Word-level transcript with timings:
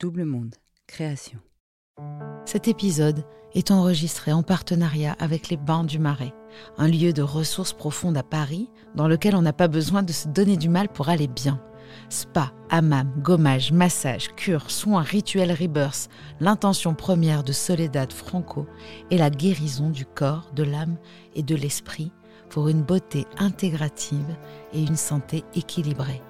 Double 0.00 0.24
Monde, 0.24 0.54
création. 0.86 1.40
Cet 2.46 2.68
épisode 2.68 3.22
est 3.52 3.70
enregistré 3.70 4.32
en 4.32 4.42
partenariat 4.42 5.14
avec 5.18 5.50
les 5.50 5.58
Bains 5.58 5.84
du 5.84 5.98
Marais, 5.98 6.32
un 6.78 6.88
lieu 6.88 7.12
de 7.12 7.20
ressources 7.20 7.74
profondes 7.74 8.16
à 8.16 8.22
Paris 8.22 8.70
dans 8.94 9.08
lequel 9.08 9.36
on 9.36 9.42
n'a 9.42 9.52
pas 9.52 9.68
besoin 9.68 10.02
de 10.02 10.12
se 10.12 10.26
donner 10.26 10.56
du 10.56 10.70
mal 10.70 10.88
pour 10.88 11.10
aller 11.10 11.28
bien. 11.28 11.62
Spa, 12.08 12.54
hammam, 12.70 13.12
gommage, 13.18 13.72
massage, 13.72 14.34
cure, 14.36 14.70
soins, 14.70 15.02
rituels 15.02 15.52
rebirth, 15.52 16.08
l'intention 16.40 16.94
première 16.94 17.44
de 17.44 17.52
Soledad 17.52 18.10
Franco 18.10 18.66
est 19.10 19.18
la 19.18 19.28
guérison 19.28 19.90
du 19.90 20.06
corps, 20.06 20.50
de 20.56 20.62
l'âme 20.62 20.96
et 21.34 21.42
de 21.42 21.54
l'esprit 21.54 22.10
pour 22.48 22.70
une 22.70 22.82
beauté 22.82 23.26
intégrative 23.36 24.34
et 24.72 24.80
une 24.80 24.96
santé 24.96 25.44
équilibrée. 25.54 26.22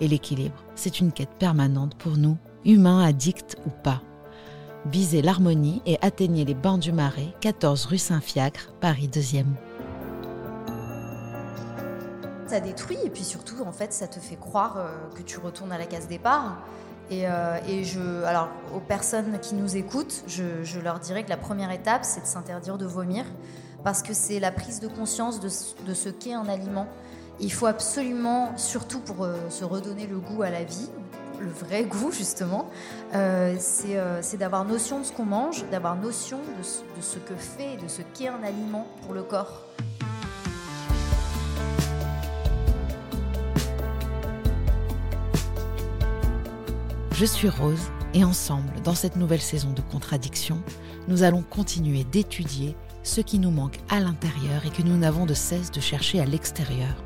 Et 0.00 0.08
l'équilibre, 0.08 0.64
c'est 0.74 0.98
une 0.98 1.12
quête 1.12 1.38
permanente 1.38 1.94
pour 1.96 2.16
nous 2.16 2.36
humain, 2.64 3.04
addict 3.04 3.56
ou 3.66 3.70
pas. 3.70 4.00
Visez 4.86 5.22
l'harmonie 5.22 5.80
et 5.86 5.98
atteignez 6.02 6.44
les 6.44 6.54
bains 6.54 6.78
du 6.78 6.92
Marais, 6.92 7.34
14 7.40 7.86
rue 7.86 7.98
Saint-Fiacre, 7.98 8.72
Paris 8.80 9.08
2e. 9.12 9.44
Ça 12.46 12.60
détruit 12.60 12.98
et 13.04 13.10
puis 13.10 13.24
surtout, 13.24 13.62
en 13.66 13.72
fait, 13.72 13.92
ça 13.92 14.06
te 14.06 14.20
fait 14.20 14.36
croire 14.36 14.76
euh, 14.76 14.90
que 15.16 15.22
tu 15.22 15.38
retournes 15.38 15.72
à 15.72 15.78
la 15.78 15.86
case 15.86 16.06
départ. 16.06 16.58
Et, 17.10 17.26
euh, 17.26 17.58
et 17.68 17.84
je, 17.84 18.22
alors, 18.24 18.48
aux 18.74 18.80
personnes 18.80 19.38
qui 19.40 19.54
nous 19.54 19.76
écoutent, 19.76 20.22
je, 20.26 20.62
je 20.62 20.80
leur 20.80 21.00
dirais 21.00 21.24
que 21.24 21.30
la 21.30 21.36
première 21.36 21.70
étape, 21.70 22.04
c'est 22.04 22.20
de 22.20 22.26
s'interdire 22.26 22.78
de 22.78 22.86
vomir, 22.86 23.24
parce 23.84 24.02
que 24.02 24.14
c'est 24.14 24.40
la 24.40 24.50
prise 24.52 24.80
de 24.80 24.88
conscience 24.88 25.40
de, 25.40 25.48
de 25.86 25.94
ce 25.94 26.08
qu'est 26.08 26.34
un 26.34 26.48
aliment. 26.48 26.86
Il 27.40 27.52
faut 27.52 27.66
absolument, 27.66 28.56
surtout 28.56 29.00
pour 29.00 29.24
euh, 29.24 29.34
se 29.50 29.64
redonner 29.64 30.06
le 30.06 30.18
goût 30.18 30.42
à 30.42 30.50
la 30.50 30.64
vie, 30.64 30.88
le 31.44 31.50
vrai 31.50 31.84
goût 31.84 32.10
justement, 32.10 32.70
euh, 33.14 33.56
euh, 33.86 34.18
c'est 34.22 34.36
d'avoir 34.36 34.64
notion 34.64 35.00
de 35.00 35.04
ce 35.04 35.12
qu'on 35.12 35.24
mange, 35.24 35.64
d'avoir 35.70 35.96
notion 35.96 36.38
de 36.58 36.62
ce, 36.62 36.80
de 36.80 37.02
ce 37.02 37.18
que 37.18 37.34
fait, 37.36 37.76
de 37.82 37.88
ce 37.88 38.02
qu'est 38.14 38.28
un 38.28 38.42
aliment 38.42 38.86
pour 39.02 39.14
le 39.14 39.22
corps. 39.22 39.62
Je 47.12 47.24
suis 47.24 47.48
Rose 47.48 47.90
et 48.12 48.24
ensemble, 48.24 48.80
dans 48.82 48.94
cette 48.94 49.16
nouvelle 49.16 49.40
saison 49.40 49.70
de 49.70 49.80
contradictions, 49.80 50.60
nous 51.06 51.22
allons 51.22 51.42
continuer 51.42 52.04
d'étudier 52.04 52.76
ce 53.02 53.20
qui 53.20 53.38
nous 53.38 53.50
manque 53.50 53.78
à 53.88 54.00
l'intérieur 54.00 54.66
et 54.66 54.70
que 54.70 54.82
nous 54.82 54.96
n'avons 54.96 55.26
de 55.26 55.34
cesse 55.34 55.70
de 55.70 55.80
chercher 55.80 56.20
à 56.20 56.24
l'extérieur. 56.24 56.96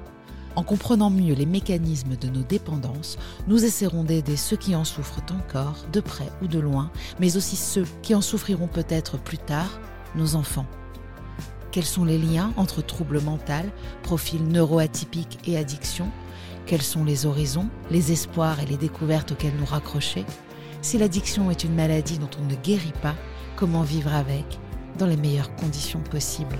En 0.58 0.64
comprenant 0.64 1.08
mieux 1.08 1.34
les 1.34 1.46
mécanismes 1.46 2.16
de 2.16 2.28
nos 2.28 2.42
dépendances, 2.42 3.16
nous 3.46 3.64
essaierons 3.64 4.02
d'aider 4.02 4.36
ceux 4.36 4.56
qui 4.56 4.74
en 4.74 4.84
souffrent 4.84 5.22
encore, 5.32 5.76
de 5.92 6.00
près 6.00 6.32
ou 6.42 6.48
de 6.48 6.58
loin, 6.58 6.90
mais 7.20 7.36
aussi 7.36 7.54
ceux 7.54 7.86
qui 8.02 8.12
en 8.12 8.20
souffriront 8.20 8.66
peut-être 8.66 9.18
plus 9.18 9.38
tard, 9.38 9.78
nos 10.16 10.34
enfants. 10.34 10.66
Quels 11.70 11.84
sont 11.84 12.04
les 12.04 12.18
liens 12.18 12.52
entre 12.56 12.82
troubles 12.82 13.20
mentaux, 13.20 13.70
profils 14.02 14.42
neuroatypiques 14.42 15.38
et 15.46 15.56
addiction 15.56 16.08
Quels 16.66 16.82
sont 16.82 17.04
les 17.04 17.24
horizons, 17.24 17.68
les 17.92 18.10
espoirs 18.10 18.58
et 18.58 18.66
les 18.66 18.76
découvertes 18.76 19.30
auxquelles 19.30 19.56
nous 19.60 19.64
raccrocher? 19.64 20.24
Si 20.82 20.98
l'addiction 20.98 21.52
est 21.52 21.62
une 21.62 21.76
maladie 21.76 22.18
dont 22.18 22.30
on 22.36 22.46
ne 22.46 22.56
guérit 22.56 22.94
pas, 23.00 23.14
comment 23.54 23.82
vivre 23.82 24.12
avec 24.12 24.58
dans 24.98 25.06
les 25.06 25.16
meilleures 25.16 25.54
conditions 25.54 26.00
possibles? 26.00 26.58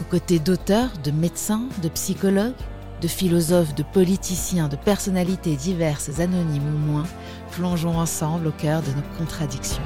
Aux 0.00 0.10
côtés 0.10 0.38
d'auteurs, 0.38 0.90
de 1.04 1.10
médecins, 1.10 1.68
de 1.82 1.90
psychologues, 1.90 2.54
de 3.02 3.08
philosophes, 3.08 3.74
de 3.74 3.82
politiciens, 3.82 4.68
de 4.68 4.76
personnalités 4.76 5.56
diverses, 5.56 6.20
anonymes 6.20 6.72
ou 6.72 6.78
moins, 6.78 7.04
plongeons 7.50 7.98
ensemble 7.98 8.46
au 8.46 8.52
cœur 8.52 8.80
de 8.80 8.92
nos 8.92 9.18
contradictions. 9.18 9.82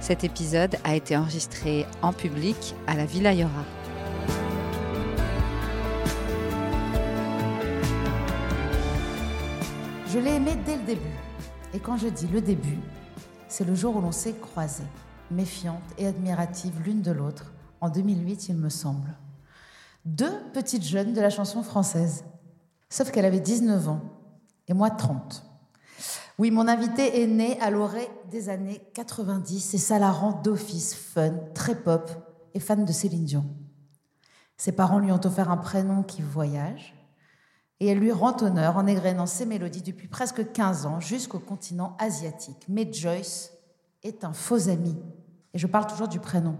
Cet 0.00 0.24
épisode 0.24 0.76
a 0.82 0.96
été 0.96 1.16
enregistré 1.16 1.86
en 2.02 2.12
public 2.12 2.74
à 2.88 2.96
la 2.96 3.06
Villa 3.06 3.32
Yora. 3.32 3.64
Je 10.12 10.18
l'ai 10.18 10.34
aimé 10.34 10.56
dès 10.66 10.76
le 10.76 10.82
début. 10.82 11.00
Et 11.74 11.78
quand 11.78 11.96
je 11.96 12.08
dis 12.08 12.28
le 12.32 12.40
début, 12.40 12.78
c'est 13.48 13.64
le 13.64 13.74
jour 13.74 13.96
où 13.96 14.00
l'on 14.00 14.12
s'est 14.12 14.34
croisés, 14.34 14.86
méfiantes 15.30 15.82
et 15.98 16.06
admiratives 16.06 16.80
l'une 16.84 17.02
de 17.02 17.12
l'autre, 17.12 17.52
en 17.80 17.88
2008 17.88 18.48
il 18.48 18.56
me 18.56 18.68
semble. 18.68 19.16
Deux 20.04 20.32
petites 20.52 20.84
jeunes 20.84 21.12
de 21.12 21.20
la 21.20 21.30
chanson 21.30 21.62
française, 21.62 22.24
sauf 22.88 23.10
qu'elle 23.10 23.24
avait 23.24 23.40
19 23.40 23.88
ans 23.88 24.00
et 24.68 24.74
moi 24.74 24.90
30. 24.90 25.44
Oui, 26.38 26.50
mon 26.50 26.68
invité 26.68 27.22
est 27.22 27.26
né 27.26 27.58
à 27.60 27.70
l'orée 27.70 28.08
des 28.30 28.48
années 28.48 28.82
90 28.94 29.74
et 29.74 29.78
ça 29.78 29.98
la 29.98 30.10
rend 30.10 30.32
d'office 30.42 30.94
fun, 30.94 31.32
très 31.54 31.74
pop 31.74 32.10
et 32.52 32.60
fan 32.60 32.84
de 32.84 32.92
Céline 32.92 33.24
Dion. 33.24 33.46
Ses 34.56 34.72
parents 34.72 34.98
lui 34.98 35.12
ont 35.12 35.24
offert 35.24 35.50
un 35.50 35.56
prénom 35.56 36.02
qui 36.02 36.22
voyage 36.22 36.95
et 37.80 37.88
elle 37.88 37.98
lui 37.98 38.12
rend 38.12 38.36
honneur 38.42 38.76
en 38.76 38.86
égrénant 38.86 39.26
ses 39.26 39.46
mélodies 39.46 39.82
depuis 39.82 40.08
presque 40.08 40.52
15 40.52 40.86
ans 40.86 41.00
jusqu'au 41.00 41.38
continent 41.38 41.96
asiatique. 41.98 42.64
Mais 42.68 42.90
Joyce 42.92 43.52
est 44.02 44.24
un 44.24 44.32
faux 44.32 44.68
ami, 44.68 44.96
et 45.52 45.58
je 45.58 45.66
parle 45.66 45.86
toujours 45.86 46.08
du 46.08 46.20
prénom, 46.20 46.56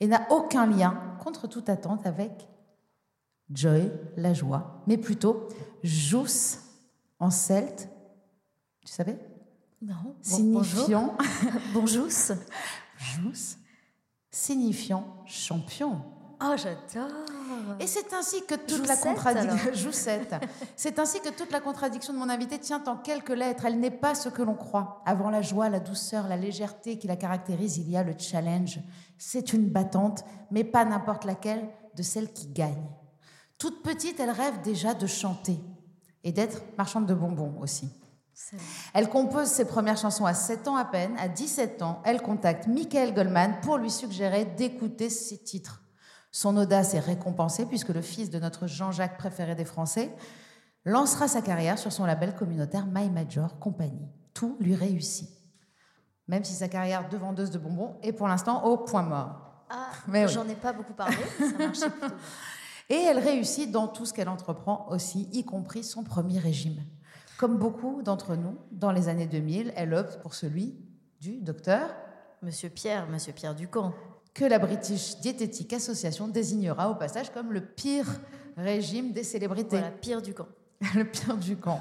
et 0.00 0.06
n'a 0.06 0.26
aucun 0.30 0.66
lien, 0.66 1.00
contre 1.22 1.48
toute 1.48 1.68
attente, 1.68 2.06
avec 2.06 2.48
Joy, 3.50 3.90
la 4.16 4.34
joie, 4.34 4.82
mais 4.86 4.98
plutôt 4.98 5.48
Jus 5.82 6.58
en 7.18 7.30
celte. 7.30 7.88
Tu 8.80 8.92
savais? 8.92 9.18
Non. 9.80 10.16
signifiant. 10.20 11.16
Bonjour. 11.72 12.06
Jous, 12.96 13.56
signifiant 14.30 15.22
champion. 15.26 16.02
Oh, 16.42 16.54
j'adore. 16.56 17.27
Et 17.80 17.86
c'est 17.86 18.12
ainsi 18.12 18.44
que 18.46 18.54
toute 18.54 18.86
la 18.86 18.96
contradiction. 18.96 19.90
C'est 20.76 20.98
ainsi 20.98 21.20
que 21.20 21.30
toute 21.30 21.50
la 21.50 21.60
contradiction 21.60 22.12
de 22.12 22.18
mon 22.18 22.28
invité 22.28 22.58
tient 22.58 22.82
en 22.86 22.96
quelques 22.96 23.30
lettres. 23.30 23.64
Elle 23.66 23.80
n'est 23.80 23.90
pas 23.90 24.14
ce 24.14 24.28
que 24.28 24.42
l'on 24.42 24.54
croit. 24.54 25.02
Avant 25.06 25.30
la 25.30 25.42
joie, 25.42 25.68
la 25.68 25.80
douceur, 25.80 26.28
la 26.28 26.36
légèreté 26.36 26.98
qui 26.98 27.06
la 27.06 27.16
caractérise, 27.16 27.78
il 27.78 27.90
y 27.90 27.96
a 27.96 28.02
le 28.02 28.14
challenge. 28.18 28.80
C'est 29.18 29.52
une 29.52 29.68
battante, 29.68 30.24
mais 30.50 30.64
pas 30.64 30.84
n'importe 30.84 31.24
laquelle, 31.24 31.68
de 31.94 32.02
celle 32.02 32.32
qui 32.32 32.48
gagne. 32.48 32.86
Toute 33.58 33.82
petite, 33.82 34.20
elle 34.20 34.30
rêve 34.30 34.62
déjà 34.62 34.94
de 34.94 35.06
chanter 35.06 35.58
et 36.24 36.32
d'être 36.32 36.62
marchande 36.76 37.06
de 37.06 37.14
bonbons 37.14 37.54
aussi. 37.60 37.90
Elle 38.94 39.08
compose 39.08 39.48
ses 39.48 39.64
premières 39.64 39.96
chansons 39.96 40.24
à 40.24 40.34
7 40.34 40.68
ans 40.68 40.76
à 40.76 40.84
peine. 40.84 41.16
À 41.18 41.28
17 41.28 41.82
ans, 41.82 42.00
elle 42.04 42.22
contacte 42.22 42.66
Michael 42.66 43.14
Goldman 43.14 43.60
pour 43.62 43.78
lui 43.78 43.90
suggérer 43.90 44.44
d'écouter 44.44 45.10
ses 45.10 45.38
titres. 45.38 45.82
Son 46.30 46.56
audace 46.56 46.94
est 46.94 47.00
récompensée 47.00 47.66
puisque 47.66 47.88
le 47.88 48.02
fils 48.02 48.30
de 48.30 48.38
notre 48.38 48.66
Jean-Jacques 48.66 49.16
préféré 49.18 49.54
des 49.54 49.64
Français 49.64 50.14
lancera 50.84 51.28
sa 51.28 51.42
carrière 51.42 51.78
sur 51.78 51.92
son 51.92 52.04
label 52.04 52.34
communautaire 52.34 52.86
My 52.86 53.10
Major 53.10 53.58
Company. 53.58 54.08
Tout 54.34 54.56
lui 54.60 54.74
réussit. 54.74 55.30
Même 56.28 56.44
si 56.44 56.52
sa 56.52 56.68
carrière 56.68 57.08
de 57.08 57.16
vendeuse 57.16 57.50
de 57.50 57.58
bonbons 57.58 57.96
est 58.02 58.12
pour 58.12 58.28
l'instant 58.28 58.64
au 58.64 58.76
point 58.76 59.02
mort. 59.02 59.64
Ah, 59.70 59.90
Mais 60.06 60.26
oui. 60.26 60.32
j'en 60.32 60.46
ai 60.48 60.54
pas 60.54 60.72
beaucoup 60.72 60.92
parlé. 60.92 61.16
Ça 61.38 61.58
marchait 61.58 61.90
plutôt 61.90 62.08
bien. 62.08 62.16
Et 62.90 63.02
elle 63.02 63.18
réussit 63.18 63.70
dans 63.70 63.86
tout 63.86 64.06
ce 64.06 64.14
qu'elle 64.14 64.30
entreprend 64.30 64.86
aussi, 64.88 65.28
y 65.32 65.44
compris 65.44 65.84
son 65.84 66.04
premier 66.04 66.38
régime. 66.38 66.82
Comme 67.36 67.58
beaucoup 67.58 68.02
d'entre 68.02 68.34
nous, 68.34 68.56
dans 68.72 68.92
les 68.92 69.08
années 69.08 69.26
2000, 69.26 69.74
elle 69.76 69.92
opte 69.92 70.20
pour 70.22 70.34
celui 70.34 70.74
du 71.20 71.40
docteur 71.40 71.90
Monsieur 72.40 72.70
Pierre, 72.70 73.06
Monsieur 73.08 73.32
Pierre 73.32 73.54
Ducamp. 73.54 73.92
Que 74.38 74.44
la 74.44 74.60
British 74.60 75.16
Dietetic 75.18 75.72
Association 75.72 76.28
désignera 76.28 76.88
au 76.90 76.94
passage 76.94 77.32
comme 77.32 77.52
le 77.52 77.60
pire 77.60 78.06
régime 78.56 79.12
des 79.12 79.24
célébrités. 79.24 79.78
Voilà, 79.78 79.90
Pierre 79.90 80.22
Ducamp. 80.22 80.46
le 80.94 81.04
pire 81.04 81.36
du 81.36 81.56
camp. 81.56 81.80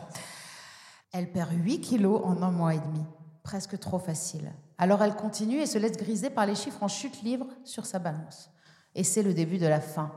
Elle 1.11 1.31
perd 1.31 1.51
8 1.53 1.81
kilos 1.81 2.19
en 2.23 2.41
un 2.41 2.49
mois 2.49 2.73
et 2.73 2.79
demi. 2.79 3.05
Presque 3.43 3.77
trop 3.77 3.99
facile. 3.99 4.51
Alors 4.79 5.03
elle 5.03 5.15
continue 5.15 5.57
et 5.57 5.67
se 5.67 5.77
laisse 5.77 5.97
griser 5.97 6.31
par 6.31 6.47
les 6.47 6.55
chiffres 6.55 6.81
en 6.81 6.87
chute 6.87 7.21
libre 7.21 7.45
sur 7.63 7.85
sa 7.85 7.99
balance. 7.99 8.49
Et 8.95 9.03
c'est 9.03 9.21
le 9.21 9.35
début 9.35 9.59
de 9.59 9.67
la 9.67 9.79
fin. 9.79 10.11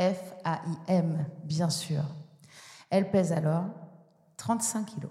F-A-I-M, 0.00 1.26
bien 1.44 1.70
sûr. 1.70 2.02
Elle 2.90 3.08
pèse 3.08 3.30
alors 3.30 3.66
35 4.36 4.84
kilos. 4.84 5.10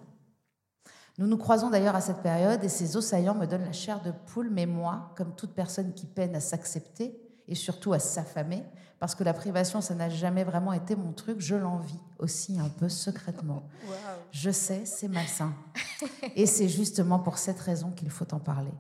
Nous 1.18 1.26
nous 1.26 1.38
croisons 1.38 1.70
d'ailleurs 1.70 1.96
à 1.96 2.02
cette 2.02 2.22
période 2.22 2.64
et 2.64 2.70
ces 2.70 2.96
os 2.96 3.06
saillants 3.06 3.34
me 3.34 3.48
donnent 3.48 3.66
la 3.66 3.72
chair 3.72 4.02
de 4.02 4.12
poule, 4.12 4.50
mais 4.52 4.68
moi, 4.68 5.14
comme 5.16 5.36
toute 5.36 5.54
personne 5.54 5.94
qui 5.94 6.06
peine 6.06 6.36
à 6.36 6.40
s'accepter 6.40 7.20
et 7.48 7.56
surtout 7.56 7.94
à 7.94 8.00
s'affamer, 8.00 8.64
parce 9.00 9.16
que 9.16 9.24
la 9.24 9.34
privation, 9.34 9.82
ça 9.82 9.96
n'a 9.96 10.10
jamais 10.10 10.44
vraiment 10.44 10.74
été 10.74 10.96
mon 10.96 11.14
truc, 11.14 11.40
je 11.40 11.56
l'envie 11.56 12.00
aussi 12.20 12.60
un 12.60 12.70
peu 12.70 12.90
secrètement. 12.90 13.68
Je 14.32 14.52
sais, 14.52 14.86
c'est 14.86 15.08
malsain. 15.08 15.54
Et 16.36 16.46
c'est 16.46 16.68
justement 16.68 17.20
pour 17.20 17.38
cette 17.38 17.60
raison 17.60 17.92
qu'il 17.92 18.10
faut 18.10 18.32
en 18.34 18.40
parler. 18.40 18.74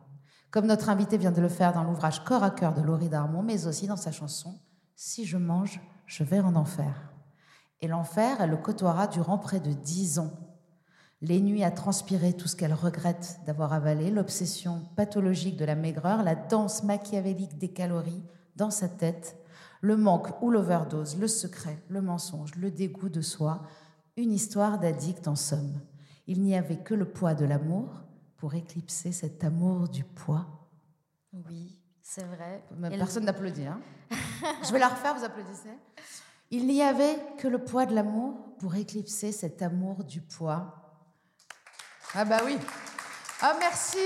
Comme 0.51 0.67
notre 0.67 0.89
invité 0.89 1.17
vient 1.17 1.31
de 1.31 1.41
le 1.41 1.49
faire 1.49 1.73
dans 1.73 1.83
l'ouvrage 1.83 2.23
Corps 2.23 2.43
à 2.43 2.51
cœur 2.51 2.73
de 2.73 2.81
Laurie 2.81 3.09
Darmon, 3.09 3.43
mais 3.43 3.65
aussi 3.65 3.87
dans 3.87 3.95
sa 3.95 4.11
chanson 4.11 4.59
Si 4.95 5.25
je 5.25 5.37
mange, 5.37 5.79
je 6.05 6.23
vais 6.23 6.39
en 6.39 6.55
enfer. 6.55 7.13
Et 7.81 7.87
l'enfer, 7.87 8.37
elle 8.39 8.49
le 8.49 8.57
côtoiera 8.57 9.07
durant 9.07 9.37
près 9.37 9.59
de 9.59 9.71
dix 9.71 10.19
ans. 10.19 10.31
Les 11.21 11.41
nuits 11.41 11.63
à 11.63 11.71
transpirer 11.71 12.33
tout 12.33 12.47
ce 12.47 12.55
qu'elle 12.55 12.73
regrette 12.73 13.39
d'avoir 13.47 13.73
avalé, 13.73 14.11
l'obsession 14.11 14.83
pathologique 14.95 15.57
de 15.57 15.65
la 15.65 15.75
maigreur, 15.75 16.21
la 16.21 16.35
danse 16.35 16.83
machiavélique 16.83 17.57
des 17.57 17.69
calories 17.69 18.23
dans 18.55 18.69
sa 18.69 18.87
tête, 18.87 19.35
le 19.81 19.97
manque 19.97 20.41
ou 20.43 20.51
l'overdose, 20.51 21.17
le 21.17 21.27
secret, 21.27 21.81
le 21.89 22.01
mensonge, 22.01 22.53
le 22.55 22.69
dégoût 22.69 23.09
de 23.09 23.21
soi, 23.21 23.63
une 24.15 24.31
histoire 24.31 24.79
d'addict 24.79 25.27
en 25.27 25.35
somme. 25.35 25.79
Il 26.27 26.41
n'y 26.43 26.55
avait 26.55 26.77
que 26.77 26.93
le 26.93 27.05
poids 27.05 27.33
de 27.33 27.45
l'amour 27.45 28.03
pour 28.35 28.53
éclipser 28.53 29.11
cet 29.11 29.43
amour 29.43 29.89
du 29.89 30.03
poids. 30.03 30.45
Oui, 31.33 31.79
c'est 32.01 32.25
vrai. 32.25 32.63
Mais 32.77 32.93
Et 32.93 32.97
Personne 32.97 33.25
n'applaudit. 33.25 33.65
Hein 33.65 33.79
Je 34.63 34.71
vais 34.71 34.79
la 34.79 34.89
refaire, 34.89 35.15
vous 35.15 35.23
applaudissez 35.23 35.69
Il 36.51 36.67
n'y 36.67 36.81
avait 36.81 37.17
que 37.37 37.47
le 37.47 37.59
poids 37.59 37.85
de 37.85 37.95
l'amour 37.95 38.35
pour 38.59 38.75
éclipser 38.75 39.31
cet 39.31 39.61
amour 39.61 40.03
du 40.03 40.21
poids. 40.21 40.86
Ah 42.15 42.25
bah 42.25 42.39
oui. 42.45 42.57
Ah 43.41 43.55
merci. 43.59 43.97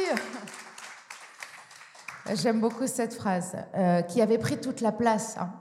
J'aime 2.34 2.60
beaucoup 2.60 2.88
cette 2.88 3.14
phrase 3.14 3.56
euh, 3.76 4.02
qui 4.02 4.22
avait 4.22 4.38
pris 4.38 4.60
toute 4.60 4.82
la 4.82 4.92
place. 4.92 5.38
hein. 5.38 5.52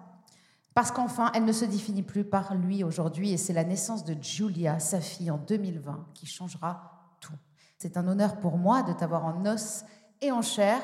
Parce 0.74 0.90
qu'enfin, 0.90 1.30
elle 1.34 1.44
ne 1.44 1.52
se 1.52 1.64
définit 1.64 2.02
plus 2.02 2.24
par 2.24 2.54
lui 2.54 2.84
aujourd'hui 2.84 3.32
et 3.32 3.36
c'est 3.36 3.52
la 3.52 3.64
naissance 3.64 4.04
de 4.04 4.16
Julia, 4.22 4.78
sa 4.78 5.00
fille, 5.00 5.30
en 5.30 5.36
2020 5.36 6.06
qui 6.14 6.26
changera 6.26 7.14
tout. 7.20 7.32
C'est 7.78 7.96
un 7.96 8.06
honneur 8.08 8.36
pour 8.40 8.56
moi 8.56 8.82
de 8.82 8.92
t'avoir 8.92 9.24
en 9.26 9.44
os 9.46 9.84
et 10.20 10.30
en 10.32 10.42
chair. 10.42 10.80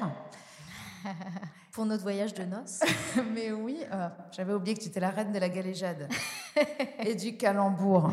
Pour 1.76 1.84
notre 1.84 2.04
voyage 2.04 2.32
de 2.32 2.42
noces. 2.42 2.80
Mais 3.34 3.52
oui, 3.52 3.76
euh, 3.92 4.08
j'avais 4.32 4.54
oublié 4.54 4.74
que 4.74 4.80
tu 4.80 4.88
étais 4.88 4.98
la 4.98 5.10
reine 5.10 5.30
de 5.30 5.38
la 5.38 5.50
galéjade 5.50 6.08
et 7.00 7.14
du 7.14 7.36
calembour. 7.36 8.10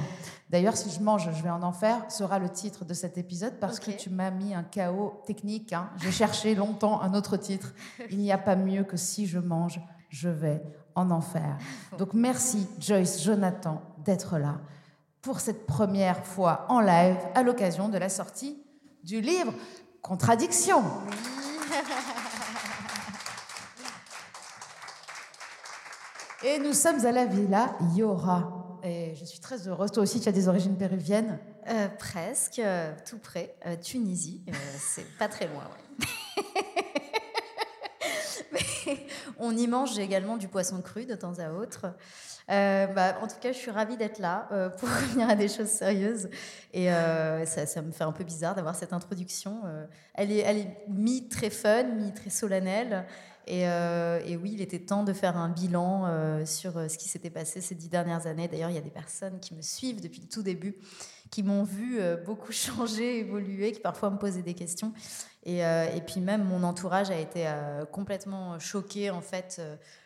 D'ailleurs, 0.50 0.76
si 0.76 0.90
je 0.90 1.00
mange, 1.00 1.30
je 1.34 1.42
vais 1.42 1.50
en 1.50 1.64
enfer, 1.64 2.04
sera 2.12 2.40
le 2.40 2.50
titre 2.50 2.84
de 2.84 2.94
cet 2.94 3.18
épisode 3.18 3.54
parce 3.62 3.80
que 3.80 3.92
tu 3.92 4.10
m'as 4.10 4.32
mis 4.32 4.54
un 4.54 4.64
chaos 4.64 5.22
technique. 5.26 5.72
hein. 5.72 5.90
J'ai 6.02 6.12
cherché 6.12 6.56
longtemps 6.56 7.02
un 7.02 7.14
autre 7.14 7.38
titre. 7.38 7.74
Il 8.12 8.18
n'y 8.18 8.34
a 8.34 8.38
pas 8.38 8.58
mieux 8.58 8.84
que 8.84 8.98
si 8.98 9.28
je 9.28 9.40
mange, 9.40 9.80
je 10.10 10.28
vais 10.28 10.62
en 10.94 11.10
enfer. 11.10 11.58
Donc 11.98 12.14
merci 12.14 12.68
Joyce 12.82 13.24
Jonathan 13.24 13.82
d'être 14.04 14.38
là 14.40 14.60
pour 15.22 15.40
cette 15.40 15.66
première 15.66 16.26
fois 16.26 16.66
en 16.68 16.82
live 16.82 17.16
à 17.34 17.44
l'occasion 17.44 17.88
de 17.88 17.98
la 17.98 18.10
sortie 18.10 18.62
du 19.06 19.22
livre 19.22 19.54
Contradiction. 20.02 20.84
Et 26.46 26.60
nous 26.60 26.74
sommes 26.74 27.06
à 27.06 27.12
la 27.14 27.26
Villa 27.26 27.74
Yora. 27.96 28.78
Et 28.84 29.16
je 29.16 29.24
suis 29.24 29.40
très 29.40 29.66
heureuse. 29.66 29.92
Toi 29.92 30.04
aussi, 30.04 30.20
tu 30.20 30.28
as 30.28 30.34
des 30.34 30.50
origines 30.50 30.76
péruviennes. 30.76 31.40
Euh, 31.70 31.88
presque, 31.98 32.60
euh, 32.60 32.92
tout 33.10 33.18
près, 33.18 33.56
euh, 33.66 33.78
Tunisie. 33.78 34.44
C'est 34.78 35.08
pas 35.18 35.30
très 35.30 35.48
loin, 35.48 35.64
ouais. 35.64 36.54
Mais 38.52 38.60
on 39.40 39.56
y 39.56 39.68
mange 39.68 39.98
également 39.98 40.36
du 40.36 40.50
poisson 40.50 40.82
cru 40.82 41.06
de 41.06 41.16
temps 41.16 41.40
à 41.40 41.54
autre. 41.54 41.94
Bah, 42.50 43.16
en 43.22 43.28
tout 43.28 43.38
cas, 43.40 43.54
je 43.54 43.58
suis 43.58 43.72
ravie 43.72 43.96
d'être 43.96 44.20
là 44.20 44.50
pour 44.78 44.90
revenir 44.90 45.30
à 45.30 45.36
des 45.36 45.48
choses 45.48 45.70
sérieuses. 45.70 46.30
Et 46.74 46.90
ça, 47.46 47.82
me 47.82 47.92
fait 47.94 48.04
un 48.04 48.12
peu 48.12 48.26
bizarre 48.26 48.54
d'avoir 48.54 48.76
cette 48.76 48.92
introduction. 48.92 49.62
Elle 50.14 50.34
est, 50.34 50.40
elle 50.40 50.58
est 50.58 50.78
mi 50.90 51.30
très 51.30 51.50
fun, 51.50 51.84
mi 51.84 52.14
très 52.14 52.30
solennelle. 52.30 53.06
Et, 53.46 53.68
euh, 53.68 54.22
et 54.26 54.38
oui, 54.38 54.52
il 54.54 54.62
était 54.62 54.80
temps 54.80 55.04
de 55.04 55.12
faire 55.12 55.38
un 55.38 55.50
bilan 55.50 56.06
euh, 56.06 56.46
sur 56.46 56.78
euh, 56.78 56.88
ce 56.88 56.98
qui 56.98 57.10
s'était 57.10 57.30
passé 57.30 57.60
ces 57.60 57.76
dix 57.76 57.90
dernières 57.90 58.26
années. 58.26 58.48
D'ailleurs, 58.48 58.70
il 58.70 58.76
y 58.76 58.80
a 58.80 58.82
des 58.82 58.90
personnes 58.90 59.40
qui 59.40 59.54
me 59.54 59.62
suivent 59.62 60.02
depuis 60.02 60.22
le 60.22 60.28
tout 60.28 60.44
début, 60.44 60.78
qui 61.30 61.44
m'ont 61.44 61.64
vu 61.64 62.00
beaucoup 62.26 62.52
changer, 62.54 63.20
évoluer, 63.20 63.74
qui 63.74 63.82
parfois 63.82 64.10
me 64.10 64.18
posaient 64.18 64.44
des 64.44 64.54
questions. 64.54 64.94
Et, 65.46 65.62
puis 66.08 66.22
même 66.22 66.44
mon 66.46 66.64
entourage 66.64 67.12
a 67.12 67.20
été 67.20 67.52
complètement 67.92 68.60
choqué 68.60 69.10
en 69.10 69.20
fait 69.20 69.62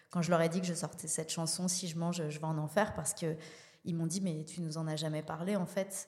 quand 0.09 0.23
je 0.23 0.31
leur 0.31 0.41
ai 0.41 0.49
dit 0.49 0.61
que 0.61 0.65
je 0.65 0.73
sortais 0.73 1.07
cette 1.07 1.31
chanson. 1.31 1.67
Si 1.67 1.87
je 1.87 1.97
mange, 1.97 2.23
je 2.29 2.39
vais 2.39 2.45
en 2.45 2.57
enfer 2.57 2.93
parce 2.95 3.13
que 3.13 3.35
ils 3.85 3.93
m'ont 3.93 4.07
dit 4.07 4.19
mais 4.21 4.45
tu 4.45 4.61
nous 4.61 4.77
en 4.77 4.87
as 4.87 4.95
jamais 4.95 5.21
parlé 5.21 5.55
en 5.55 5.67
fait. 5.67 6.07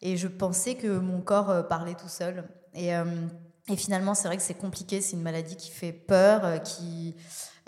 Et 0.00 0.16
je 0.16 0.28
pensais 0.28 0.76
que 0.76 0.98
mon 0.98 1.20
corps 1.20 1.68
parlait 1.68 1.94
tout 1.94 2.08
seul. 2.08 2.48
Et 2.72 2.92
et 3.70 3.76
finalement, 3.76 4.14
c'est 4.14 4.28
vrai 4.28 4.36
que 4.36 4.42
c'est 4.42 4.54
compliqué. 4.54 5.00
C'est 5.00 5.16
une 5.16 5.22
maladie 5.22 5.56
qui 5.56 5.70
fait 5.70 5.92
peur, 5.92 6.44
euh, 6.44 6.58
qui, 6.58 7.14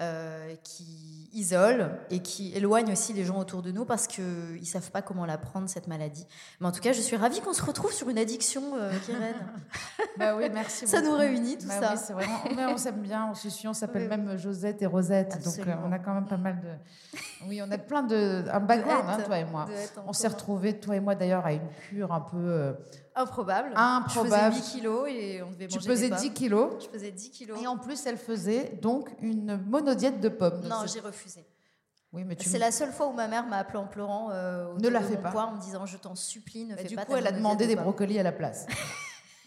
euh, 0.01 0.55
qui 0.65 1.31
isole 1.35 1.91
et 2.11 2.19
qui 2.21 2.53
éloigne 2.55 2.93
aussi 2.93 3.13
les 3.15 3.25
gens 3.25 3.39
autour 3.39 3.63
de 3.63 3.71
nous 3.73 3.85
parce 3.87 4.07
qu'ils 4.07 4.25
ne 4.61 4.65
savent 4.65 4.91
pas 4.91 5.01
comment 5.01 5.25
la 5.25 5.39
prendre, 5.39 5.69
cette 5.69 5.87
maladie. 5.87 6.27
Mais 6.61 6.67
en 6.67 6.73
tout 6.73 6.81
cas, 6.81 6.93
je 6.93 7.01
suis 7.01 7.17
ravie 7.17 7.41
qu'on 7.41 7.53
se 7.55 7.63
retrouve 7.63 7.93
sur 7.93 8.09
une 8.09 8.19
addiction, 8.19 8.63
euh. 8.77 8.91
Bah 10.19 10.35
oui, 10.37 10.51
merci. 10.53 10.87
Ça 10.87 10.99
beaucoup. 11.01 11.13
nous 11.13 11.19
réunit, 11.19 11.57
tout 11.57 11.67
Bah 11.69 11.81
ça. 11.81 11.93
oui, 11.95 12.01
c'est 12.05 12.13
vraiment. 12.13 12.39
On 12.75 12.77
s'aime 12.77 13.01
bien, 13.01 13.29
on 13.31 13.35
se 13.35 13.49
suit, 13.49 13.69
on 13.69 13.73
s'appelle 13.73 14.09
Oui. 14.11 14.17
même 14.17 14.37
Josette 14.37 14.83
et 14.83 14.87
Rosette. 14.87 15.43
Donc 15.43 15.67
euh, 15.67 15.75
on 15.87 15.93
a 15.93 15.99
quand 15.99 16.15
même 16.15 16.27
pas 16.27 16.37
mal 16.37 16.61
de. 16.61 17.19
Oui, 17.49 17.61
on 17.63 17.71
a 17.71 17.79
plein 17.79 18.03
de. 18.03 18.45
Un 18.53 18.61
background, 18.61 19.05
hein, 19.09 19.19
toi 19.25 19.39
et 19.39 19.45
moi. 19.45 19.67
On 20.07 20.13
s'est 20.13 20.29
retrouvés, 20.29 20.79
toi 20.79 20.97
et 20.97 21.01
moi 21.01 21.15
d'ailleurs, 21.15 21.47
à 21.47 21.53
une 21.53 21.69
cure 21.89 22.13
un 22.13 22.21
peu. 22.21 22.75
Improbable. 23.15 23.73
Improbable. 23.75 24.55
Je 24.55 24.61
faisais 24.61 24.73
8 24.75 24.81
kilos 24.81 25.09
et 25.11 25.43
on 25.43 25.51
devait 25.51 25.67
Tu 25.69 25.75
manger 25.77 25.89
pesais 25.89 26.03
des 26.05 26.09
pommes. 26.11 26.19
10 26.19 26.33
kilos. 26.33 26.71
Je 26.85 26.89
faisais 26.89 27.11
10 27.11 27.31
kilos. 27.31 27.59
Et 27.63 27.67
en 27.67 27.77
plus, 27.77 28.07
elle 28.07 28.17
faisait 28.17 28.79
donc 28.81 29.11
une 29.21 29.57
monodiète 29.67 30.21
de 30.21 30.29
pommes. 30.29 30.63
Non, 30.69 30.85
j'ai 30.93 31.01
refusé. 31.01 31.45
Oui, 32.13 32.25
mais 32.25 32.37
tu. 32.37 32.49
C'est 32.49 32.59
la 32.59 32.71
seule 32.71 32.93
fois 32.93 33.07
où 33.09 33.13
ma 33.13 33.27
mère 33.29 33.47
m'a 33.47 33.57
appelé 33.59 33.79
en 33.79 33.87
pleurant 33.87 34.31
euh, 34.31 34.67
autour 34.67 34.81
Ne 34.83 34.89
la 34.89 35.01
de 35.01 35.05
fais 35.07 35.17
mon 35.17 35.23
pas. 35.23 35.31
poids 35.31 35.45
en 35.47 35.53
me 35.57 35.61
disant 35.61 35.87
je 35.87 35.97
t'en 35.97 36.15
supplie 36.15 36.65
ne 36.67 36.75
Bah, 36.75 36.83
fais 36.83 36.89
du 36.89 36.95
pas 36.97 37.05
coup, 37.07 37.13
ta 37.13 37.19
elle 37.19 37.27
a 37.27 37.33
demandé 37.33 37.65
de 37.65 37.71
des 37.71 37.77
brocolis 37.77 38.19
à 38.19 38.23
la 38.23 38.33
place. 38.33 38.67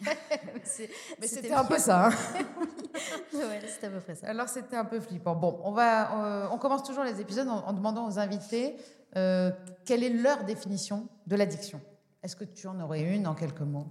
Mais 1.20 1.26
c'était 1.26 1.52
un 1.52 1.64
peu 1.64 1.78
ça. 1.78 2.06
hein. 2.08 2.10
ouais, 3.34 3.62
c'était 3.66 3.86
à 3.86 3.90
peu 3.90 4.00
près 4.00 4.14
ça. 4.14 4.26
Alors 4.28 4.48
c'était 4.48 4.76
un 4.76 4.84
peu 4.84 5.00
flippant. 5.00 5.34
Bon, 5.34 5.60
on 5.64 5.72
va, 5.72 6.12
euh, 6.24 6.48
on 6.52 6.58
commence 6.58 6.82
toujours 6.82 7.04
les 7.04 7.20
épisodes 7.20 7.48
en, 7.48 7.64
en 7.66 7.72
demandant 7.72 8.06
aux 8.08 8.18
invités 8.18 8.76
euh, 9.16 9.50
quelle 9.84 10.02
est 10.02 10.10
leur 10.10 10.44
définition 10.44 11.08
de 11.26 11.36
l'addiction? 11.36 11.80
Est-ce 12.22 12.36
que 12.36 12.44
tu 12.44 12.66
en 12.66 12.80
aurais 12.80 13.02
une 13.02 13.26
en 13.26 13.34
quelques 13.34 13.60
mots? 13.60 13.88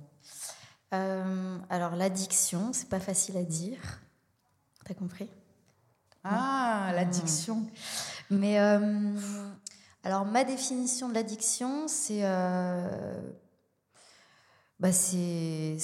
Euh, 0.94 1.58
alors 1.70 1.96
l'addiction, 1.96 2.74
c'est 2.74 2.90
pas 2.90 3.00
facile 3.00 3.38
à 3.38 3.44
dire. 3.44 4.02
T'as 4.86 4.94
compris? 4.94 5.30
Ah, 6.24 6.92
l'addiction. 6.96 7.68
Mais 8.30 8.60
euh, 8.60 9.14
alors 10.04 10.26
ma 10.26 10.44
définition 10.44 11.08
de 11.08 11.14
l'addiction, 11.14 11.88
c'est 11.88 12.22
euh, 12.24 13.22
bah, 14.80 14.92
c'est 14.92 15.78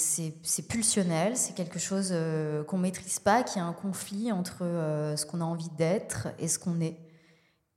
pulsionnel, 0.67 1.37
c'est 1.37 1.53
quelque 1.53 1.79
chose 1.79 2.09
euh, 2.11 2.63
qu'on 2.63 2.79
maîtrise 2.79 3.19
pas, 3.19 3.43
qui 3.43 3.59
a 3.59 3.65
un 3.65 3.73
conflit 3.73 4.31
entre 4.31 4.59
ce 5.15 5.25
qu'on 5.25 5.41
a 5.41 5.45
envie 5.45 5.69
d'être 5.69 6.29
et 6.39 6.47
ce 6.47 6.57
qu'on 6.59 6.81
est. 6.81 6.99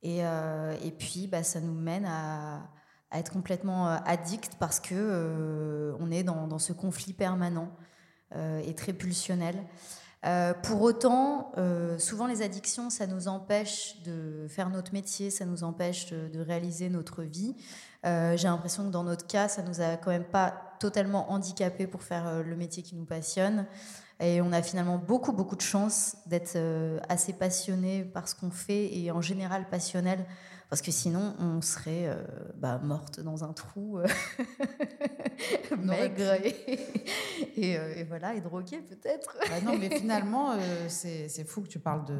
Et, 0.01 0.19
et 0.19 0.91
puis 0.91 1.27
bah, 1.27 1.43
ça 1.43 1.59
nous 1.59 1.73
mène 1.73 2.05
à, 2.05 2.67
à 3.15 3.19
être 3.19 3.31
complètement 3.31 3.87
euh, 3.87 3.97
addict 4.05 4.55
parce 4.59 4.81
que 4.81 4.93
euh, 4.93 5.95
on 5.99 6.11
est 6.11 6.23
dans, 6.23 6.59
ce 6.59 6.73
conflit 6.73 7.13
permanent 7.13 7.69
euh, 8.35 8.61
et 8.65 8.75
très 8.75 8.93
pulsionnel. 8.93 9.55
Pour 10.63 10.81
autant, 10.81 11.51
souvent 11.99 12.25
les 12.25 12.41
addictions, 12.41 12.89
ça 12.89 13.05
nous 13.05 13.27
empêche 13.27 14.01
de 14.01 14.47
faire 14.49 14.71
notre 14.71 14.91
métier, 14.91 15.29
ça 15.29 15.45
nous 15.45 15.63
empêche 15.63 16.09
de, 16.09 16.39
réaliser 16.39 16.89
notre 16.89 17.21
vie. 17.21 17.55
J'ai 18.03 18.47
l'impression 18.47 18.85
que 18.85 18.89
dans 18.89 19.03
notre 19.03 19.27
cas, 19.27 19.47
ça 19.47 19.61
nous 19.61 19.81
a 19.81 19.97
quand 19.97 20.09
même 20.09 20.23
pas 20.23 20.75
totalement 20.79 21.31
handicapés 21.31 21.85
pour 21.85 22.01
faire 22.01 22.41
le 22.41 22.55
métier 22.55 22.81
qui 22.81 22.95
nous 22.95 23.05
passionne. 23.05 23.67
Et 24.19 24.41
on 24.41 24.51
a 24.51 24.63
finalement 24.63 24.97
beaucoup, 24.97 25.31
beaucoup 25.31 25.55
de 25.55 25.61
chance 25.61 26.17
d'être 26.25 26.57
assez 27.07 27.33
passionné 27.33 28.03
par 28.03 28.27
ce 28.27 28.33
qu'on 28.33 28.49
fait 28.49 28.97
et 28.97 29.11
en 29.11 29.21
général 29.21 29.69
passionnel, 29.69 30.25
parce 30.69 30.81
que 30.81 30.91
sinon 30.91 31.33
on 31.39 31.61
serait 31.61 32.07
euh, 32.07 32.15
bah, 32.55 32.79
morte 32.83 33.19
dans 33.19 33.43
un 33.43 33.53
trou, 33.53 33.99
euh, 33.99 34.07
maigre 35.77 36.33
et, 36.43 36.79
et, 37.57 37.77
euh, 37.77 37.95
et 37.95 38.03
voilà, 38.03 38.33
et 38.35 38.41
droguée 38.41 38.79
peut-être. 38.79 39.37
Bah 39.49 39.61
non, 39.63 39.77
mais 39.77 39.89
finalement, 39.89 40.51
euh, 40.51 40.57
c'est 40.89 41.43
fou 41.47 41.61
que 41.61 41.67
tu 41.67 41.79
parles 41.79 42.05
de, 42.05 42.19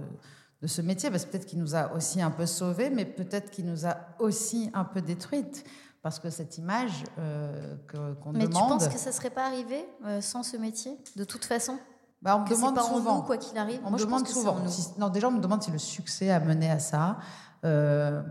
de 0.62 0.68
ce 0.68 0.82
métier, 0.82 1.10
parce 1.10 1.25
que 1.25 1.32
peut-être 1.32 1.46
qu'il 1.46 1.60
nous 1.60 1.75
a 1.75 1.94
aussi 1.94 2.22
un 2.22 2.32
peu 2.32 2.46
sauvés, 2.46 2.90
mais 2.90 3.06
peut-être 3.06 3.50
qu'il 3.52 3.66
nous 3.66 3.86
a 3.86 3.98
aussi 4.20 4.70
un 4.74 4.84
peu 4.86 5.02
détruites. 5.02 5.64
Parce 6.02 6.20
que 6.20 6.30
cette 6.30 6.60
image 6.60 7.04
euh, 7.18 7.75
qu'on 8.22 8.32
Mais 8.34 8.46
demande. 8.48 8.52
tu 8.54 8.60
penses 8.86 8.88
que 8.90 9.00
ça 9.00 9.12
serait 9.12 9.32
pas 9.32 9.48
arrivé 9.48 9.88
euh, 10.06 10.22
sans 10.22 10.44
ce 10.44 10.56
métier, 10.56 10.96
de 11.16 11.24
toute 11.24 11.46
façon? 11.46 11.80
Bah, 12.22 12.38
on 12.38 12.42
me 12.44 12.50
demande 12.50 12.75
pas 12.75 12.84
en 12.84 12.96
souvent. 12.98 13.16
nous, 13.18 13.22
quoi 13.24 13.38
qu'il 13.38 13.58
arrive? 13.58 13.80
On 13.84 13.90
Moi, 13.90 13.94
me 13.94 13.98
je 13.98 14.04
pense 14.06 14.22
demande 14.22 14.28
c'est 14.28 14.34
souvent. 14.34 14.68
Si- 14.68 15.00
non, 15.00 15.10
déjà, 15.10 15.30
on 15.30 15.32
me 15.32 15.40
demande 15.40 15.64
si 15.64 15.72
le 15.72 15.80
succès 15.80 16.30
a 16.30 16.40
mené 16.40 16.70
à 16.70 16.78
ça. 16.78 17.18
Euh, 17.65 18.22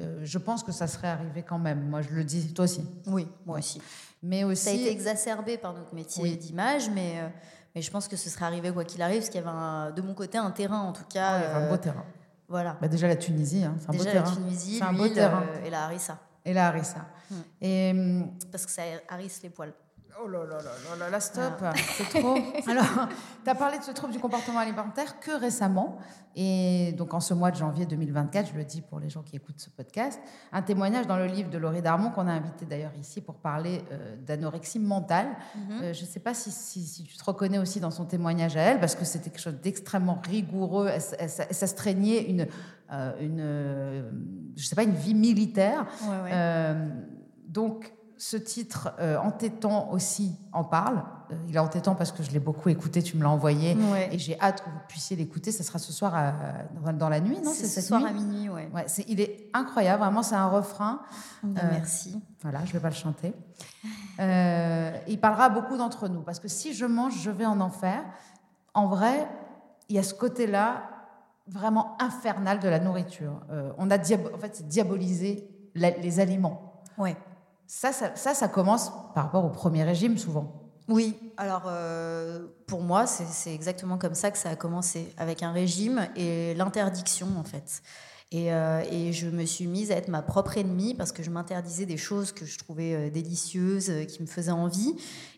euh, 0.00 0.20
je 0.22 0.38
pense 0.38 0.62
que 0.62 0.72
ça 0.72 0.86
serait 0.86 1.08
arrivé 1.08 1.42
quand 1.42 1.58
même. 1.58 1.88
Moi, 1.88 2.02
je 2.02 2.10
le 2.14 2.24
dis, 2.24 2.52
toi 2.54 2.64
aussi. 2.64 2.84
Oui, 3.06 3.26
moi 3.46 3.58
aussi. 3.58 3.80
Mais 4.22 4.44
aussi. 4.44 4.62
Ça 4.64 4.70
a 4.70 4.74
été 4.74 4.90
exacerbé 4.90 5.58
par 5.58 5.74
notre 5.74 5.94
métier 5.94 6.22
Oui. 6.22 6.36
d'image, 6.36 6.88
mais, 6.90 7.14
euh, 7.20 7.28
mais 7.74 7.82
je 7.82 7.90
pense 7.90 8.08
que 8.08 8.16
ce 8.16 8.30
serait 8.30 8.44
arrivé 8.44 8.70
quoi 8.72 8.84
qu'il 8.84 9.02
arrive, 9.02 9.18
parce 9.18 9.28
qu'il 9.30 9.40
y 9.40 9.44
avait 9.44 9.54
un- 9.56 9.90
de 9.90 10.00
mon 10.02 10.14
côté 10.14 10.38
un 10.38 10.50
terrain 10.50 10.80
en 10.80 10.92
tout 10.92 11.04
cas. 11.12 11.26
Ah, 11.32 11.38
il 11.38 11.42
y 11.42 11.46
avait 11.46 11.64
un 11.66 11.70
beau 11.70 11.76
terrain. 11.76 12.04
Voilà. 12.48 12.76
Bah, 12.80 12.88
déjà, 12.88 13.08
la 13.08 13.16
Tunisie, 13.16 13.64
hein, 13.64 13.74
c'est 13.80 13.88
un 13.88 13.92
beau 13.92 13.98
Déjà 14.04 14.14
la 14.14 14.22
terrain. 14.22 14.36
Tunisie, 14.36 14.76
C'est 14.78 14.84
un 14.84 14.92
beau 14.92 15.08
terrain. 15.08 15.44
et 15.64 15.70
la 15.70 15.84
harissa. 15.84 16.18
Et 16.44 16.52
la 16.52 16.68
harissa. 16.68 17.06
Hmm. 17.30 17.34
Et. 17.60 17.90
hum, 17.92 18.30
Parce 18.50 18.66
que 18.66 18.72
ça 18.72 18.82
harisse 19.08 19.42
les 19.42 19.50
poils. 19.50 19.72
Oh 20.22 20.28
là 20.28 20.40
là 20.44 20.58
là 20.58 20.96
là 20.98 21.10
là 21.10 21.20
stop, 21.20 21.54
c'est 21.96 22.20
trop. 22.20 22.34
Alors, 22.70 23.08
tu 23.44 23.50
as 23.50 23.54
parlé 23.54 23.78
de 23.78 23.82
ce 23.82 23.90
trouble 23.92 24.12
du 24.12 24.18
comportement 24.20 24.58
alimentaire 24.60 25.18
que 25.20 25.32
récemment, 25.40 25.98
et 26.36 26.92
donc 26.98 27.14
en 27.14 27.20
ce 27.20 27.34
mois 27.34 27.50
de 27.50 27.56
janvier 27.56 27.86
2024, 27.86 28.50
je 28.52 28.56
le 28.56 28.64
dis 28.64 28.82
pour 28.82 29.00
les 29.00 29.08
gens 29.08 29.22
qui 29.22 29.36
écoutent 29.36 29.58
ce 29.60 29.70
podcast, 29.70 30.20
un 30.52 30.62
témoignage 30.62 31.06
dans 31.06 31.16
le 31.16 31.26
livre 31.26 31.50
de 31.50 31.58
Laurie 31.58 31.82
Darmon, 31.82 32.10
qu'on 32.10 32.26
a 32.28 32.32
invité 32.32 32.66
d'ailleurs 32.66 32.92
ici 33.00 33.20
pour 33.20 33.36
parler 33.36 33.82
euh, 33.90 34.16
d'anorexie 34.24 34.78
mentale. 34.78 35.28
Euh, 35.82 35.92
je 35.92 36.02
ne 36.02 36.06
sais 36.06 36.20
pas 36.20 36.34
si, 36.34 36.50
si- 36.50 36.84
si 36.86 37.02
tu 37.04 37.16
te 37.16 37.24
reconnais 37.24 37.58
aussi 37.58 37.80
dans 37.80 37.90
son 37.90 38.04
témoignage 38.04 38.56
à 38.56 38.60
elle, 38.60 38.80
parce 38.80 38.94
que 38.94 39.04
c'était 39.04 39.30
quelque 39.30 39.40
chose 39.40 39.60
d'extrêmement 39.62 40.20
rigoureux, 40.28 40.88
elle, 40.88 41.02
elle- 41.18 41.30
ça 41.30 41.44
ça 41.50 41.66
se 41.66 41.74
traînait 41.74 42.22
une, 42.22 42.46
euh, 42.92 43.12
une, 43.20 43.40
euh, 43.40 44.10
je 44.56 44.64
sais 44.66 44.76
pas, 44.76 44.82
une 44.84 44.94
vie 44.94 45.14
militaire. 45.14 45.86
Ouais, 46.02 46.30
ouais. 46.30 46.76
Donc, 47.48 47.92
ce 48.22 48.36
titre, 48.36 48.92
euh, 49.00 49.18
Entêtant 49.18 49.90
aussi, 49.90 50.36
en 50.52 50.62
parle. 50.62 51.02
Euh, 51.32 51.34
il 51.48 51.56
est 51.56 51.58
entêtant 51.58 51.96
parce 51.96 52.12
que 52.12 52.22
je 52.22 52.30
l'ai 52.30 52.38
beaucoup 52.38 52.68
écouté, 52.68 53.02
tu 53.02 53.16
me 53.16 53.24
l'as 53.24 53.30
envoyé. 53.30 53.74
Ouais. 53.74 54.10
Et 54.12 54.18
j'ai 54.20 54.38
hâte 54.40 54.62
que 54.62 54.70
vous 54.70 54.78
puissiez 54.86 55.16
l'écouter. 55.16 55.50
Ce 55.50 55.64
sera 55.64 55.80
ce 55.80 55.92
soir 55.92 56.14
à- 56.14 56.92
dans, 56.92 57.08
la 57.08 57.18
nuit, 57.18 57.40
non? 57.42 57.50
C'est 57.52 57.66
ce 57.66 57.80
soir 57.80 58.00
nuit? 58.00 58.08
à 58.08 58.12
minuit, 58.12 58.48
ouais. 58.48 58.70
Ouais, 58.72 58.84
c'est- 58.86 59.04
il 59.08 59.20
est 59.20 59.50
incroyable, 59.52 60.02
vraiment, 60.04 60.22
c'est 60.22 60.36
un 60.36 60.46
refrain. 60.46 61.00
Bah, 61.42 61.62
Euh, 61.64 61.68
Merci. 61.72 62.22
Voilà, 62.42 62.60
je 62.60 62.68
ne 62.68 62.72
vais 62.74 62.78
pas 62.80 62.90
le 62.90 62.94
chanter. 62.94 63.34
Il 64.20 65.18
parlera 65.20 65.46
à 65.46 65.48
beaucoup 65.48 65.76
d'entre 65.76 66.06
nous, 66.06 66.22
parce 66.22 66.38
que 66.38 66.46
si 66.46 66.74
je 66.74 66.86
mange, 66.86 67.20
je 67.20 67.30
vais 67.30 67.46
en 67.46 67.60
enfer. 67.60 68.04
En 68.72 68.86
vrai, 68.86 69.28
il 69.88 69.96
y 69.96 69.98
a 69.98 70.04
ce 70.04 70.14
côté-là 70.14 70.84
vraiment 71.48 71.96
infernal 72.00 72.60
de 72.60 72.68
la 72.68 72.78
nourriture. 72.78 73.40
On 73.78 73.90
a 73.90 73.96
en 73.96 74.38
fait, 74.38 74.54
c'est 74.54 74.68
diaboliser 74.68 75.48
la- 75.74 75.90
les 75.90 76.20
aliments. 76.20 76.84
Ouais. 76.98 77.16
Ça, 77.66 77.92
ça, 77.92 78.14
ça, 78.16 78.34
ça 78.34 78.48
commence 78.48 78.90
par 79.14 79.24
rapport 79.24 79.44
au 79.44 79.50
premier 79.50 79.82
régime, 79.84 80.18
souvent. 80.18 80.58
Oui, 80.88 81.16
alors 81.36 81.62
euh, 81.66 82.46
pour 82.66 82.82
moi, 82.82 83.06
c'est 83.06 83.54
exactement 83.54 83.98
comme 83.98 84.14
ça 84.14 84.30
que 84.30 84.38
ça 84.38 84.50
a 84.50 84.56
commencé, 84.56 85.14
avec 85.16 85.42
un 85.42 85.52
régime 85.52 86.06
et 86.16 86.54
l'interdiction 86.54 87.28
en 87.38 87.44
fait. 87.44 87.82
Et, 88.32 88.52
euh, 88.52 88.82
et 88.90 89.12
je 89.12 89.28
me 89.28 89.44
suis 89.44 89.66
mise 89.66 89.92
à 89.92 89.96
être 89.96 90.08
ma 90.08 90.22
propre 90.22 90.56
ennemie 90.58 90.94
parce 90.94 91.12
que 91.12 91.22
je 91.22 91.30
m'interdisais 91.30 91.84
des 91.86 91.98
choses 91.98 92.32
que 92.32 92.46
je 92.46 92.58
trouvais 92.58 92.94
euh, 92.94 93.10
délicieuses, 93.10 93.92
qui 94.08 94.22
me 94.22 94.26
faisaient 94.26 94.50
envie. 94.52 94.94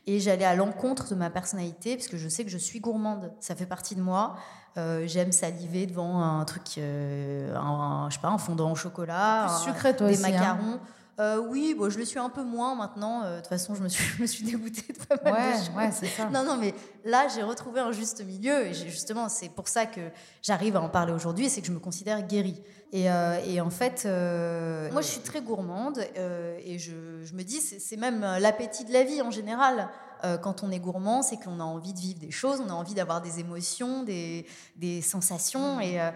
Et 0.07 0.19
j'allais 0.21 0.45
à 0.45 0.54
l'encontre 0.54 1.11
de 1.11 1.14
ma 1.16 1.28
personnalité 1.28 1.97
parce 1.97 2.09
que 2.09 2.16
je 2.16 2.28
sais 2.28 2.45
que 2.45 2.50
je 2.50 2.59
suis 2.59 2.78
gourmande. 2.81 3.33
Ça 3.40 3.54
fait 3.57 3.66
partie 3.66 3.97
de 3.97 4.00
moi. 4.02 4.37
Euh, 4.76 5.07
J'aime 5.09 5.33
saliver 5.33 5.87
devant 5.87 6.23
un 6.23 6.45
truc, 6.45 6.78
euh, 6.78 7.54
un, 7.57 8.07
je 8.11 8.14
sais 8.14 8.21
pas, 8.21 8.28
un 8.28 8.38
fondant 8.38 8.71
au 8.73 8.76
chocolat, 8.76 9.47
un- 9.47 9.49
toi 9.97 10.07
des 10.07 10.14
aussi, 10.14 10.23
hein. 10.37 10.81
Euh, 11.21 11.38
oui, 11.38 11.75
bon, 11.78 11.88
je 11.90 11.99
le 11.99 12.04
suis 12.04 12.18
un 12.18 12.28
peu 12.28 12.42
moins 12.42 12.75
maintenant. 12.75 13.23
Euh, 13.23 13.37
De 13.37 13.40
toute 13.40 13.49
façon, 13.49 13.75
je 13.75 13.83
me 13.83 13.88
suis, 13.88 14.02
je 14.16 14.23
me 14.23 14.26
suis 14.26 14.44
dégoûtée 14.44 14.92
de 14.92 14.99
pas 15.04 15.30
mal 15.30 15.52
de 15.52 15.56
choses. 15.59 15.71
ouais, 15.76 15.90
c'est 15.92 16.06
ça. 16.06 16.26
Non, 16.30 16.44
non, 16.44 16.56
mais 16.56 16.75
là, 17.04 17.28
j'ai 17.35 17.42
retrouvé 17.42 17.80
un 17.80 17.92
juste 17.92 18.25
milieu. 18.25 18.66
Et 18.66 18.75
justement, 18.75 19.28
c'est 19.28 19.49
pour 19.49 19.68
ça 19.68 19.87
que 19.87 20.00
j'arrive 20.42 20.76
à 20.76 20.80
en 20.80 20.88
parler 20.88 21.12
aujourd'hui. 21.12 21.49
C'est 21.49 21.61
que 21.61 21.66
je 21.68 21.73
me 21.73 21.78
considère 21.78 22.21
guérie. 22.26 22.61
Et, 22.92 23.11
euh, 23.11 23.38
et 23.47 23.61
en 23.61 23.71
fait, 23.71 24.04
euh, 24.06 24.90
moi, 24.92 25.02
je 25.02 25.06
suis 25.09 25.21
très 25.21 25.40
gourmande. 25.40 26.00
euh, 26.16 26.59
et 26.64 26.78
je, 26.78 26.92
je 27.23 27.35
me 27.35 27.42
dis, 27.42 27.61
c'est 27.61 27.97
même 27.97 28.21
l'appétit 28.40 28.85
de 28.85 28.92
la 28.92 29.02
vie 29.04 29.23
en 29.23 29.30
général. 29.30 29.88
Euh, 30.25 30.38
quand 30.38 30.62
on 30.62 30.71
est 30.71 30.78
gourmand, 30.78 31.23
c'est 31.23 31.37
qu'on 31.37 31.61
a 31.61 31.64
envie 31.64 31.93
de 31.93 31.99
vivre 31.99 32.19
des 32.19 32.31
choses, 32.31 32.61
on 32.64 32.71
a 32.71 32.73
envie 32.73 32.95
d'avoir 32.95 33.21
des 33.21 33.40
émotions, 33.40 34.02
des, 34.04 34.47
des 34.76 35.02
sensations. 35.02 35.81
Et, 35.81 36.00
euh, 36.00 36.11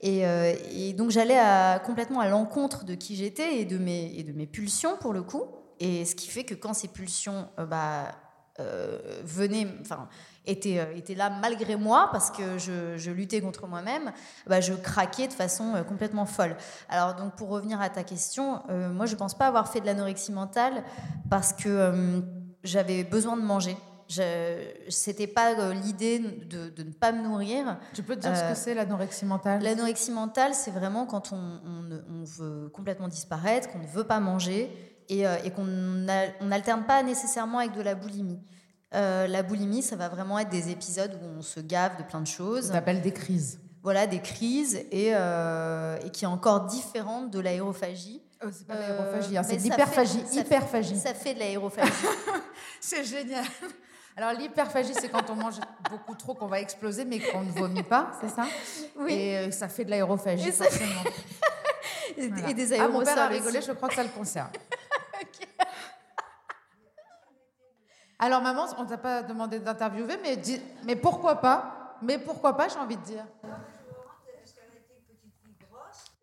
et, 0.00 0.26
euh, 0.26 0.52
et 0.70 0.92
donc, 0.92 1.10
j'allais 1.10 1.38
à- 1.38 1.78
complètement 1.78 2.20
à 2.20 2.28
l'encontre 2.28 2.84
de 2.84 2.94
qui 2.94 3.16
j'étais 3.16 3.60
et, 3.60 3.64
de 3.64 3.78
mes- 3.78 4.12
et 4.16 4.22
de 4.22 4.32
mes 4.32 4.46
pulsions, 4.46 4.96
pour 5.00 5.12
le 5.14 5.22
coup. 5.22 5.44
Et 5.80 6.04
ce 6.04 6.14
qui 6.14 6.28
fait 6.28 6.44
que 6.44 6.54
quand 6.54 6.74
ces 6.74 6.88
pulsions 6.88 7.48
bah, 7.68 8.12
venaient, 9.24 9.66
enfin, 9.80 10.08
étaient, 10.46 10.96
étaient 10.96 11.16
là 11.16 11.28
malgré 11.30 11.74
moi, 11.74 12.08
parce 12.12 12.30
que 12.30 12.58
je, 12.58 12.96
je 12.96 13.10
luttais 13.10 13.40
contre 13.40 13.66
moi-même, 13.66 14.12
bah, 14.46 14.60
je 14.60 14.74
craquais 14.74 15.26
de 15.26 15.32
façon 15.32 15.72
complètement 15.88 16.26
folle. 16.26 16.56
Alors, 16.88 17.16
donc, 17.16 17.34
pour 17.34 17.48
revenir 17.48 17.80
à 17.80 17.88
ta 17.88 18.04
question, 18.04 18.62
moi, 18.68 19.06
je 19.06 19.16
pense 19.16 19.34
pas 19.34 19.46
avoir 19.48 19.68
fait 19.72 19.80
de 19.80 19.86
l'anorexie 19.86 20.30
mentale 20.32 20.84
parce 21.30 21.52
que 21.52 22.22
j'avais 22.64 23.04
besoin 23.04 23.36
de 23.36 23.42
manger. 23.42 23.76
C'était 24.88 25.26
pas 25.26 25.58
euh, 25.58 25.72
l'idée 25.74 26.18
de, 26.18 26.68
de 26.70 26.82
ne 26.82 26.92
pas 26.92 27.12
me 27.12 27.22
nourrir. 27.22 27.78
Tu 27.94 28.02
peux 28.02 28.16
te 28.16 28.20
dire 28.22 28.36
ce 28.36 28.42
Euh, 28.42 28.50
que 28.50 28.56
c'est 28.56 28.74
l'anorexie 28.74 29.24
mentale? 29.24 29.62
L'anorexie 29.62 30.10
mentale, 30.10 30.54
c'est 30.54 30.70
vraiment 30.70 31.06
quand 31.06 31.32
on, 31.32 31.36
on- 31.36 32.02
on 32.20 32.24
veut 32.24 32.68
complètement 32.70 33.08
disparaître, 33.08 33.70
qu'on 33.70 33.78
ne 33.78 33.86
veut 33.86 34.04
pas 34.04 34.20
manger 34.20 34.70
et, 35.08 35.26
euh, 35.26 35.36
et 35.44 35.50
qu'on 35.50 35.66
on 35.66 36.44
n'alterne 36.44 36.84
pas 36.84 37.02
nécessairement 37.02 37.58
avec 37.58 37.72
de 37.72 37.82
la 37.82 37.94
boulimie. 37.94 38.40
Euh, 38.94 39.26
la 39.26 39.42
boulimie, 39.42 39.82
ça 39.82 39.96
va 39.96 40.08
vraiment 40.08 40.38
être 40.38 40.50
des 40.50 40.70
épisodes 40.70 41.18
où 41.22 41.38
on 41.38 41.42
se 41.42 41.60
gave 41.60 41.96
de 41.98 42.02
plein 42.04 42.20
de 42.20 42.26
choses. 42.26 42.66
Ça 42.66 42.74
s'appelle 42.74 43.00
des 43.00 43.12
crises. 43.12 43.58
Voilà, 43.82 44.06
des 44.06 44.20
crises 44.20 44.76
et, 44.92 45.10
euh, 45.14 45.98
et 46.04 46.10
qui 46.10 46.24
est 46.24 46.28
encore 46.28 46.66
différente 46.66 47.30
de 47.30 47.38
l'aérophagie. 47.40 48.22
Oh, 48.42 48.48
c'est 48.52 48.66
pas 48.66 48.74
Euh, 48.74 48.80
l'aérophagie, 48.98 49.36
hein, 49.38 49.42
c'est 49.42 49.56
l'hyperphagie. 49.56 50.18
fait- 50.20 50.26
ça 50.26 50.32
fait- 50.32 50.40
Hyperphagie. 50.40 50.96
Ça 50.98 51.14
fait 51.14 51.34
de 51.34 51.38
l'aérophagie. 51.40 51.90
C'est 52.86 53.02
génial. 53.04 53.44
Alors 54.14 54.32
l'hyperphagie, 54.32 54.92
c'est 54.94 55.08
quand 55.08 55.30
on 55.30 55.34
mange 55.36 55.58
beaucoup 55.90 56.14
trop 56.14 56.34
qu'on 56.34 56.46
va 56.48 56.60
exploser, 56.60 57.06
mais 57.06 57.18
qu'on 57.18 57.40
ne 57.42 57.50
vomit 57.50 57.82
pas, 57.82 58.12
c'est 58.20 58.28
ça? 58.28 58.44
Oui. 58.96 59.10
Et 59.12 59.38
euh, 59.38 59.50
ça 59.50 59.68
fait 59.68 59.86
de 59.86 59.90
l'aérophagie, 59.90 60.52
forcément. 60.52 61.02
et, 62.18 62.28
Voilà. 62.28 62.50
et 62.50 62.54
des 62.54 62.78
Ah, 62.78 62.88
mon 62.88 63.02
père 63.02 63.16
a 63.18 63.22
aérosols 63.22 63.32
rigolé, 63.38 63.62
je 63.62 63.72
crois 63.72 63.88
que 63.88 63.94
ça 63.94 64.02
le 64.02 64.10
concerne. 64.10 64.50
Alors, 68.18 68.42
maman, 68.42 68.66
on 68.78 68.84
t'a 68.84 68.98
pas 68.98 69.22
demandé 69.22 69.58
d'interviewer, 69.60 70.18
mais, 70.22 70.36
dis- 70.36 70.60
mais 70.84 70.94
pourquoi 70.96 71.36
pas? 71.36 71.96
Mais 72.02 72.18
pourquoi 72.18 72.54
pas, 72.56 72.68
j'ai 72.68 72.78
envie 72.78 72.96
de 72.98 73.02
dire. 73.02 73.24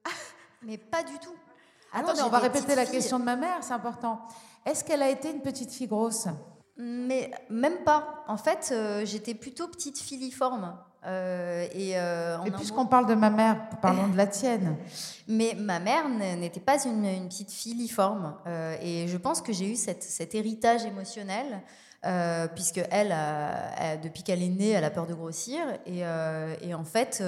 Mais 0.62 0.78
pas 0.78 1.02
du 1.02 1.18
tout. 1.18 1.36
Ah 1.92 2.04
j'ai 2.16 2.22
on 2.22 2.30
va 2.30 2.38
répéter 2.38 2.76
la 2.76 2.84
filles. 2.84 2.92
question 3.00 3.18
de 3.20 3.26
ma 3.26 3.36
mère, 3.36 3.58
c'est 3.64 3.74
important. 3.74 4.22
Est-ce 4.64 4.84
qu'elle 4.84 5.02
a 5.02 5.10
été 5.10 5.32
une 5.32 5.42
petite 5.42 5.72
fille 5.72 5.88
grosse? 5.88 6.28
Mais 6.84 7.30
même 7.50 7.84
pas. 7.86 8.24
En 8.28 8.38
fait, 8.38 8.70
euh, 8.72 9.06
j'étais 9.06 9.36
plutôt 9.36 9.68
petite 9.68 10.00
filiforme. 10.00 10.76
Euh, 11.06 11.68
et 11.74 11.94
euh, 11.98 12.38
Et 12.46 12.52
puisqu'on 12.52 12.84
mot- 12.84 12.90
parle 12.90 13.06
de 13.08 13.14
ma 13.16 13.30
mère, 13.30 13.70
parlons 13.82 14.08
de 14.08 14.18
la 14.18 14.26
tienne. 14.28 14.78
Mais 15.28 15.56
ma 15.58 15.80
mère 15.80 16.10
n'était 16.10 16.60
pas 16.60 16.84
une, 16.86 17.06
une 17.06 17.28
petite 17.28 17.52
filiforme. 17.52 18.36
Euh, 18.48 18.76
et 18.82 19.08
je 19.08 19.18
pense 19.18 19.42
que 19.42 19.54
j'ai 19.54 19.72
eu 19.72 19.76
cette- 19.76 20.04
cet 20.04 20.34
héritage 20.36 20.86
émotionnel, 20.86 21.62
puisque 22.56 22.82
elle, 22.90 23.12
a- 23.12 23.74
a- 23.92 23.98
depuis 23.98 24.24
qu'elle 24.24 24.42
est 24.42 24.50
née, 24.50 24.70
elle 24.72 24.84
a 24.84 24.90
peur 24.90 25.06
de 25.06 25.14
grossir. 25.14 25.62
Et, 25.86 26.00
et 26.68 26.74
en 26.74 26.84
fait, 26.84 27.24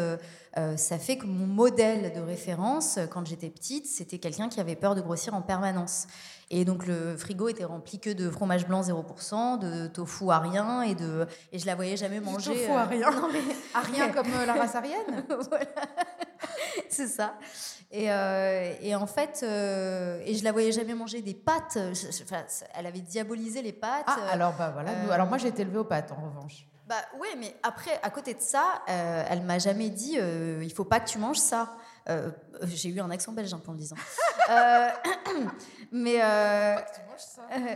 euh, 0.57 0.73
euh, 0.73 0.77
ça 0.77 0.97
fait 0.99 1.17
que 1.17 1.25
mon 1.25 1.47
modèle 1.47 2.13
de 2.13 2.21
référence, 2.21 2.97
euh, 2.97 3.07
quand 3.07 3.25
j'étais 3.25 3.49
petite, 3.49 3.85
c'était 3.87 4.19
quelqu'un 4.19 4.49
qui 4.49 4.59
avait 4.59 4.75
peur 4.75 4.95
de 4.95 5.01
grossir 5.01 5.33
en 5.33 5.41
permanence. 5.41 6.07
Et 6.51 6.65
donc 6.65 6.85
le 6.85 7.17
frigo 7.17 7.47
était 7.49 7.63
rempli 7.63 7.99
que 7.99 8.11
de 8.11 8.29
fromage 8.29 8.67
blanc 8.67 8.81
0%, 8.81 9.57
de 9.59 9.87
tofu 9.87 10.29
à 10.29 10.39
rien, 10.39 10.83
et, 10.83 10.93
de, 10.95 11.25
et 11.51 11.57
je 11.59 11.65
la 11.65 11.73
voyais 11.75 11.97
jamais 11.97 12.19
manger. 12.19 12.51
tofu 12.53 12.71
euh, 12.71 12.75
à 12.77 12.85
rien. 12.85 13.09
Non, 13.21 13.29
mais, 13.33 13.39
À 13.73 13.81
rien 13.81 14.09
comme 14.13 14.27
euh, 14.33 14.45
la 14.45 14.53
race 14.53 14.75
arienne 14.75 15.25
voilà. 15.49 15.65
C'est 16.89 17.07
ça. 17.07 17.33
Et, 17.91 18.11
euh, 18.11 18.73
et 18.81 18.95
en 18.95 19.05
fait, 19.07 19.41
euh, 19.43 20.19
et 20.25 20.33
je 20.35 20.43
la 20.43 20.51
voyais 20.51 20.71
jamais 20.71 20.95
manger 20.95 21.21
des 21.21 21.33
pâtes. 21.35 21.77
Enfin, 22.23 22.43
elle 22.75 22.85
avait 22.87 23.01
diabolisé 23.01 23.61
les 23.61 23.73
pâtes. 23.73 24.05
Ah, 24.07 24.17
alors, 24.31 24.53
bah 24.57 24.71
voilà. 24.73 24.91
euh, 24.91 25.11
alors, 25.11 25.27
moi, 25.27 25.37
j'ai 25.37 25.49
été 25.49 25.61
élevée 25.61 25.77
aux 25.77 25.83
pâtes, 25.83 26.11
en 26.11 26.23
revanche. 26.29 26.65
Bah 26.93 27.17
ouais, 27.19 27.35
mais 27.39 27.55
après, 27.63 27.99
à 28.03 28.11
côté 28.11 28.35
de 28.35 28.41
ça, 28.41 28.83
euh, 28.87 29.23
elle 29.27 29.41
m'a 29.41 29.57
jamais 29.57 29.89
dit 29.89 30.17
euh, 30.19 30.61
il 30.63 30.71
faut 30.71 30.85
pas 30.85 30.99
que 30.99 31.09
tu 31.09 31.17
manges 31.17 31.37
ça. 31.39 31.75
Euh, 32.07 32.29
J'ai 32.65 32.89
eu 32.89 32.99
un 32.99 33.09
accent 33.09 33.31
belge 33.31 33.51
un 33.51 33.57
peu 33.57 33.69
en 33.69 33.73
le 33.73 33.79
disant. 33.79 33.95
Mais 35.91 36.15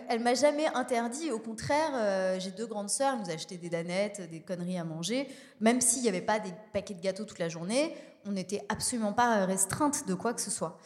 elle 0.08 0.20
m'a 0.20 0.36
jamais 0.36 0.68
interdit. 0.68 1.32
Au 1.32 1.40
contraire, 1.40 1.90
euh, 1.94 2.40
j'ai 2.40 2.52
deux 2.52 2.68
grandes 2.68 2.92
sœurs, 2.92 3.14
elles 3.16 3.22
nous 3.22 3.32
achetaient 3.32 3.58
des 3.58 3.70
danettes, 3.70 4.30
des 4.30 4.42
conneries 4.42 4.78
à 4.78 4.84
manger. 4.84 5.28
Même 5.62 5.82
s'il 5.82 6.04
n'y 6.04 6.10
avait 6.10 6.22
pas 6.22 6.40
des 6.40 6.54
paquets 6.74 6.94
de 6.94 7.02
gâteaux 7.02 7.26
toute 7.26 7.40
la 7.40 7.50
journée, 7.50 7.96
on 8.26 8.32
n'était 8.32 8.64
absolument 8.70 9.14
pas 9.14 9.46
restreinte 9.46 10.08
de 10.08 10.14
quoi 10.14 10.34
que 10.34 10.42
ce 10.42 10.52
soit. 10.52 10.78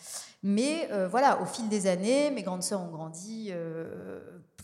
Mais 0.43 0.87
euh, 0.91 1.07
voilà, 1.07 1.41
au 1.41 1.45
fil 1.45 1.67
des 1.67 1.87
années, 1.87 2.31
mes 2.31 2.43
grandes 2.43 2.63
sœurs 2.63 2.81
ont 2.81 2.91
grandi. 2.91 3.51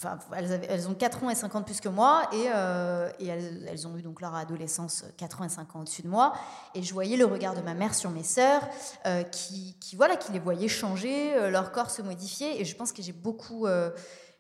Euh, 0.06 0.10
Enfin, 0.10 0.18
elles, 0.36 0.52
avaient- 0.52 0.68
elles 0.70 0.88
ont 0.90 0.94
4 0.94 1.24
ans 1.24 1.30
et 1.30 1.36
5 1.36 1.56
ans 1.56 1.60
de 1.60 1.66
plus 1.66 1.80
que 1.82 1.90
moi, 1.90 2.24
et, 2.34 2.46
euh, 2.54 3.10
et 3.20 3.28
elles, 3.28 3.68
elles 3.70 3.88
ont 3.88 3.98
eu 3.98 4.02
donc 4.02 4.22
leur 4.22 4.36
adolescence 4.36 5.06
4 5.18 5.42
ans 5.42 5.46
et 5.46 5.50
5 5.50 5.76
ans 5.76 5.80
au-dessus 5.82 6.02
de 6.04 6.08
moi. 6.10 6.34
Et 6.76 6.84
je 6.84 6.94
voyais 6.94 7.18
le 7.18 7.26
regard 7.26 7.56
de 7.56 7.62
ma 7.62 7.74
mère 7.74 7.94
sur 7.96 8.10
mes 8.12 8.24
sœurs, 8.24 8.62
euh, 9.06 9.24
qui, 9.24 9.76
qui, 9.80 9.96
voilà, 9.96 10.16
qui 10.16 10.32
les 10.32 10.40
voyait 10.40 10.68
changer, 10.68 11.34
euh, 11.36 11.50
leur 11.50 11.72
corps 11.72 11.90
se 11.90 12.02
modifier. 12.02 12.62
Et 12.62 12.66
je 12.66 12.76
pense 12.76 12.92
que 12.92 13.02
j'ai 13.02 13.14
beaucoup, 13.14 13.66
euh, 13.68 13.90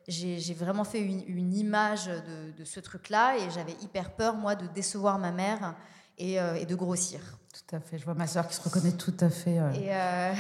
j'ai 0.08 0.54
vraiment 0.54 0.84
fait 0.86 1.02
une, 1.02 1.24
une 1.28 1.54
image 1.54 2.06
de, 2.08 2.52
de 2.58 2.64
ce 2.66 2.80
truc-là, 2.80 3.38
et 3.38 3.50
j'avais 3.50 3.74
hyper 3.82 4.12
peur 4.12 4.36
moi 4.36 4.56
de 4.56 4.68
décevoir 4.68 5.20
ma 5.20 5.32
mère 5.32 5.76
et, 6.18 6.40
euh, 6.40 6.56
et 6.56 6.66
de 6.66 6.76
grossir. 6.76 7.20
Tout 7.68 7.76
à 7.76 7.80
fait. 7.80 7.98
Je 7.98 8.06
vois 8.06 8.14
ma 8.14 8.28
sœur 8.28 8.48
qui 8.48 8.54
se 8.56 8.62
reconnaît 8.62 8.92
tout 8.92 9.16
à 9.20 9.30
fait. 9.30 9.58
euh. 9.60 9.72
Et 9.74 9.88
euh, 9.94 10.32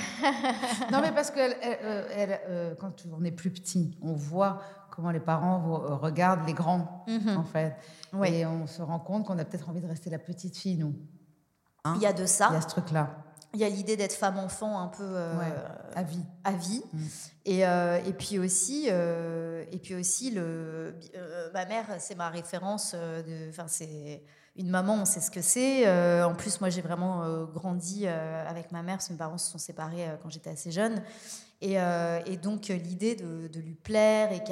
Non, 0.91 1.01
mais 1.01 1.11
parce 1.15 1.31
que 1.31 1.39
elle, 1.39 1.55
elle, 1.61 1.77
euh, 1.83 2.07
elle, 2.11 2.39
euh, 2.47 2.75
quand 2.79 3.03
on 3.11 3.23
est 3.25 3.31
plus 3.31 3.49
petit, 3.49 3.97
on 4.03 4.13
voit 4.13 4.61
comment 4.97 5.11
les 5.11 5.19
parents 5.19 5.63
euh, 5.63 5.95
regardent 5.95 6.45
les 6.47 6.53
grands, 6.53 7.05
en 7.37 7.43
fait. 7.43 7.77
Et 8.25 8.47
on 8.47 8.65
se 8.65 8.81
rend 8.81 8.97
compte 8.99 9.27
qu'on 9.27 9.37
a 9.37 9.45
peut-être 9.45 9.69
envie 9.69 9.79
de 9.79 9.87
rester 9.87 10.09
la 10.09 10.17
petite 10.17 10.57
fille, 10.57 10.75
nous. 10.75 10.95
Hein 11.85 11.93
il 11.97 12.01
y 12.01 12.07
a 12.07 12.13
de 12.13 12.25
ça. 12.25 12.47
Il 12.49 12.55
y 12.55 12.57
a 12.57 12.61
ce 12.61 12.67
truc-là. 12.67 13.23
Il 13.53 13.59
y 13.59 13.63
a 13.63 13.69
l'idée 13.69 13.95
d'être 13.95 14.13
femme-enfant 14.13 14.79
un 14.79 14.87
peu 14.87 15.03
euh, 15.03 15.37
Ouais, 15.37 15.53
à 15.95 16.01
vie. 16.01 16.23
à 16.43 16.51
vie. 16.51 16.83
Mm. 16.91 17.05
Et, 17.45 17.67
euh, 17.67 17.99
et 18.05 18.13
puis 18.13 18.39
aussi, 18.39 18.87
euh, 18.89 19.63
et 19.71 19.77
puis 19.77 19.93
aussi 19.93 20.31
le, 20.31 20.95
ma 21.53 21.65
mère, 21.65 21.85
c'est 21.99 22.15
ma 22.15 22.29
référence. 22.29 22.95
Enfin, 23.49 23.65
c'est 23.67 24.23
une 24.57 24.69
maman, 24.69 24.95
on 25.01 25.05
sait 25.05 25.21
ce 25.21 25.31
que 25.31 25.41
c'est. 25.41 25.87
Euh, 25.87 26.25
en 26.25 26.33
plus, 26.33 26.59
moi, 26.61 26.69
j'ai 26.69 26.81
vraiment 26.81 27.23
euh, 27.23 27.45
grandi 27.45 28.03
euh, 28.05 28.49
avec 28.49 28.71
ma 28.71 28.81
mère, 28.81 28.99
mes 29.09 29.15
parents 29.15 29.37
se 29.37 29.51
sont 29.51 29.57
séparés 29.57 30.07
quand 30.21 30.29
j'étais 30.29 30.49
assez 30.49 30.71
jeune. 30.71 31.01
Et, 31.61 31.77
donc, 32.41 32.67
l'idée 32.67 33.15
de, 33.15 33.59
lui 33.59 33.75
plaire 33.75 34.31
et 34.31 34.43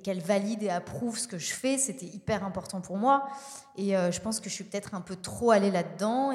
qu'elle 0.00 0.20
valide 0.20 0.62
et 0.62 0.70
approuve 0.70 1.18
ce 1.18 1.28
que 1.28 1.38
je 1.38 1.52
fais, 1.52 1.78
c'était 1.78 2.06
hyper 2.06 2.44
important 2.44 2.80
pour 2.80 2.96
moi. 2.96 3.26
Et 3.76 3.90
je 3.90 4.20
pense 4.20 4.40
que 4.40 4.48
je 4.48 4.54
suis 4.54 4.64
peut-être 4.64 4.94
un 4.94 5.00
peu 5.00 5.16
trop 5.16 5.50
allée 5.50 5.70
là-dedans. 5.70 6.32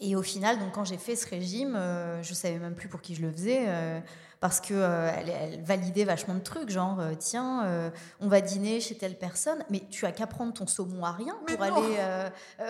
Et 0.00 0.16
au 0.16 0.22
final, 0.22 0.58
donc 0.58 0.72
quand 0.72 0.84
j'ai 0.84 0.98
fait 0.98 1.16
ce 1.16 1.28
régime, 1.28 1.74
euh, 1.76 2.22
je 2.22 2.34
savais 2.34 2.58
même 2.58 2.74
plus 2.74 2.88
pour 2.88 3.00
qui 3.00 3.14
je 3.14 3.22
le 3.22 3.32
faisais, 3.32 3.64
euh, 3.66 3.98
parce 4.40 4.60
que 4.60 4.74
euh, 4.74 5.10
elle, 5.16 5.30
elle 5.30 5.62
validait 5.62 6.04
vachement 6.04 6.34
de 6.34 6.40
trucs, 6.40 6.68
genre 6.68 7.00
euh, 7.00 7.14
tiens, 7.18 7.90
on 8.20 8.28
va 8.28 8.40
dîner 8.40 8.80
chez 8.80 8.96
telle 8.96 9.16
personne, 9.16 9.64
mais 9.70 9.82
tu 9.90 10.04
as 10.04 10.12
qu'à 10.12 10.26
prendre 10.26 10.52
ton 10.52 10.66
saumon 10.66 11.04
à 11.04 11.12
rien 11.12 11.34
pour 11.34 11.58
Mais 11.58 11.66
aller, 11.66 12.30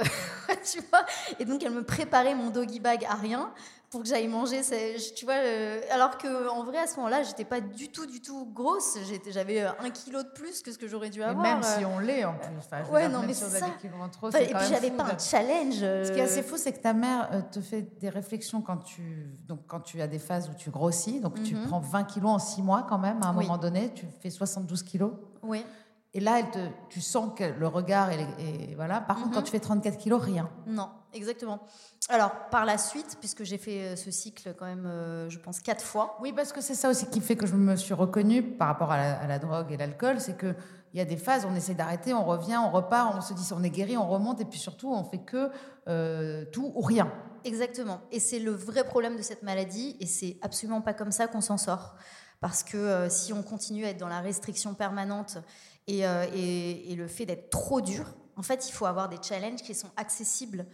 tu 0.73 0.81
vois. 0.91 1.05
Et 1.41 1.45
donc 1.45 1.65
elle 1.65 1.73
me 1.73 1.83
préparait 1.83 2.35
mon 2.35 2.51
doggy 2.51 2.79
bag 2.79 3.05
à 3.09 3.15
rien 3.15 3.53
pour 3.91 4.03
que 4.03 4.09
j'aille 4.09 4.27
manger, 4.29 4.61
tu 5.17 5.25
vois. 5.25 5.35
euh, 5.35 5.81
alors 5.91 6.19
que 6.19 6.49
en 6.49 6.65
vrai 6.65 6.79
à 6.79 6.87
ce 6.87 6.97
moment-là, 6.97 7.23
j'étais 7.23 7.45
pas 7.45 7.61
du 7.61 7.89
tout, 7.91 8.05
du 8.07 8.21
tout 8.21 8.47
grosse. 8.53 8.99
J'avais 9.31 9.63
euh, 9.63 9.71
un 9.81 9.91
kilo 9.91 10.23
de 10.23 10.29
plus 10.29 10.61
que 10.63 10.73
ce 10.73 10.79
que 10.79 10.89
j'aurais 10.89 11.09
dû 11.11 11.21
Et 11.21 11.25
avoir. 11.25 11.43
même 11.43 11.63
euh. 11.65 11.79
si 11.79 11.85
on 11.85 11.99
l'est, 11.99 12.25
en 12.25 12.35
plus. 12.35 12.49
Enfin, 12.59 12.79
je 12.83 12.89
veux 12.89 12.95
Ouais, 12.95 13.03
dire, 13.03 13.11
non, 13.11 13.19
même 13.21 13.29
mais 13.29 13.35
si 13.35 13.45
on 13.45 13.49
ça. 13.49 13.59
trop, 14.13 14.27
Enfin, 14.29 14.39
et 14.41 14.47
puis 14.55 14.67
j'avais 14.69 14.91
pas 14.91 15.05
un 15.05 15.19
challenge. 15.19 15.75
Ce 15.81 16.13
qui 16.13 16.19
est 16.19 16.23
assez 16.23 16.41
euh, 16.41 16.43
fou, 16.43 16.57
c'est 16.57 16.73
que 16.73 16.81
ta 16.81 16.93
mère 16.93 17.29
euh, 17.33 17.41
te 17.43 17.61
fait 17.61 17.83
des 18.01 18.09
réflexions 18.09 18.61
quand 18.61 18.79
tu, 18.79 19.31
donc, 19.47 19.61
quand 19.67 19.81
tu 19.81 20.01
as 20.03 20.09
des 20.09 20.19
phases 20.19 20.49
où 20.51 20.55
tu 20.55 20.71
grossis. 20.71 21.21
Donc, 21.21 21.43
tu 21.43 21.55
Mhm. 21.55 21.67
prends 21.69 21.81
20 21.81 22.05
kilos 22.05 22.31
en 22.31 22.39
6 22.39 22.63
mois 22.63 22.85
quand 22.89 22.99
même. 22.99 23.23
À 23.23 23.29
un 23.29 23.37
Oui. 23.37 23.45
moment 23.47 23.59
donné, 23.59 23.93
tu 23.95 24.07
fais 24.21 24.31
72 24.31 24.83
kilos. 24.83 25.13
Oui. 25.43 25.65
Et 26.17 26.21
là, 26.21 26.39
elle 26.39 26.51
te, 26.51 26.59
tu 26.89 27.03
sens 27.03 27.31
que 27.37 27.45
le 27.45 27.69
regard, 27.69 28.11
et 28.11 28.73
voilà. 28.75 29.03
Par 29.03 29.17
contre, 29.17 29.29
Mhm. 29.29 29.35
quand 29.35 29.43
tu 29.43 29.51
fais 29.51 29.61
34 29.61 29.99
kilos, 29.99 30.23
rien. 30.23 30.49
Non, 30.67 30.89
exactement. 31.13 31.61
Alors, 32.09 32.31
par 32.51 32.65
la 32.65 32.79
suite, 32.79 33.19
puisque 33.21 33.45
j'ai 33.45 33.59
fait 33.59 33.81
euh, 33.83 33.97
ce 33.97 34.11
cycle 34.11 34.55
quand 34.59 34.65
même, 34.65 34.87
euh, 34.87 35.29
je 35.29 35.39
pense, 35.39 35.61
quatre 35.61 35.85
fois. 35.85 36.17
Oui, 36.23 36.33
parce 36.33 36.55
que 36.55 36.63
c'est 36.63 36.75
ça 36.75 36.89
aussi 36.89 37.05
qui 37.11 37.21
fait 37.21 37.37
que 37.37 37.47
je 37.47 37.55
me 37.55 37.77
suis 37.77 37.93
reconnue 37.93 38.43
par 38.43 38.69
rapport 38.69 38.91
à 38.93 38.97
la, 38.97 39.19
à 39.21 39.27
la 39.27 39.39
drogue 39.39 39.71
et 39.73 39.77
l'alcool, 39.77 40.19
c'est 40.19 40.39
que 40.39 40.55
il 40.95 40.99
y 40.99 41.03
a 41.03 41.05
des 41.05 41.19
phases, 41.19 41.45
on 41.45 41.55
essaie 41.55 41.75
d'arrêter, 41.75 42.15
on 42.15 42.25
revient, 42.25 42.57
on 42.57 42.71
repart, 42.71 43.15
on 43.15 43.21
se 43.21 43.35
dit 43.35 43.47
on 43.53 43.63
est 43.63 43.69
guéri, 43.69 43.99
on 43.99 44.09
remonte, 44.09 44.41
et 44.41 44.47
puis 44.47 44.59
surtout 44.59 44.91
on 44.95 45.05
fait 45.05 45.19
que 45.19 45.51
euh, 45.89 46.47
tout 46.51 46.73
ou 46.75 46.81
rien. 46.81 47.13
Exactement. 47.45 48.01
Et 48.11 48.21
c'est 48.21 48.39
le 48.39 48.53
vrai 48.53 48.85
problème 48.85 49.17
de 49.17 49.23
cette 49.23 49.43
maladie, 49.43 49.99
et 50.01 50.07
c'est 50.07 50.39
absolument 50.41 50.81
pas 50.81 50.95
comme 50.95 51.13
ça 51.13 51.27
qu'on 51.27 51.43
s'en 51.43 51.59
sort. 51.59 51.95
Parce 52.41 52.63
que 52.63 52.77
euh, 52.79 53.09
si 53.11 53.33
on 53.35 53.43
continue 53.43 53.85
à 53.85 53.91
être 53.91 53.99
dans 53.99 54.09
la 54.09 54.21
restriction 54.21 54.73
permanente 54.75 55.39
et, 55.87 56.07
euh, 56.07 56.27
et- 56.35 56.93
et 56.93 56.95
le 56.97 57.09
fait 57.09 57.27
d'être 57.27 57.51
trop 57.51 57.81
dur, 57.81 58.05
en 58.37 58.43
fait, 58.43 58.69
il 58.69 58.73
faut 58.73 58.87
avoir 58.87 59.09
des 59.09 59.19
challenges 59.23 59.63
qui 59.63 59.75
sont 59.75 59.91
accessibles. 59.97 60.67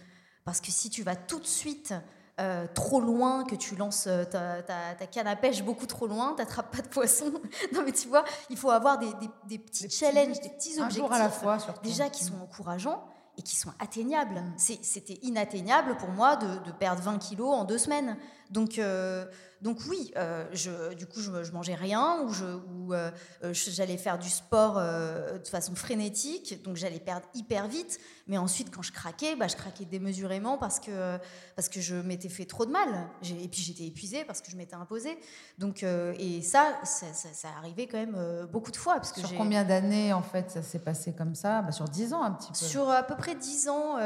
Parce 0.45 0.61
que 0.61 0.71
si 0.73 0.91
tu 0.91 1.03
vas 1.03 1.15
tout 1.17 1.39
de 1.41 1.47
suite 1.47 1.95
euh, 2.41 2.67
trop 2.75 3.01
loin, 3.01 3.45
que 3.45 3.55
tu 3.55 3.77
lances 3.77 4.07
euh, 4.07 4.25
ta, 4.25 4.63
ta- 4.63 4.95
ta 4.99 5.07
canne 5.07 5.27
à 5.27 5.37
pêche 5.37 5.63
beaucoup 5.63 5.87
trop 5.87 6.07
loin, 6.07 6.33
t'attrapes 6.35 6.75
pas 6.75 6.83
de 6.83 6.89
poisson. 6.89 7.31
non 7.75 7.83
mais 7.85 7.93
tu 7.93 8.09
vois, 8.09 8.25
il 8.49 8.57
faut 8.57 8.71
avoir 8.71 8.99
des, 8.99 9.13
des- 9.21 9.31
des 9.49 9.59
petits 9.59 9.91
challenges, 9.91 10.41
des 10.41 10.49
petits 10.49 10.81
Un 10.81 10.85
objectifs. 10.87 10.97
jour 10.97 11.13
à 11.13 11.19
la 11.19 11.29
fois, 11.29 11.59
surtout. 11.59 11.83
Déjà 11.87 12.09
qui 12.09 12.25
sont 12.25 12.41
encourageants 12.43 13.05
et 13.37 13.43
qui 13.43 13.55
sont 13.55 13.71
atteignables. 13.79 14.43
C'est- 14.57 14.83
C'était 14.83 15.19
inatteignable 15.23 15.97
pour 15.99 16.09
moi 16.09 16.37
de, 16.37 16.47
de 16.65 16.73
perdre 16.73 17.03
20 17.03 17.19
kilos 17.19 17.51
en 17.55 17.65
deux 17.65 17.79
semaines. 17.79 18.17
Donc, 18.51 18.79
euh, 18.79 19.27
donc 19.63 19.79
oui, 19.89 20.13
euh, 20.17 20.45
je, 20.53 20.93
du 20.95 21.07
coup, 21.07 21.21
je, 21.21 21.45
je 21.45 21.53
mangeais 21.53 21.77
rien 21.77 22.27
ou 22.27 22.93
euh, 22.93 23.11
euh, 23.45 23.53
j'allais 23.55 23.97
faire 23.97 24.19
du 24.19 24.29
sport 24.29 24.77
euh, 24.77 25.39
de 25.39 25.47
façon 25.47 25.77
frénétique, 25.77 26.63
donc 26.65 26.77
j'allais 26.77 26.99
perdre 26.99 27.27
hyper 27.35 27.69
vite. 27.69 28.01
Mais 28.27 28.39
ensuite, 28.39 28.75
quand 28.75 28.83
je 28.83 28.91
craquais, 28.91 29.37
bah, 29.37 29.47
je 29.47 29.55
craquais 29.55 29.85
démesurément 29.85 30.59
parce 30.59 30.81
que, 30.81 31.17
parce 31.55 31.69
que 31.69 31.81
je 31.81 31.95
m'étais 31.95 32.29
fait 32.29 32.45
trop 32.45 32.67
de 32.67 32.73
mal. 32.73 32.89
Et 33.23 33.49
puis 33.49 33.63
j'étais 33.63 33.85
épuisée 33.85 34.25
parce 34.25 34.41
que 34.41 34.51
je 34.51 34.57
m'étais 34.57 34.75
imposée. 34.75 35.17
Donc, 35.59 35.85
et 35.85 36.43
ça, 36.43 36.79
ça, 36.83 37.13
ça, 37.13 37.29
ça 37.33 37.49
arrivait 37.59 37.87
quand 37.87 37.99
même 37.99 38.47
beaucoup 38.51 38.73
de 38.73 38.77
fois. 38.77 38.95
Parce 38.95 39.13
que 39.13 39.21
Sur 39.21 39.37
combien 39.37 39.65
d'années, 39.65 40.13
en 40.13 40.23
fait, 40.23 40.51
ça 40.51 40.63
s'est 40.63 40.79
passé 40.81 41.13
comme 41.13 41.35
ça? 41.35 41.63
Bah, 41.63 41.73
Sur 41.73 41.85
10 41.85 42.15
ans, 42.15 42.23
un 42.23 42.33
petit 42.33 42.51
peu. 42.53 42.59
sur 42.59 42.91
à 42.91 43.03
peu 43.03 43.17
près 43.17 43.35
10 43.35 43.69
ans, 43.69 43.97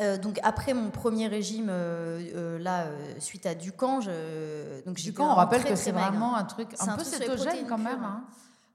euh, 0.00 0.16
donc 0.16 0.38
après 0.42 0.74
mon 0.74 0.90
premier 0.90 1.28
régime, 1.28 1.68
euh, 1.70 2.20
euh, 2.34 2.58
là, 2.58 2.86
suite 3.18 3.46
à 3.46 3.54
Ducan, 3.54 4.00
je, 4.00 4.84
donc 4.84 4.96
Du 4.96 5.02
j'étais 5.02 5.16
coup, 5.16 5.22
on 5.22 5.34
rappelle 5.34 5.60
très, 5.60 5.70
que 5.70 5.76
c'est 5.76 5.92
vraiment 5.92 6.34
un 6.36 6.44
truc 6.44 6.68
un, 6.80 6.88
un 6.88 6.96
peu 6.96 7.04
cétogène 7.04 7.66
quand 7.68 7.78
même. 7.78 8.02
hein. 8.02 8.24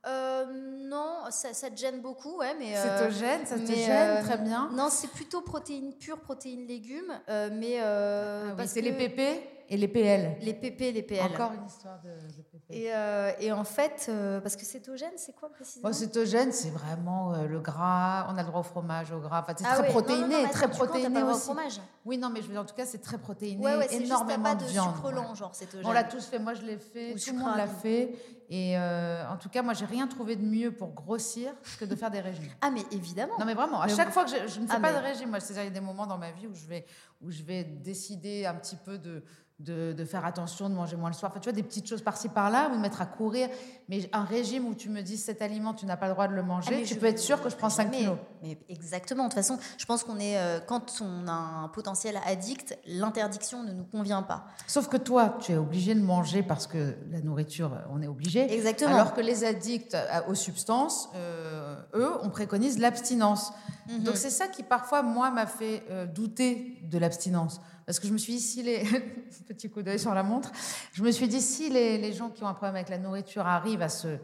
Euh, 0.07 0.45
non, 0.87 1.25
ça, 1.29 1.53
ça 1.53 1.69
te 1.69 1.75
gêne 1.75 2.01
beaucoup, 2.01 2.37
ouais, 2.37 2.55
mais. 2.57 2.73
Cétogène, 2.75 3.45
ça 3.45 3.55
te 3.55 3.67
mais, 3.67 3.75
gêne, 3.75 4.23
très 4.23 4.37
bien. 4.37 4.69
Non, 4.71 4.87
c'est 4.89 5.09
plutôt 5.09 5.41
protéines 5.41 5.93
pures, 5.93 6.19
protéines 6.19 6.65
légumes, 6.65 7.13
mais. 7.27 7.79
Ah 7.81 8.55
oui, 8.57 8.63
c'est 8.67 8.81
les 8.81 8.93
pépés 8.93 9.41
et 9.69 9.77
les 9.77 9.87
PL. 9.87 10.37
Les 10.41 10.53
PP, 10.53 10.91
les 10.93 11.03
PL. 11.03 11.31
Encore 11.31 11.51
une 11.53 11.65
histoire 11.65 11.99
de, 12.01 12.09
de 12.09 12.41
PP. 12.41 12.71
Et, 12.71 12.93
euh, 12.93 13.31
et 13.39 13.51
en 13.51 13.63
fait, 13.63 14.07
euh, 14.09 14.41
parce 14.41 14.55
que 14.55 14.65
cétogène, 14.65 15.11
c'est 15.17 15.33
quoi 15.33 15.49
précisément? 15.49 15.87
Bon, 15.89 15.93
cétogène, 15.93 16.51
c'est 16.51 16.69
vraiment 16.71 17.33
euh, 17.33 17.45
le 17.47 17.59
gras. 17.59 18.27
On 18.29 18.37
a 18.37 18.41
le 18.41 18.47
droit 18.47 18.61
au 18.61 18.63
fromage, 18.63 19.11
au 19.11 19.19
gras. 19.19 19.41
Enfin, 19.43 19.53
c'est 19.57 19.65
Ah 19.67 19.75
très 19.75 19.83
ouais. 19.83 19.89
protéiné, 19.89 20.21
Non, 20.21 20.27
non, 20.27 20.37
non, 20.37 20.43
mais 20.43 20.49
très 20.51 20.65
attends, 20.65 20.75
protéiné 20.77 21.09
pas 21.13 21.19
droit 21.21 21.33
au 21.33 21.35
aussi. 21.35 21.45
fromage. 21.45 21.81
Oui, 22.05 22.17
non, 22.17 22.29
mais 22.29 22.41
je 22.41 22.47
veux 22.47 22.53
dire, 22.53 22.61
en 22.61 22.65
tout 22.65 22.75
cas, 22.75 22.85
c'est 22.85 22.97
très 23.01 23.17
protéiné, 23.17 23.63
Ouais, 23.63 23.75
ouais, 23.77 23.85
c'est 23.89 23.97
juste 23.99 24.05
énormément 24.07 24.43
pas 24.43 24.55
de, 24.55 24.65
viande. 24.65 24.95
sucre 24.95 25.05
ouais. 25.07 25.13
lent, 25.15 25.35
genre 25.35 25.55
cétogène. 25.55 25.85
On 25.87 25.91
l'a 25.91 26.03
tous 26.03 26.25
fait, 26.25 26.39
moi 26.39 26.53
je 26.55 26.61
l'ai 26.63 26.77
fait, 26.77 27.13
Ou 27.13 27.19
tout 27.19 27.31
le 27.33 27.37
monde 27.39 27.57
l'a 27.57 27.67
fait. 27.67 28.13
Et 28.51 28.77
euh, 28.77 29.23
en 29.29 29.37
tout 29.37 29.47
cas, 29.49 29.61
moi 29.61 29.73
j'ai 29.73 29.85
rien 29.85 30.07
trouvé 30.07 30.35
de 30.35 30.43
mieux 30.43 30.71
pour 30.71 30.89
grossir 30.93 31.51
que 31.79 31.85
de 31.85 31.95
faire 31.95 32.09
des 32.09 32.19
régimes. 32.19 32.49
Ah, 32.61 32.71
mais 32.71 32.81
évidemment. 32.91 33.33
Non 33.39 33.45
mais 33.45 33.53
vraiment, 33.53 33.79
à 33.81 33.85
Mais 33.87 33.95
chaque 33.95 34.07
vous- 34.07 34.13
fois 34.13 34.25
que 34.25 34.31
je, 34.31 34.51
je 34.51 34.59
ne 34.59 34.65
fais 34.67 34.73
Ah, 34.75 34.79
pas 34.79 34.91
mais- 34.91 34.99
de 34.99 35.03
régime, 35.05 35.29
moi 35.29 35.39
c'est-à-dire 35.39 35.63
il 35.63 35.67
y 35.67 35.77
a 35.77 35.79
des 35.79 35.85
moments 35.85 36.07
dans 36.07 36.17
ma 36.17 36.31
vie 36.31 36.47
où 36.47 36.55
je 36.55 36.65
vais, 36.65 36.85
où 37.21 37.29
je 37.29 37.43
vais 37.43 37.63
décider 37.63 38.45
un 38.47 38.55
petit 38.55 38.75
peu 38.75 38.97
de, 38.97 39.23
de, 39.59 39.91
de 39.91 40.05
faire 40.05 40.25
attention, 40.25 40.69
de 40.69 40.73
manger 40.73 40.95
moins 40.95 41.09
le 41.09 41.13
soir. 41.15 41.31
Enfin, 41.31 41.41
tu 41.41 41.49
vois, 41.49 41.53
des 41.53 41.63
petites 41.63 41.85
choses 41.85 42.01
par-ci 42.01 42.29
par-là, 42.29 42.69
ou 42.71 42.77
de 42.77 42.81
mettre 42.81 43.01
à 43.01 43.05
courir. 43.05 43.49
Mais 43.89 44.09
un 44.13 44.23
régime 44.23 44.65
où 44.65 44.73
tu 44.73 44.87
me 44.87 45.01
dis 45.01 45.17
cet 45.17 45.41
aliment, 45.41 45.73
tu 45.73 45.85
n'as 45.85 45.97
pas 45.97 46.07
le 46.07 46.13
droit 46.13 46.29
de 46.29 46.33
le 46.33 46.39
Ah, 46.39 46.43
manger, 46.45 46.71
mais 46.77 46.83
tu 46.83 46.93
je- 46.93 46.99
peux 46.99 47.07
être 47.07 47.19
sûr 47.19 47.43
que 47.43 47.49
je 47.49 47.57
prends 47.57 47.69
5 47.69 47.89
mais, 47.91 47.97
kilos. 47.97 48.17
Mais 48.41 48.57
exactement. 48.69 49.23
De 49.25 49.29
toute 49.29 49.35
façon, 49.35 49.59
je 49.77 49.85
pense 49.85 50.05
qu'on 50.05 50.17
est 50.17 50.37
euh, 50.37 50.61
quand 50.65 51.01
on 51.01 51.27
a 51.27 51.33
un 51.33 51.67
potentiel 51.67 52.17
addict, 52.25 52.79
l'interdiction 52.87 53.63
ne 53.63 53.73
nous 53.73 53.83
convient 53.83 54.21
pas. 54.23 54.45
Sauf 54.65 54.87
que 54.87 54.95
toi, 54.95 55.37
tu 55.41 55.51
es 55.51 55.57
obligé 55.57 55.93
de 55.93 55.99
manger 56.01 56.41
parce 56.41 56.65
que 56.65 56.95
la 57.11 57.19
nourriture, 57.19 57.77
on 57.91 58.01
est 58.01 58.07
obligé. 58.07 58.38
Exactement. 58.43 58.93
Alors 58.93 59.13
que 59.13 59.21
les 59.21 59.43
addicts 59.43 59.97
aux 60.27 60.35
substances, 60.35 61.09
euh, 61.15 61.75
eux, 61.95 62.11
on 62.21 62.29
préconise 62.29 62.79
l'abstinence. 62.79 63.51
Mhm. 63.89 64.03
Donc 64.03 64.17
c'est 64.17 64.29
ça 64.29 64.47
qui 64.47 64.63
parfois, 64.63 65.01
moi, 65.01 65.31
m'a 65.31 65.45
fait 65.45 65.83
euh, 65.89 66.05
douter 66.05 66.79
de 66.83 66.97
l'abstinence. 66.97 67.61
Parce 67.85 67.99
que 67.99 68.07
je 68.07 68.13
me 68.13 68.17
suis 68.17 68.33
dit, 68.33 68.39
si 68.39 68.63
les... 68.63 68.83
Petit 69.47 69.69
coup 69.69 69.81
d'œil 69.81 69.99
sur 69.99 70.13
la 70.13 70.23
montre. 70.23 70.51
Je 70.93 71.01
me 71.01 71.11
suis 71.11 71.27
dit, 71.27 71.41
si 71.41 71.69
les, 71.69 71.97
les 71.97 72.13
gens 72.13 72.29
qui 72.29 72.43
ont 72.43 72.47
un 72.47 72.53
problème 72.53 72.75
avec 72.75 72.89
la 72.89 72.99
nourriture 72.99 73.47
arrivent 73.47 73.81
à 73.81 73.89
se 73.89 74.19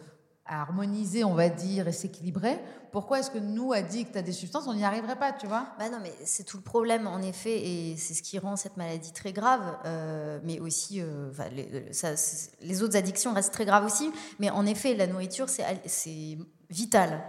à 0.47 0.61
harmoniser, 0.61 1.23
on 1.23 1.33
va 1.33 1.49
dire, 1.49 1.87
et 1.87 1.91
s'équilibrer, 1.91 2.59
pourquoi 2.91 3.19
est-ce 3.19 3.31
que 3.31 3.39
nous, 3.39 3.73
addicts 3.73 4.15
à 4.15 4.21
des 4.21 4.31
substances, 4.31 4.67
on 4.67 4.73
n'y 4.75 4.85
arriverait 4.85 5.17
pas, 5.17 5.33
tu 5.33 5.47
vois? 5.47 5.67
Bah 5.79 5.89
non, 5.89 5.97
mais 6.01 6.13
c'est 6.23 6.43
tout 6.43 6.57
le 6.57 6.63
problème, 6.63 7.07
en 7.07 7.21
effet, 7.21 7.57
et 7.67 7.97
c'est 7.97 8.13
ce 8.13 8.21
qui 8.21 8.37
rend 8.39 8.55
cette 8.55 8.77
maladie 8.77 9.11
très 9.11 9.33
grave. 9.33 9.61
euh, 9.85 10.39
mais 10.43 10.59
aussi, 10.59 11.01
euh, 11.01 11.31
les, 11.51 11.91
ça- 11.93 12.13
les 12.61 12.83
autres 12.83 12.95
addictions 12.95 13.33
restent 13.33 13.53
très 13.53 13.65
graves 13.65 13.85
aussi. 13.85 14.11
Mais 14.39 14.49
en 14.49 14.65
effet, 14.65 14.93
la 14.95 15.07
nourriture, 15.07 15.49
c'est 15.49 16.37
vital. 16.69 17.23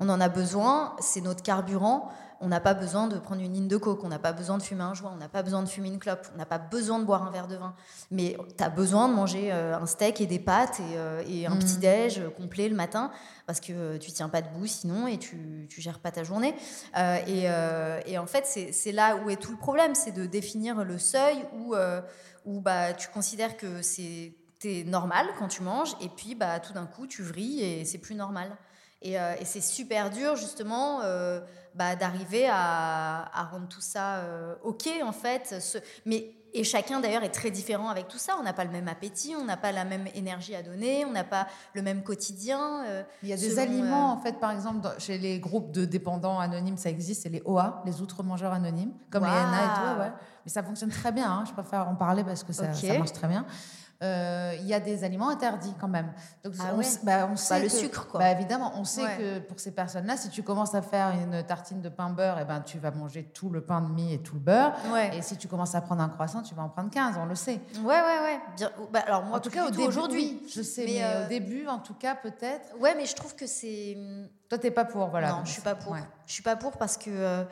On 0.00 0.08
en 0.08 0.20
a 0.20 0.28
besoin, 0.28 0.96
c'est 1.00 1.20
notre 1.20 1.42
carburant. 1.42 2.08
On 2.42 2.48
n'a 2.48 2.60
pas 2.60 2.74
besoin 2.74 3.08
de 3.08 3.18
prendre 3.18 3.40
une 3.40 3.54
ligne 3.54 3.68
de 3.68 3.76
coke, 3.76 4.04
on 4.04 4.08
n'a 4.08 4.18
pas 4.18 4.32
besoin 4.32 4.58
de 4.58 4.62
fumer 4.62 4.82
un 4.82 4.94
joint, 4.94 5.12
on 5.14 5.18
n'a 5.18 5.28
pas 5.28 5.42
besoin 5.42 5.62
de 5.62 5.68
fumer 5.68 5.88
une 5.88 5.98
clope, 5.98 6.26
on 6.34 6.38
n'a 6.38 6.44
pas 6.44 6.58
besoin 6.58 6.98
de 6.98 7.04
boire 7.04 7.22
un 7.22 7.30
verre 7.30 7.48
de 7.48 7.56
vin. 7.56 7.74
Mais 8.10 8.36
tu 8.58 8.64
as 8.64 8.68
besoin 8.68 9.08
de 9.08 9.14
manger 9.14 9.52
euh, 9.52 9.78
un 9.78 9.86
steak 9.86 10.20
et 10.20 10.26
des 10.26 10.38
pâtes 10.38 10.80
et, 10.80 10.96
euh, 10.96 11.22
et 11.26 11.46
un 11.46 11.56
petit 11.56 11.78
déj 11.78 12.18
euh, 12.18 12.28
complet 12.30 12.68
le 12.68 12.74
matin 12.74 13.10
parce 13.46 13.60
que 13.60 13.96
tu 13.98 14.10
tiens 14.12 14.28
pas 14.28 14.42
debout 14.42 14.66
sinon 14.66 15.06
et 15.06 15.18
tu, 15.18 15.66
tu 15.68 15.80
gères 15.80 15.98
pas 15.98 16.10
ta 16.10 16.24
journée. 16.24 16.54
Euh, 16.96 17.16
et, 17.26 17.44
euh, 17.46 18.00
et 18.06 18.18
en 18.18 18.26
fait, 18.26 18.46
c'est 18.46 18.92
là 18.92 19.16
où 19.16 19.30
est 19.30 19.36
tout 19.36 19.52
le 19.52 19.58
problème, 19.58 19.94
c'est 19.94 20.12
de 20.12 20.26
définir 20.26 20.84
le 20.84 20.98
seuil 20.98 21.44
où, 21.52 21.74
euh, 21.74 22.00
où 22.44 22.60
bah, 22.60 22.92
tu 22.94 23.08
considères 23.08 23.56
que 23.56 23.82
c'est 23.82 24.34
normal 24.86 25.26
quand 25.38 25.48
tu 25.48 25.62
manges 25.62 25.96
et 26.00 26.08
puis 26.08 26.36
bah, 26.36 26.60
tout 26.60 26.72
d'un 26.72 26.86
coup 26.86 27.08
tu 27.08 27.22
vrilles 27.22 27.62
et 27.62 27.84
c'est 27.84 27.98
plus 27.98 28.14
normal. 28.14 28.56
Et, 29.02 29.18
euh, 29.18 29.34
et 29.40 29.44
c'est 29.44 29.60
super 29.60 30.10
dur 30.10 30.36
justement 30.36 31.00
euh, 31.02 31.40
bah, 31.74 31.96
d'arriver 31.96 32.48
à, 32.48 33.28
à 33.34 33.42
rendre 33.44 33.66
tout 33.68 33.80
ça 33.80 34.16
euh, 34.16 34.54
ok 34.62 34.88
en 35.04 35.12
fait. 35.12 35.56
Ce- 35.60 35.78
mais 36.06 36.34
et 36.54 36.64
chacun 36.64 37.00
d'ailleurs 37.00 37.24
est 37.24 37.30
très 37.30 37.50
différent 37.50 37.88
avec 37.88 38.08
tout 38.08 38.18
ça. 38.18 38.34
On 38.38 38.42
n'a 38.42 38.52
pas 38.52 38.64
le 38.64 38.70
même 38.70 38.86
appétit, 38.86 39.34
on 39.34 39.44
n'a 39.44 39.56
pas 39.56 39.72
la 39.72 39.86
même 39.86 40.06
énergie 40.14 40.54
à 40.54 40.62
donner, 40.62 41.06
on 41.06 41.10
n'a 41.10 41.24
pas 41.24 41.46
le 41.72 41.80
même 41.80 42.02
quotidien. 42.02 42.84
Il 43.22 43.30
y 43.30 43.32
a 43.32 43.36
des 43.38 43.58
aliments, 43.58 44.12
en 44.12 44.18
fait, 44.18 44.38
par 44.38 44.50
exemple, 44.50 44.80
dans- 44.82 44.98
chez 44.98 45.16
les 45.16 45.38
groupes 45.40 45.72
de 45.72 45.86
dépendants 45.86 46.38
anonymes, 46.38 46.76
ça 46.76 46.90
existe, 46.90 47.22
c'est 47.22 47.30
les 47.30 47.40
OA, 47.46 47.82
les 47.86 48.02
outre-mangeurs 48.02 48.52
anonymes, 48.52 48.92
comme 49.10 49.24
les 49.24 49.30
Waouh. 49.30 49.50
NA 49.50 49.64
et 49.64 49.68
tout, 49.94 50.00
ouais. 50.02 50.12
Mais 50.44 50.50
ça 50.52 50.62
fonctionne 50.62 50.90
très 50.90 51.10
bien, 51.10 51.30
hein, 51.30 51.44
je 51.48 51.52
préfère 51.54 51.88
en 51.88 51.94
parler 51.94 52.22
parce 52.22 52.44
que 52.44 52.52
ça, 52.52 52.64
Ok. 52.64 52.74
ça 52.86 52.98
marche 52.98 53.12
très 53.12 53.28
bien. 53.28 53.46
Euh, 54.02 54.54
Il 54.60 54.66
y 54.66 54.74
a 54.74 54.80
des 54.80 55.04
aliments 55.04 55.28
interdits 55.28 55.74
quand 55.80 55.88
même. 55.88 56.12
Donc, 56.44 56.54
Ah 56.60 56.72
on, 56.74 56.78
ouais. 56.78 56.84
bah, 57.04 57.28
on 57.30 57.36
sait 57.36 57.58
le 57.60 57.66
que- 57.66 57.72
sucre, 57.72 58.08
quoi. 58.08 58.20
Bah, 58.20 58.30
évidemment, 58.30 58.72
on 58.76 58.84
sait 58.84 59.02
Ouais. 59.04 59.16
que 59.16 59.38
pour 59.40 59.60
ces 59.60 59.70
personnes-là, 59.72 60.16
si 60.16 60.28
tu 60.28 60.42
commences 60.42 60.74
à 60.74 60.82
faire 60.82 61.10
une 61.10 61.42
tartine 61.44 61.80
de 61.80 61.88
pain 61.88 62.10
beurre, 62.10 62.38
et 62.40 62.44
ben, 62.44 62.60
tu 62.60 62.78
vas 62.78 62.90
manger 62.90 63.24
tout 63.24 63.48
le 63.50 63.60
pain 63.60 63.80
de 63.80 63.88
mie 63.88 64.12
et 64.14 64.18
tout 64.22 64.34
le 64.34 64.40
beurre. 64.40 64.74
Ouais. 64.92 65.16
Et 65.16 65.22
si 65.22 65.36
tu 65.36 65.48
commences 65.48 65.74
à 65.74 65.80
prendre 65.80 66.02
un 66.02 66.08
croissant, 66.08 66.42
tu 66.42 66.54
vas 66.54 66.62
en 66.62 66.68
prendre 66.68 66.90
15, 66.90 67.16
on 67.18 67.26
le 67.26 67.34
sait. 67.34 67.60
Ouais, 67.78 67.86
ouais, 67.86 68.20
ouais. 68.22 68.40
Bien, 68.56 68.70
bah, 68.92 69.00
alors 69.06 69.22
moi, 69.24 69.38
en 69.38 69.40
tout 69.40 69.50
cas, 69.50 69.66
au 69.68 69.80
aujourd'hui. 69.86 70.40
oui, 70.42 70.50
je 70.54 70.62
sais, 70.62 70.84
Mais, 70.84 70.92
mais, 70.94 71.04
euh, 71.04 71.24
au 71.24 71.28
début, 71.28 71.66
en 71.68 71.78
tout 71.78 71.94
cas, 71.94 72.14
peut-être. 72.14 72.76
Ouais, 72.80 72.94
mais 72.96 73.06
je 73.06 73.14
trouve 73.14 73.34
que 73.36 73.46
c'est. 73.46 73.96
Toi, 74.48 74.58
t'es 74.58 74.70
pas 74.70 74.84
pour, 74.84 75.06
voilà. 75.08 75.30
non, 75.30 75.44
je 75.44 75.52
suis 75.52 75.62
pas 75.62 75.74
pour. 75.74 75.96
Je 76.26 76.32
suis 76.32 76.42
pas 76.42 76.56
pour 76.56 76.72
parce 76.76 76.96
que. 76.96 77.08
euh, 77.10 77.44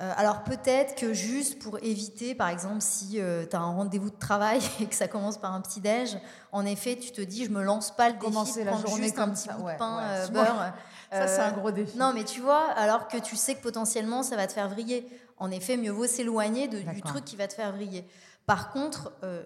euh, 0.00 0.12
alors 0.16 0.42
peut-être 0.42 0.94
que 0.94 1.14
juste 1.14 1.58
pour 1.58 1.78
éviter, 1.82 2.34
par 2.34 2.48
exemple, 2.50 2.80
si 2.82 3.12
tu 3.50 3.56
as 3.56 3.60
un 3.60 3.72
rendez-vous 3.72 4.10
de 4.10 4.18
travail 4.18 4.60
et 4.80 4.86
que 4.86 4.94
ça 4.94 5.08
commence 5.08 5.38
par 5.38 5.54
un 5.54 5.60
petit 5.62 5.80
déj, 5.80 6.18
en 6.52 6.66
effet, 6.66 6.96
tu 6.96 7.12
te 7.12 7.20
dis, 7.22 7.44
je 7.46 7.50
me 7.50 7.62
lance 7.62 7.96
pas 7.96 8.08
le 8.08 8.14
défi 8.14 8.24
Commencer 8.26 8.60
de 8.60 8.66
la 8.66 8.72
prendre 8.72 8.88
journée 8.88 9.04
juste 9.04 9.16
comme 9.16 9.30
un 9.30 9.32
petit 9.32 9.48
ça, 9.48 9.54
bout 9.54 9.68
de 9.70 9.76
pain 9.78 9.96
ouais. 9.96 10.02
euh, 10.06 10.28
beurre. 10.32 10.72
Ça, 11.12 11.26
c'est 11.28 11.40
Euh, 11.40 11.46
un 11.48 11.52
gros 11.52 11.70
défi. 11.70 11.96
Non, 11.96 12.12
mais 12.14 12.24
tu 12.24 12.40
vois, 12.40 12.64
alors 12.72 13.08
que 13.08 13.16
tu 13.16 13.36
sais 13.36 13.54
que 13.54 13.62
potentiellement 13.62 14.22
ça 14.22 14.36
va 14.36 14.46
te 14.46 14.52
faire 14.52 14.68
vriller. 14.68 15.08
En 15.38 15.50
effet, 15.50 15.76
mieux 15.76 15.92
vaut 15.92 16.06
s'éloigner 16.06 16.68
du 16.68 17.02
truc 17.02 17.24
qui 17.24 17.36
va 17.36 17.46
te 17.48 17.54
faire 17.54 17.72
vriller. 17.72 18.06
Par 18.46 18.70
contre, 18.72 19.12
euh, 19.24 19.42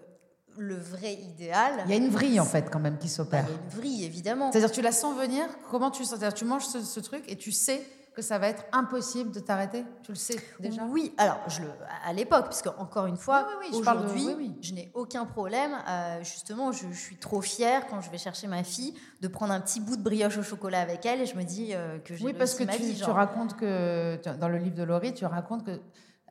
le 0.57 0.75
vrai 0.75 1.13
idéal. 1.13 1.83
Il 1.85 1.91
y 1.91 1.93
a 1.93 1.97
une 1.97 2.09
vrille 2.09 2.39
en 2.41 2.45
fait 2.45 2.69
quand 2.69 2.79
même 2.79 2.97
qui 2.97 3.07
bah, 3.07 3.13
s'opère. 3.13 3.45
il 3.47 3.51
y 3.53 3.57
a 3.57 3.61
une 3.63 3.69
vrille, 3.69 4.03
évidemment. 4.05 4.51
C'est-à-dire 4.51 4.71
tu 4.71 4.81
la 4.81 4.91
sens 4.91 5.15
venir, 5.17 5.45
comment 5.69 5.91
tu 5.91 6.03
sens? 6.03 6.19
C'est-à-dire 6.19 6.33
tu 6.33 6.43
manges 6.45 6.65
ce, 6.65 6.81
ce 6.81 6.99
truc 6.99 7.23
et 7.27 7.37
tu 7.37 7.51
sais 7.53 7.81
que 8.13 8.21
ça 8.21 8.37
va 8.39 8.47
être 8.47 8.63
impossible 8.73 9.31
de 9.31 9.39
t'arrêter 9.39 9.85
Tu 10.03 10.11
le 10.11 10.17
sais 10.17 10.35
déjà? 10.59 10.83
Oui, 10.83 11.13
alors 11.17 11.39
je 11.47 11.61
le, 11.61 11.69
à 12.05 12.11
l'époque, 12.13 12.45
parce 12.45 12.61
que 12.61 12.69
encore 12.77 13.05
une 13.05 13.17
fois, 13.17 13.45
Oui, 13.47 13.53
oui, 13.61 13.67
oui, 13.71 13.79
aujourd'hui, 13.79 14.55
je 14.61 14.73
n'ai 14.73 14.91
aucun 14.93 15.25
problème. 15.25 15.71
euh, 15.87 16.21
justement, 16.23 16.71
je, 16.71 16.87
je 16.91 16.99
suis 16.99 17.17
trop 17.17 17.41
fière 17.41 17.87
quand 17.87 18.01
je 18.01 18.09
vais 18.09 18.17
chercher 18.17 18.47
ma 18.47 18.63
fille 18.63 18.93
de 19.21 19.27
prendre 19.27 19.53
un 19.53 19.61
petit 19.61 19.79
bout 19.79 19.95
de 19.95 20.03
brioche 20.03 20.37
au 20.37 20.43
chocolat 20.43 20.81
avec 20.81 21.05
elle 21.05 21.21
et 21.21 21.25
je 21.25 21.35
me 21.37 21.43
dis 21.43 21.73
euh, 21.73 21.99
que 21.99 22.15
j'ai 22.15 22.25
Oui, 22.25 22.33
parce 22.33 22.55
que 22.55 22.63
ma 22.65 22.73
tu, 22.75 22.81
vie. 22.81 22.93
tu 22.95 22.99
genre. 23.05 23.15
racontes 23.15 23.55
que 23.55 24.19
dans 24.39 24.49
le 24.49 24.57
livre 24.57 24.75
de 24.75 24.83
Laurie, 24.83 25.13
tu 25.13 25.25
racontes 25.25 25.65
que 25.65 25.79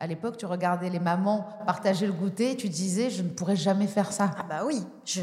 à 0.02 0.06
l'époque, 0.06 0.38
tu 0.38 0.46
regardais 0.46 0.88
les 0.88 0.98
mamans 0.98 1.46
partager 1.66 2.06
le 2.06 2.14
goûter 2.14 2.52
et 2.52 2.56
tu 2.56 2.70
disais 2.70 3.10
je 3.10 3.22
ne 3.22 3.28
pourrais 3.28 3.54
jamais 3.56 3.86
faire 3.86 4.12
ça. 4.12 4.30
Ah 4.38 4.44
bah 4.48 4.62
oui, 4.64 4.82
je, 5.04 5.20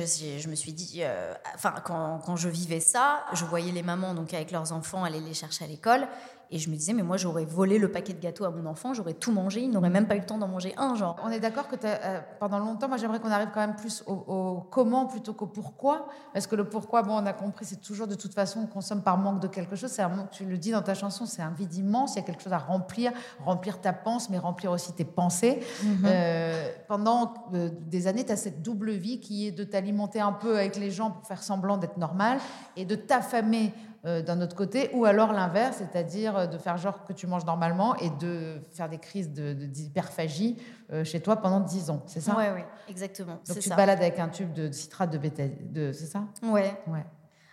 me 0.48 0.54
suis 0.54 0.72
dit, 0.72 1.00
euh, 1.02 1.34
enfin 1.56 1.74
quand, 1.84 2.20
quand 2.24 2.36
je 2.36 2.48
vivais 2.48 2.80
ça, 2.80 3.26
je 3.34 3.44
voyais 3.44 3.72
les 3.72 3.82
mamans 3.82 4.14
donc 4.14 4.36
avec 4.36 4.52
leurs 4.52 4.74
enfants 4.74 5.04
aller 5.04 5.20
les 5.20 5.34
chercher 5.34 5.66
à 5.66 5.68
l'école 5.68 6.08
et 6.52 6.60
je 6.60 6.70
me 6.70 6.76
disais 6.76 6.94
mais 6.94 7.04
moi 7.04 7.18
j'aurais 7.18 7.46
volé 7.46 7.78
le 7.78 7.92
paquet 7.92 8.14
de 8.14 8.20
gâteaux 8.20 8.46
à 8.46 8.50
mon 8.50 8.66
enfant, 8.66 8.94
j'aurais 8.94 9.14
tout 9.14 9.32
mangé, 9.32 9.62
il 9.62 9.70
n'aurait 9.70 9.90
même 9.90 10.08
pas 10.08 10.16
eu 10.16 10.20
le 10.20 10.26
temps 10.26 10.38
d'en 10.38 10.48
manger 10.48 10.74
un 10.78 10.96
genre. 10.96 11.16
On 11.24 11.30
est 11.30 11.40
d'accord 11.40 11.68
que 11.68 11.76
euh, 11.84 12.20
pendant 12.40 12.60
longtemps, 12.60 12.88
moi 12.88 12.98
j'aimerais 12.98 13.20
qu'on 13.20 13.32
arrive 13.32 13.50
quand 13.54 13.62
même 13.62 13.76
plus 13.76 14.04
au, 14.08 14.14
au 14.14 14.68
comment 14.70 15.06
plutôt 15.06 15.34
qu'au 15.34 15.48
pourquoi. 15.48 16.08
Parce 16.34 16.48
que 16.48 16.56
le 16.56 16.68
pourquoi, 16.70 17.02
bon, 17.04 17.14
on 17.14 17.26
a 17.26 17.34
compris, 17.34 17.66
c'est 17.66 17.82
toujours 17.82 18.08
de 18.08 18.16
toute 18.16 18.34
façon, 18.34 18.62
on 18.62 18.68
consomme 18.68 19.02
par 19.02 19.18
manque 19.18 19.40
de 19.40 19.48
quelque 19.48 19.76
chose. 19.76 19.98
Un 20.00 20.28
tu 20.32 20.46
le 20.46 20.58
dis 20.58 20.72
dans 20.72 20.82
ta 20.82 20.94
chanson, 20.94 21.26
c'est 21.26 21.42
un 21.42 21.52
vide 21.52 21.74
immense, 21.76 22.14
il 22.14 22.18
y 22.18 22.20
a 22.20 22.24
quelque 22.24 22.44
chose 22.44 22.54
à 22.54 22.58
remplir, 22.58 23.12
remplir 23.44 23.82
ta 23.82 23.94
pensée, 23.94 24.28
mais 24.32 24.38
remplir 24.38 24.72
aussi 24.72 24.94
tes 24.94 25.06
pensées. 25.06 25.60
Euh, 26.06 26.72
pendant 26.88 27.34
euh, 27.54 27.70
des 27.82 28.08
années, 28.08 28.26
tu 28.26 28.32
as 28.32 28.38
cette 28.38 28.62
double 28.62 28.92
vie 28.92 29.20
qui 29.20 29.48
est 29.48 29.52
de 29.52 29.64
t'alimenter 29.64 30.20
un 30.20 30.32
peu 30.32 30.58
avec 30.58 30.76
les 30.76 30.92
gens 30.92 31.12
pour 31.12 31.26
faire 31.26 31.44
semblant 31.44 31.78
d'être 31.78 31.98
normal 31.98 32.40
et 32.76 32.86
de 32.86 32.96
t'affamer 32.96 33.74
d'un 34.22 34.42
autre 34.42 34.56
côté, 34.56 34.90
ou 34.94 35.06
alors 35.06 35.34
l'inverse, 35.34 35.78
c'est-à-dire 35.78 36.38
euh, 36.38 36.46
de 36.48 36.58
faire 36.58 36.78
genre 36.78 37.04
que 37.06 37.14
tu 37.14 37.28
manges 37.28 37.46
normalement 37.46 37.96
et 37.98 38.10
de 38.12 38.62
faire 38.72 38.88
des 38.90 38.98
crises 39.00 39.32
de- 39.34 39.54
de- 39.54 39.66
d'hyperphagie 39.66 40.58
euh, 40.94 41.04
chez 41.04 41.20
toi 41.22 41.36
pendant 41.38 41.60
10 41.60 41.90
ans, 41.90 42.02
c'est 42.06 42.22
ça? 42.22 42.36
Ouais, 42.38 42.52
ouais, 42.52 42.66
exactement. 42.88 43.34
Donc 43.34 43.42
c'est 43.46 43.60
tu 43.60 43.70
ça. 43.70 43.76
te 43.76 43.78
balades 43.78 44.00
avec 44.00 44.20
un 44.20 44.30
tube 44.30 44.54
de 44.54 44.72
citrate 44.72 45.12
de 45.12 45.18
bêta, 45.18 45.44
de, 45.48 45.92
c'est 45.92 46.06
ça? 46.06 46.24
Ouais. 46.44 46.80
Ouais. 46.88 47.06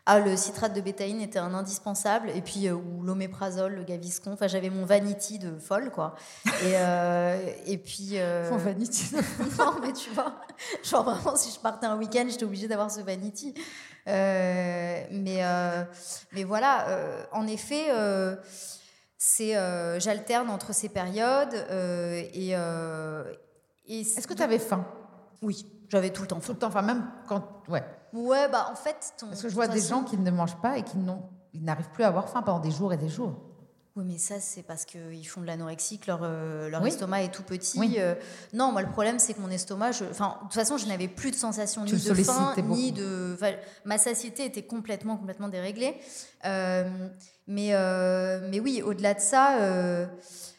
Ah, 0.06 0.20
le 0.20 0.36
citrate 0.36 0.74
de 0.74 0.82
bétaïne 0.82 1.22
était 1.22 1.38
un 1.38 1.54
indispensable. 1.54 2.28
Et 2.34 2.42
puis, 2.42 2.68
euh, 2.68 2.74
ou 2.74 3.02
l'oméprazole, 3.02 3.72
le 3.74 3.84
gaviscon. 3.84 4.32
Enfin, 4.34 4.48
j'avais 4.48 4.68
mon 4.68 4.84
vanity 4.84 5.38
de 5.38 5.56
folle, 5.58 5.90
quoi. 5.90 6.14
Et, 6.46 6.74
euh, 6.76 7.40
et 7.66 7.78
puis. 7.78 8.18
euh, 8.18 8.44
Faut 8.50 8.58
vanity. 8.58 9.12
non, 9.58 9.76
mais 9.80 9.94
tu 9.94 10.10
vois, 10.10 10.34
genre 10.82 11.04
vraiment, 11.04 11.36
si 11.36 11.50
je 11.54 11.58
partais 11.58 11.86
un 11.86 11.96
week-end, 11.96 12.26
j'étais 12.28 12.44
obligée 12.44 12.68
d'avoir 12.68 12.90
ce 12.90 13.00
vanity. 13.00 13.54
Mais, 14.06 15.42
mais 16.32 16.44
voilà, 16.44 16.86
en 17.32 17.46
effet, 17.46 17.86
c'est, 19.16 19.54
j'alterne 20.00 20.50
entre 20.50 20.74
ces 20.74 20.90
périodes. 20.90 21.54
et, 22.34 22.50
et 23.86 24.00
Est-ce 24.00 24.26
que 24.26 24.34
tu 24.34 24.42
avais 24.42 24.58
faim? 24.58 24.84
Oui, 25.40 25.64
j'avais 25.88 26.10
tout 26.10 26.22
le 26.22 26.28
temps 26.28 26.36
Tout 26.36 26.42
faim. 26.42 26.52
le 26.52 26.58
temps, 26.58 26.68
enfin 26.68 26.82
même 26.82 27.04
quand... 27.26 27.62
Ouais. 27.68 27.82
Ouais, 28.14 28.48
bah 28.48 28.68
en 28.72 28.76
fait. 28.76 28.96
ton- 29.18 29.26
Parce 29.28 29.42
que 29.42 29.48
je 29.48 29.54
vois 29.54 29.66
des 29.68 29.80
façon- 29.80 29.96
gens 29.96 30.04
qui 30.04 30.16
ne 30.16 30.30
mangent 30.30 30.60
pas 30.62 30.78
et 30.78 30.82
qui 30.82 30.96
n'ont, 30.98 31.22
ils 31.52 31.62
n'arrivent 31.62 31.90
plus 31.92 32.04
à 32.04 32.08
avoir 32.08 32.28
faim 32.30 32.42
pendant 32.42 32.60
des 32.60 32.70
jours 32.70 32.92
et 32.92 32.96
des 32.96 33.08
jours. 33.08 33.34
Oui, 33.96 34.02
mais 34.04 34.18
ça, 34.18 34.40
c'est 34.40 34.62
parce 34.64 34.84
qu'ils 34.84 35.26
font 35.28 35.40
de 35.40 35.46
l'anorexie, 35.46 36.00
que 36.00 36.08
leur, 36.08 36.20
euh, 36.24 36.68
leur 36.68 36.82
Oui. 36.82 36.88
estomac 36.88 37.22
est 37.22 37.30
tout 37.32 37.44
petit. 37.44 37.78
Oui. 37.78 37.94
Euh, 37.98 38.16
non, 38.52 38.72
moi, 38.72 38.82
le 38.82 38.90
problème, 38.90 39.20
c'est 39.20 39.34
que 39.34 39.40
mon 39.40 39.50
estomac, 39.50 39.92
je- 39.92 40.04
de 40.04 40.08
toute 40.08 40.52
façon, 40.52 40.78
je 40.78 40.86
n'avais 40.86 41.06
plus 41.06 41.30
de 41.30 41.36
sensation 41.36 41.84
ni 41.84 41.92
de 41.92 42.14
faim, 42.14 42.54
ni 42.64 42.90
de. 42.90 43.36
ma 43.84 43.98
satiété 43.98 44.46
était 44.46 44.64
complètement, 44.64 45.16
complètement 45.16 45.48
déréglée. 45.48 45.96
Euh, 46.44 46.88
mais, 47.46 47.68
euh, 47.72 48.48
mais 48.50 48.58
oui, 48.58 48.82
au-delà 48.82 49.14
de 49.14 49.20
ça, 49.20 49.58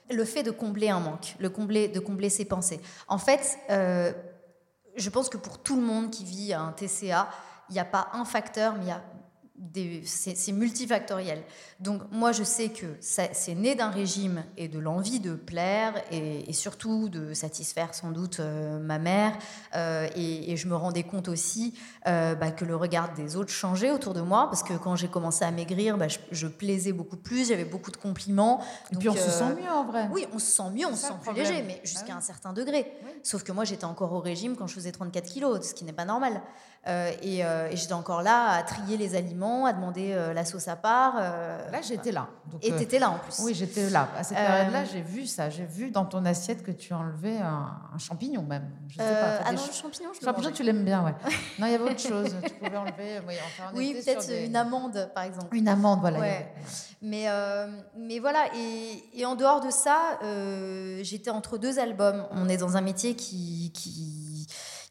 le 0.09 0.23
fait 0.23 0.43
de 0.43 0.51
combler 0.51 0.89
un 0.89 1.01
manque, 1.01 1.35
le 1.39 1.49
combler, 1.49 1.89
de 1.89 1.99
combler 1.99 2.29
ses 2.29 2.45
pensées. 2.45 2.79
En 3.09 3.17
fait, 3.17 3.57
je 4.95 5.09
pense 5.09 5.29
que 5.29 5.37
pour 5.37 5.59
tout 5.59 5.75
le 5.75 5.81
monde 5.81 6.09
qui 6.09 6.23
vit 6.23 6.53
un 6.53 6.71
TCA, 6.71 7.29
il 7.69 7.73
n'y 7.73 7.79
a 7.79 7.85
pas 7.85 8.09
un 8.13 8.25
facteur, 8.25 8.75
mais 8.75 8.85
il 8.85 8.87
y 8.87 8.91
a 8.91 9.03
c'est, 10.03 10.51
multifactoriel. 10.51 11.41
Donc 11.79 12.01
moi, 12.11 12.31
je 12.31 12.43
sais 12.43 12.69
que 12.69 12.85
c'est 12.99 13.55
né 13.55 13.75
d'un 13.75 13.89
régime 13.89 14.43
et 14.57 14.67
de 14.67 14.79
l'envie 14.79 15.19
de 15.19 15.33
plaire 15.33 15.93
et, 16.11 16.49
et 16.49 16.53
surtout 16.53 17.09
de 17.09 17.33
satisfaire 17.33 17.93
sans 17.93 18.11
doute 18.11 18.39
euh, 18.39 18.79
ma 18.79 18.99
mère. 18.99 19.37
Euh, 19.75 20.07
et, 20.15 20.51
et 20.51 20.57
je 20.57 20.67
me 20.67 20.75
rendais 20.75 21.03
compte 21.03 21.27
aussi 21.27 21.73
euh, 22.07 22.35
bah, 22.35 22.51
que 22.51 22.65
le 22.65 22.75
regard 22.75 23.13
des 23.13 23.35
autres 23.35 23.51
changeait 23.51 23.91
autour 23.91 24.13
de 24.13 24.21
moi 24.21 24.47
parce 24.47 24.63
que 24.63 24.73
quand 24.73 24.95
j'ai 24.95 25.07
commencé 25.07 25.45
à 25.45 25.51
maigrir, 25.51 25.97
bah, 25.97 26.07
je, 26.07 26.19
je 26.31 26.47
plaisais 26.47 26.91
beaucoup 26.91 27.17
plus, 27.17 27.49
j'avais 27.49 27.65
beaucoup 27.65 27.91
de 27.91 27.97
compliments. 27.97 28.61
Et 28.91 28.95
puis 28.95 29.09
on 29.09 29.15
se 29.15 29.29
sent 29.29 29.55
mieux 29.61 29.71
en 29.71 29.85
vrai. 29.85 30.09
oui, 30.11 30.27
on 30.33 30.39
se 30.39 30.51
sent 30.51 30.69
mieux, 30.73 30.85
on 30.85 30.95
se 30.95 31.07
sent 31.07 31.13
plus 31.21 31.33
léger, 31.33 31.63
mais 31.63 31.79
jusqu'à 31.83 32.07
oui. 32.07 32.11
un 32.11 32.21
certain 32.21 32.53
degré. 32.53 32.91
Sauf 33.23 33.43
que 33.43 33.51
moi, 33.51 33.63
j'étais 33.63 33.85
encore 33.85 34.13
au 34.13 34.19
régime 34.19 34.55
quand 34.55 34.67
je 34.67 34.73
faisais 34.73 34.91
34 34.91 35.25
kilos, 35.25 35.61
ce 35.61 35.73
qui 35.73 35.85
n'est 35.85 35.93
pas 35.93 36.05
normal. 36.05 36.41
Et 37.23 37.39
et 37.39 37.75
j'étais 37.75 37.93
encore 37.93 38.21
là 38.21 38.51
à 38.51 38.63
trier 38.63 38.97
les 38.97 39.15
aliments, 39.15 39.44
à 39.65 39.73
demander 39.73 40.11
euh, 40.13 40.33
la 40.33 40.43
sauce 40.45 40.67
à 40.67 40.75
part. 40.75 41.15
euh, 41.19 41.69
Là, 41.71 41.81
j'étais 41.81 42.11
là. 42.11 42.27
Donc, 42.51 42.63
et 42.65 42.71
euh, 42.71 42.77
t'étais 42.77 42.99
là 42.99 43.09
en 43.11 43.17
plus. 43.19 43.39
Oui, 43.43 43.53
j'étais 43.53 43.89
là. 43.89 44.07
À 44.17 44.23
cette 44.23 44.37
période-là, 44.37 44.85
j'ai 44.85 45.01
vu 45.01 45.25
ça. 45.25 45.49
J'ai 45.49 45.65
vu 45.65 45.91
dans 45.91 46.05
ton 46.05 46.25
assiette 46.25 46.63
que 46.63 46.71
tu 46.71 46.93
enlevais 46.93 47.37
un, 47.37 47.71
un 47.93 47.97
champignon 47.97 48.43
même. 48.43 48.69
Je 48.89 48.97
sais 48.97 49.03
pas. 49.03 49.39
ah 49.45 49.51
non, 49.51 49.57
ch- 49.57 49.69
le 49.69 49.73
champignon, 49.81 50.09
je 50.13 50.19
le 50.21 50.25
champignon, 50.25 50.51
tu 50.51 50.63
l'aimes 50.63 50.83
bien, 50.85 51.03
ouais. 51.03 51.13
non, 51.59 51.67
il 51.67 51.71
y 51.71 51.75
avait 51.75 51.83
autre 51.91 51.99
chose. 51.99 52.35
Tu 52.43 52.53
pouvais 52.55 52.77
enlever. 52.77 53.21
Oui, 53.27 53.33
enfin, 53.45 53.71
on 53.73 53.77
Oui, 53.77 53.89
était 53.91 54.03
peut-être 54.13 54.23
sur 54.23 54.31
des- 54.33 54.45
une 54.47 54.55
amande, 54.55 55.09
par 55.13 55.23
exemple. 55.23 55.55
Une 55.55 55.67
amande, 55.67 55.99
voilà. 56.01 56.19
Ouais. 56.19 56.53
Mais, 57.01 57.27
mais 57.97 58.19
voilà, 58.19 58.45
et, 58.55 59.03
et 59.19 59.25
en 59.25 59.35
dehors 59.35 59.59
de 59.61 59.69
ça, 59.69 60.17
j'étais 61.01 61.29
entre 61.29 61.57
deux 61.57 61.77
albums. 61.79 62.25
On 62.31 62.47
est 62.49 62.57
dans 62.57 62.77
un 62.77 62.81
métier 62.81 63.15
qui, 63.15 63.71
qui, 63.73 64.24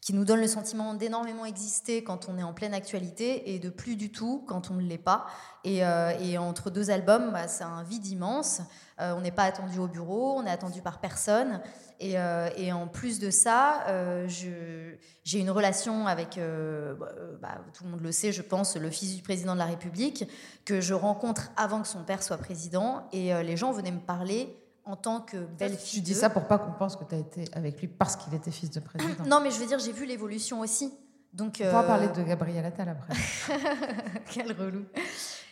qui 0.05 0.13
nous 0.13 0.23
donne 0.23 0.39
le 0.39 0.47
sentiment 0.47 0.93
d'énormément 0.93 1.45
exister 1.45 2.03
quand 2.03 2.29
on 2.29 2.37
est 2.37 2.43
en 2.43 2.53
pleine 2.53 2.75
actualité 2.75 3.55
et 3.55 3.57
de 3.57 3.71
plus 3.71 3.95
du 3.95 4.11
tout 4.11 4.43
quand 4.47 4.69
on 4.69 4.75
ne 4.75 4.83
l'est 4.83 4.99
pas. 4.99 5.25
Et, 5.63 5.83
euh, 5.83 6.11
et 6.19 6.37
entre 6.37 6.69
deux 6.69 6.91
albums, 6.91 7.31
bah, 7.31 7.47
c'est 7.47 7.63
un 7.63 7.81
vide 7.81 8.05
immense. 8.05 8.61
Euh, 9.01 9.15
on 9.17 9.21
n'est 9.21 9.31
pas 9.31 9.45
attendu 9.45 9.79
au 9.79 9.87
bureau, 9.87 10.35
on 10.37 10.45
est 10.45 10.51
attendu 10.51 10.83
par 10.83 10.99
personne. 10.99 11.59
Et, 11.99 12.19
euh, 12.19 12.49
et 12.55 12.71
en 12.71 12.87
plus 12.87 13.17
de 13.17 13.31
ça, 13.31 13.83
j'ai 14.27 15.39
une 15.39 15.49
relation 15.49 16.05
avec, 16.05 16.37
bah, 16.37 17.07
bah, 17.41 17.57
tout 17.73 17.83
le 17.85 17.89
monde 17.89 18.01
le 18.01 18.11
sait, 18.11 18.31
je 18.31 18.43
pense, 18.43 18.77
le 18.77 18.91
fils 18.91 19.15
du 19.15 19.23
président 19.23 19.55
de 19.55 19.59
la 19.59 19.65
République, 19.65 20.29
que 20.65 20.81
je 20.81 20.93
rencontre 20.93 21.49
avant 21.57 21.81
que 21.81 21.87
son 21.87 22.03
père 22.03 22.21
soit 22.21 22.37
président. 22.37 23.09
Et 23.11 23.33
les 23.41 23.57
gens 23.57 23.71
venaient 23.71 23.89
me 23.89 24.05
parler 24.05 24.55
en 24.85 24.95
tant 24.95 25.21
que 25.21 25.37
belle-fille. 25.37 25.99
Tu 25.99 26.05
dis 26.05 26.13
ça 26.13 26.29
pour 26.29 26.47
pas 26.47 26.57
qu'on 26.57 26.71
pense 26.71 26.95
que 26.95 27.03
tu 27.03 27.15
as 27.15 27.17
été 27.17 27.45
avec 27.53 27.79
lui 27.79 27.87
parce 27.87 28.15
qu'il 28.15 28.33
était 28.33 28.51
fils 28.51 28.69
de 28.69 28.79
président. 28.79 29.25
Non, 29.25 29.39
mais 29.41 29.51
je 29.51 29.59
veux 29.59 29.65
dire, 29.65 29.79
j'ai 29.79 29.91
vu 29.91 30.05
l'évolution 30.05 30.59
aussi. 30.59 30.93
Donc, 31.33 31.57
On 31.61 31.65
pourra 31.65 31.83
euh, 31.83 31.87
parler 31.87 32.07
de 32.07 32.23
Gabriel 32.23 32.65
Attal 32.65 32.89
après. 32.89 33.13
Quel 34.31 34.53
relou. 34.53 34.85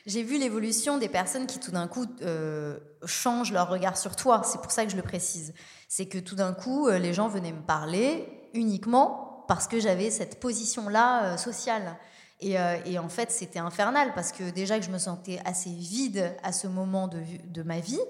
J'ai 0.05 0.23
vu 0.23 0.37
l'évolution 0.37 0.97
des 0.97 1.07
personnes 1.07 1.47
qui 1.47 1.59
tout 1.59 1.71
d'un 1.71 1.87
coup 1.87 2.05
euh, 2.21 2.77
changent 3.05 3.53
leur 3.53 3.69
regard 3.69 3.97
sur 3.97 4.15
toi. 4.15 4.41
C'est 4.43 4.61
pour 4.61 4.71
ça 4.71 4.85
que 4.85 4.91
je 4.91 4.97
le 4.97 5.01
précise. 5.01 5.53
C'est 5.87 6.07
que 6.07 6.17
tout 6.17 6.35
d'un 6.35 6.53
coup, 6.53 6.87
euh, 6.87 6.99
les 6.99 7.13
gens 7.13 7.29
venaient 7.29 7.53
me 7.53 7.61
parler 7.61 8.49
uniquement 8.53 9.45
parce 9.47 9.67
que 9.67 9.79
j'avais 9.79 10.11
cette 10.11 10.41
position-là 10.41 11.23
euh, 11.23 11.37
sociale. 11.37 11.95
Et, 12.39 12.59
euh, 12.59 12.75
et 12.85 12.99
en 12.99 13.07
fait, 13.07 13.31
c'était 13.31 13.59
infernal 13.59 14.11
parce 14.15 14.33
que 14.33 14.49
déjà 14.49 14.77
que 14.77 14.83
je 14.83 14.89
me 14.89 14.97
sentais 14.97 15.39
assez 15.45 15.69
vide 15.69 16.35
à 16.43 16.51
ce 16.51 16.67
moment 16.67 17.07
de, 17.07 17.21
de 17.47 17.63
ma 17.63 17.79
vie, 17.79 18.01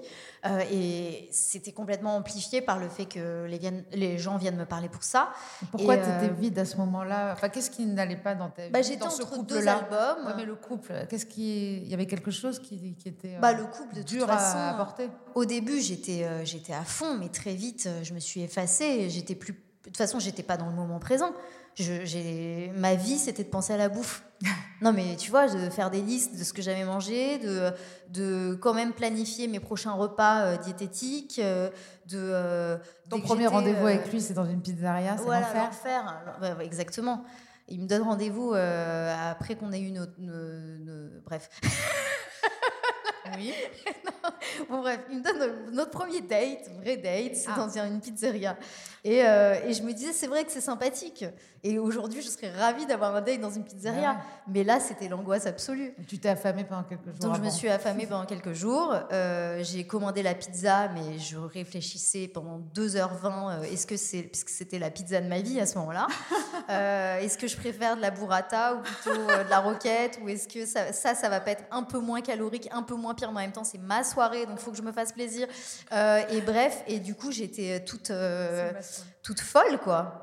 euh, 0.44 0.60
et 0.72 1.28
c'était 1.30 1.70
complètement 1.70 2.16
amplifié 2.16 2.60
par 2.60 2.78
le 2.80 2.88
fait 2.88 3.04
que 3.06 3.44
les, 3.44 3.58
viennent- 3.58 3.84
les 3.92 4.18
gens 4.18 4.36
viennent 4.36 4.56
me 4.56 4.64
parler 4.64 4.88
pour 4.88 5.04
ça. 5.04 5.28
Pourquoi 5.70 5.96
tu 5.96 6.02
étais 6.02 6.30
euh, 6.30 6.32
vide 6.36 6.58
à 6.58 6.64
ce 6.64 6.76
moment-là? 6.78 7.32
Enfin, 7.32 7.48
qu'est-ce 7.48 7.70
qui 7.70 7.86
n'allait 7.86 8.16
pas 8.16 8.34
dans 8.34 8.50
ta 8.50 8.64
vie? 8.64 8.70
Bah, 8.72 8.82
J'étais 8.82 9.04
entre 9.04 9.44
deux 9.44 9.68
albums. 9.68 10.26
Ouais, 10.26 10.32
mais 10.36 10.44
le 10.44 10.56
couple, 10.56 11.06
qu'est-ce 11.08 11.26
qui 11.26 11.76
il 11.76 11.88
y 11.88 11.94
avait 11.94 12.06
quelque 12.06 12.32
chose 12.32 12.58
qui, 12.58 12.96
qui 12.96 13.08
était 13.08 13.36
Bah, 13.40 13.52
le 13.52 13.64
couple, 13.66 13.94
de 13.94 14.00
toute 14.00 14.08
dur 14.08 14.26
façon, 14.26 14.58
à 14.58 14.70
apporter. 14.70 15.10
Au 15.36 15.44
début, 15.44 15.80
j'étais 15.80 16.26
j'étais 16.44 16.72
à 16.72 16.82
fond, 16.82 17.14
mais 17.18 17.28
très 17.28 17.54
vite, 17.54 17.88
je 18.02 18.12
me 18.14 18.18
suis 18.20 18.40
effacée. 18.42 19.08
J'étais 19.10 19.34
plus. 19.36 19.52
De 19.52 19.90
toute 19.90 19.96
façon, 19.98 20.18
j'étais 20.18 20.42
pas 20.42 20.56
dans 20.56 20.66
le 20.66 20.72
moment 20.74 20.98
présent. 20.98 21.30
Je, 21.76 22.70
ma 22.78 22.94
vie, 22.94 23.18
c'était 23.18 23.42
de 23.44 23.48
penser 23.48 23.72
à 23.72 23.76
la 23.76 23.88
bouffe. 23.88 24.22
non, 24.82 24.92
mais 24.92 25.16
tu 25.16 25.30
vois, 25.30 25.48
de 25.48 25.70
faire 25.70 25.90
des 25.90 26.02
listes 26.02 26.38
de 26.38 26.44
ce 26.44 26.52
que 26.52 26.62
j'avais 26.62 26.84
mangé, 26.84 27.38
de, 27.38 27.70
de 28.10 28.54
quand 28.60 28.74
même 28.74 28.92
planifier 28.92 29.48
mes 29.48 29.60
prochains 29.60 29.92
repas 29.92 30.42
euh, 30.42 30.56
diététiques, 30.56 31.40
euh, 31.42 31.70
de. 32.06 32.18
euh, 32.20 32.76
Ton 33.10 33.20
premier 33.20 33.46
rendez-vous 33.46 33.86
avec 33.86 34.10
lui, 34.12 34.20
c'est 34.20 34.34
dans 34.34 34.44
une 34.44 34.60
pizzeria, 34.62 35.16
c'est 35.16 35.24
voilà, 35.24 35.48
l'enfer. 35.54 36.60
exactement. 36.60 37.24
Il 37.68 37.80
me 37.80 37.86
donne 37.86 38.02
rendez-vous 38.02 38.52
après 38.54 39.56
qu'on 39.56 39.72
ait 39.72 39.80
eu 39.80 39.90
notre. 39.90 40.12
bref. 41.24 41.48
Oui. 43.36 43.52
Bon, 44.68 44.80
bref, 44.80 45.00
il 45.10 45.18
me 45.18 45.22
donne 45.22 45.72
notre 45.74 45.90
premier 45.90 46.20
date, 46.20 46.70
vrai 46.80 46.96
date, 46.96 47.34
c'est 47.34 47.48
Ah. 47.52 47.56
dans 47.56 47.68
une 47.84 48.00
pizzeria. 48.00 48.56
Et, 49.04 49.22
euh, 49.22 49.56
et 49.66 49.74
je 49.74 49.82
me 49.82 49.92
disais, 49.92 50.12
c'est 50.12 50.26
vrai 50.26 50.44
que 50.44 50.50
c'est 50.50 50.62
sympathique. 50.62 51.24
Et 51.66 51.78
aujourd'hui, 51.78 52.20
je 52.20 52.28
serais 52.28 52.50
ravie 52.50 52.84
d'avoir 52.84 53.16
un 53.16 53.22
date 53.22 53.40
dans 53.40 53.50
une 53.50 53.64
pizzeria. 53.64 54.10
Ouais. 54.12 54.18
Mais 54.48 54.64
là, 54.64 54.80
c'était 54.80 55.08
l'angoisse 55.08 55.46
absolue. 55.46 55.94
Tu 56.06 56.18
t'es 56.18 56.28
affamée 56.28 56.64
pendant 56.64 56.82
quelques 56.82 57.06
jours. 57.06 57.20
Donc 57.20 57.36
je 57.36 57.40
me 57.40 57.48
suis 57.48 57.70
affamée 57.70 58.06
pendant 58.06 58.26
quelques 58.26 58.52
jours. 58.52 58.94
Euh, 59.12 59.62
j'ai 59.62 59.86
commandé 59.86 60.22
la 60.22 60.34
pizza, 60.34 60.88
mais 60.88 61.18
je 61.18 61.38
réfléchissais 61.38 62.28
pendant 62.28 62.60
2h20. 62.74 63.00
euh, 63.24 63.62
est-ce 63.62 63.86
que 63.86 63.96
c'est 63.96 64.24
puisque 64.24 64.50
c'était 64.50 64.78
la 64.78 64.90
pizza 64.90 65.22
de 65.22 65.26
ma 65.26 65.40
vie 65.40 65.58
à 65.58 65.64
ce 65.64 65.78
moment-là 65.78 66.06
euh, 66.70 67.20
Est-ce 67.20 67.38
que 67.38 67.46
je 67.46 67.56
préfère 67.56 67.96
de 67.96 68.02
la 68.02 68.10
burrata 68.10 68.74
ou 68.74 68.80
plutôt 68.80 69.26
de 69.26 69.48
la 69.48 69.60
roquette 69.60 70.18
Ou 70.22 70.28
est-ce 70.28 70.46
que 70.46 70.66
ça, 70.66 70.92
ça, 70.92 71.14
ça 71.14 71.30
va 71.30 71.40
pas 71.40 71.52
être 71.52 71.64
un 71.70 71.82
peu 71.82 71.98
moins 71.98 72.20
calorique, 72.20 72.68
un 72.72 72.82
peu 72.82 72.94
moins 72.94 73.14
pire, 73.14 73.32
mais 73.32 73.38
en 73.38 73.42
même 73.44 73.52
temps 73.52 73.64
c'est 73.64 73.80
ma 73.80 74.04
soirée, 74.04 74.44
donc 74.44 74.56
il 74.60 74.62
faut 74.62 74.70
que 74.70 74.76
je 74.76 74.82
me 74.82 74.92
fasse 74.92 75.12
plaisir. 75.12 75.48
Et 75.92 76.40
bref, 76.42 76.84
et 76.86 76.98
du 76.98 77.14
coup 77.14 77.32
j'étais 77.32 77.82
toute 77.84 78.10
toute 79.22 79.40
folle 79.40 79.78
quoi. 79.82 80.20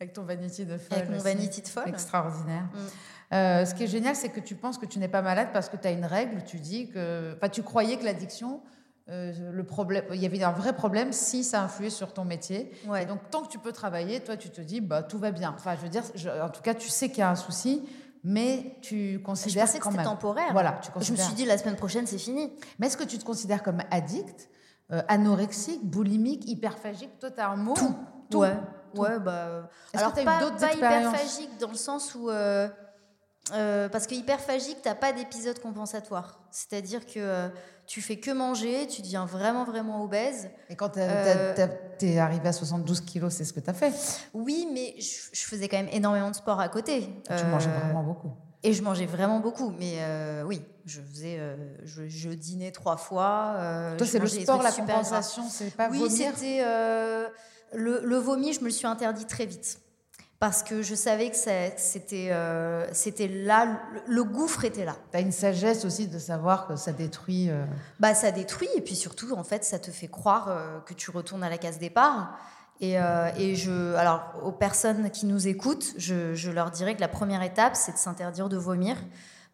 Avec 0.00 0.12
ton 0.12 0.22
vanity 0.22 0.64
de 0.64 0.78
folle. 0.78 0.98
Avec 0.98 1.10
mon 1.10 1.16
aussi. 1.16 1.24
vanity 1.24 1.62
de 1.62 1.68
folle. 1.68 1.88
Extraordinaire. 1.88 2.64
Mm. 2.72 3.34
Euh, 3.34 3.64
ce 3.66 3.74
qui 3.74 3.82
est 3.84 3.88
génial, 3.88 4.14
c'est 4.14 4.28
que 4.28 4.40
tu 4.40 4.54
penses 4.54 4.78
que 4.78 4.86
tu 4.86 4.98
n'es 4.98 5.08
pas 5.08 5.22
malade 5.22 5.48
parce 5.52 5.68
que 5.68 5.76
tu 5.76 5.86
as 5.88 5.90
une 5.90 6.04
règle. 6.04 6.44
Tu 6.44 6.58
dis 6.60 6.88
que. 6.88 7.34
Enfin, 7.36 7.48
tu 7.48 7.62
croyais 7.62 7.96
que 7.98 8.04
l'addiction, 8.04 8.62
euh, 9.10 9.32
le 9.52 9.64
problème, 9.64 10.04
il 10.12 10.20
y 10.20 10.26
avait 10.26 10.42
un 10.42 10.52
vrai 10.52 10.72
problème 10.74 11.12
si 11.12 11.42
ça 11.42 11.62
influait 11.62 11.90
sur 11.90 12.12
ton 12.14 12.24
métier. 12.24 12.70
Ouais. 12.86 13.02
Et 13.02 13.06
donc, 13.06 13.28
tant 13.30 13.42
que 13.42 13.48
tu 13.48 13.58
peux 13.58 13.72
travailler, 13.72 14.20
toi, 14.20 14.36
tu 14.36 14.50
te 14.50 14.60
dis, 14.60 14.80
bah, 14.80 15.02
tout 15.02 15.18
va 15.18 15.30
bien. 15.32 15.52
Enfin, 15.56 15.74
je 15.76 15.80
veux 15.80 15.88
dire, 15.88 16.04
je- 16.14 16.28
en 16.28 16.48
tout 16.48 16.62
cas, 16.62 16.74
tu 16.74 16.88
sais 16.88 17.08
qu'il 17.08 17.18
y 17.18 17.22
a 17.22 17.30
un 17.30 17.34
souci, 17.36 17.88
mais 18.24 18.76
tu 18.82 19.14
Je 19.14 19.18
considères 19.18 19.66
pensais 19.66 19.78
que 19.78 19.84
c'était 19.90 20.02
temporaire. 20.04 20.52
Voilà, 20.52 20.80
tu 20.82 20.90
je 21.04 21.12
me 21.12 21.16
suis 21.16 21.34
dit 21.34 21.44
la 21.44 21.58
semaine 21.58 21.76
prochaine 21.76 22.06
c'est 22.06 22.18
fini. 22.18 22.52
Mais 22.78 22.86
est-ce 22.86 22.96
que 22.96 23.04
tu 23.04 23.18
te 23.18 23.24
considères 23.24 23.62
comme 23.62 23.80
addict, 23.90 24.48
euh, 24.92 25.02
anorexique, 25.08 25.84
boulimique, 25.84 26.48
hyperphagique 26.48 27.18
tu 27.18 27.26
as 27.40 27.48
un 27.50 27.56
mot 27.56 27.74
Tout. 27.74 27.94
Ouais, 28.38 28.54
Tout. 28.94 29.02
ouais, 29.02 29.18
bah. 29.18 29.68
Est-ce 29.92 30.02
alors 30.02 30.12
que 30.12 30.16
t'as 30.16 30.22
eu 30.22 30.24
pas, 30.26 30.40
d'autres 30.40 30.58
pas 30.58 30.72
hyperphagique 30.74 31.58
dans 31.60 31.68
le 31.70 31.74
sens 31.76 32.14
où. 32.14 32.30
euh, 32.30 32.68
euh, 33.54 33.88
parce 33.88 34.06
que 34.06 34.14
hyperphagique, 34.14 34.78
t'as 34.82 34.94
pas 34.94 35.12
d'épisode 35.12 35.58
compensatoire. 35.60 36.40
C'est-à-dire 36.50 37.06
que 37.06 37.12
euh, 37.16 37.48
tu 37.86 38.02
fais 38.02 38.16
que 38.16 38.30
manger, 38.30 38.86
tu 38.86 39.00
deviens 39.00 39.24
vraiment, 39.24 39.64
vraiment 39.64 40.02
obèse. 40.04 40.50
Et 40.68 40.76
quand 40.76 40.90
tu 40.90 40.98
Euh, 41.00 41.54
es 42.02 42.18
arrivé 42.18 42.46
à 42.48 42.52
72 42.52 43.00
kilos, 43.00 43.32
c'est 43.32 43.44
ce 43.46 43.54
que 43.54 43.60
tu 43.60 43.70
as 43.70 43.74
fait. 43.74 43.94
Oui, 44.34 44.68
mais 44.70 44.94
je, 45.00 45.30
je 45.32 45.46
faisais 45.46 45.66
quand 45.68 45.78
même 45.78 45.88
énormément 45.92 46.30
de 46.30 46.36
sport 46.36 46.60
à 46.60 46.68
côté. 46.68 47.08
Tu 47.26 47.32
Euh, 47.32 47.50
mangeais 47.50 47.70
vraiment 47.70 48.02
beaucoup. 48.02 48.32
Et 48.64 48.72
je 48.72 48.82
mangeais 48.82 49.06
vraiment 49.06 49.40
beaucoup. 49.40 49.70
Mais 49.78 49.96
euh, 49.98 50.42
oui, 50.44 50.62
je 50.84 51.00
faisais. 51.00 51.36
euh, 51.38 51.56
je, 51.84 52.08
je 52.08 52.30
dînais 52.30 52.72
trois 52.72 52.96
fois. 52.96 53.54
euh, 53.56 53.96
Toi, 53.96 54.06
c'est 54.06 54.18
le 54.18 54.26
sport, 54.28 54.62
la 54.62 54.72
compensation, 54.72 55.44
c'est 55.48 55.74
pas 55.74 55.88
Oui, 55.90 55.98
vomir 55.98 56.32
c'était 56.34 56.62
le, 57.74 58.00
le 58.02 58.16
vomi, 58.16 58.52
je 58.54 58.60
me 58.60 58.66
le 58.66 58.70
suis 58.70 58.86
interdit 58.86 59.26
très 59.26 59.46
vite. 59.46 59.78
Parce 60.40 60.62
que 60.62 60.82
je 60.82 60.94
savais 60.94 61.30
que 61.30 61.36
c'était 61.36 62.32
c'était 62.92 63.28
là, 63.28 63.80
le, 64.06 64.22
gouffre 64.24 64.64
était 64.64 64.84
là. 64.84 64.96
Tu 65.10 65.16
as 65.18 65.20
une 65.20 65.32
sagesse 65.32 65.84
aussi 65.84 66.06
de 66.06 66.18
savoir 66.18 66.66
que 66.68 66.76
ça 66.76 66.92
détruit. 66.92 67.50
Bah, 67.98 68.14
ça 68.14 68.30
détruit, 68.30 68.68
et 68.76 68.80
puis 68.80 68.94
surtout, 68.94 69.32
en 69.34 69.42
fait, 69.42 69.64
ça 69.64 69.78
te 69.80 69.90
fait 69.90 70.06
croire 70.06 70.84
que 70.86 70.94
tu 70.94 71.10
retournes 71.10 71.42
à 71.42 71.50
la 71.50 71.58
case 71.58 71.78
départ. 71.78 72.38
Et, 72.80 72.98
euh, 72.98 73.30
et 73.36 73.56
je, 73.56 73.94
alors, 73.94 74.22
aux 74.42 74.52
personnes 74.52 75.10
qui 75.10 75.26
nous 75.26 75.48
écoutent, 75.48 75.94
je, 75.96 76.50
leur 76.50 76.70
dirais 76.70 76.94
que 76.94 77.00
la 77.00 77.08
première 77.08 77.42
étape, 77.42 77.74
c'est 77.74 77.92
de 77.92 77.98
s'interdire 77.98 78.48
de 78.48 78.56
vomir, 78.56 78.96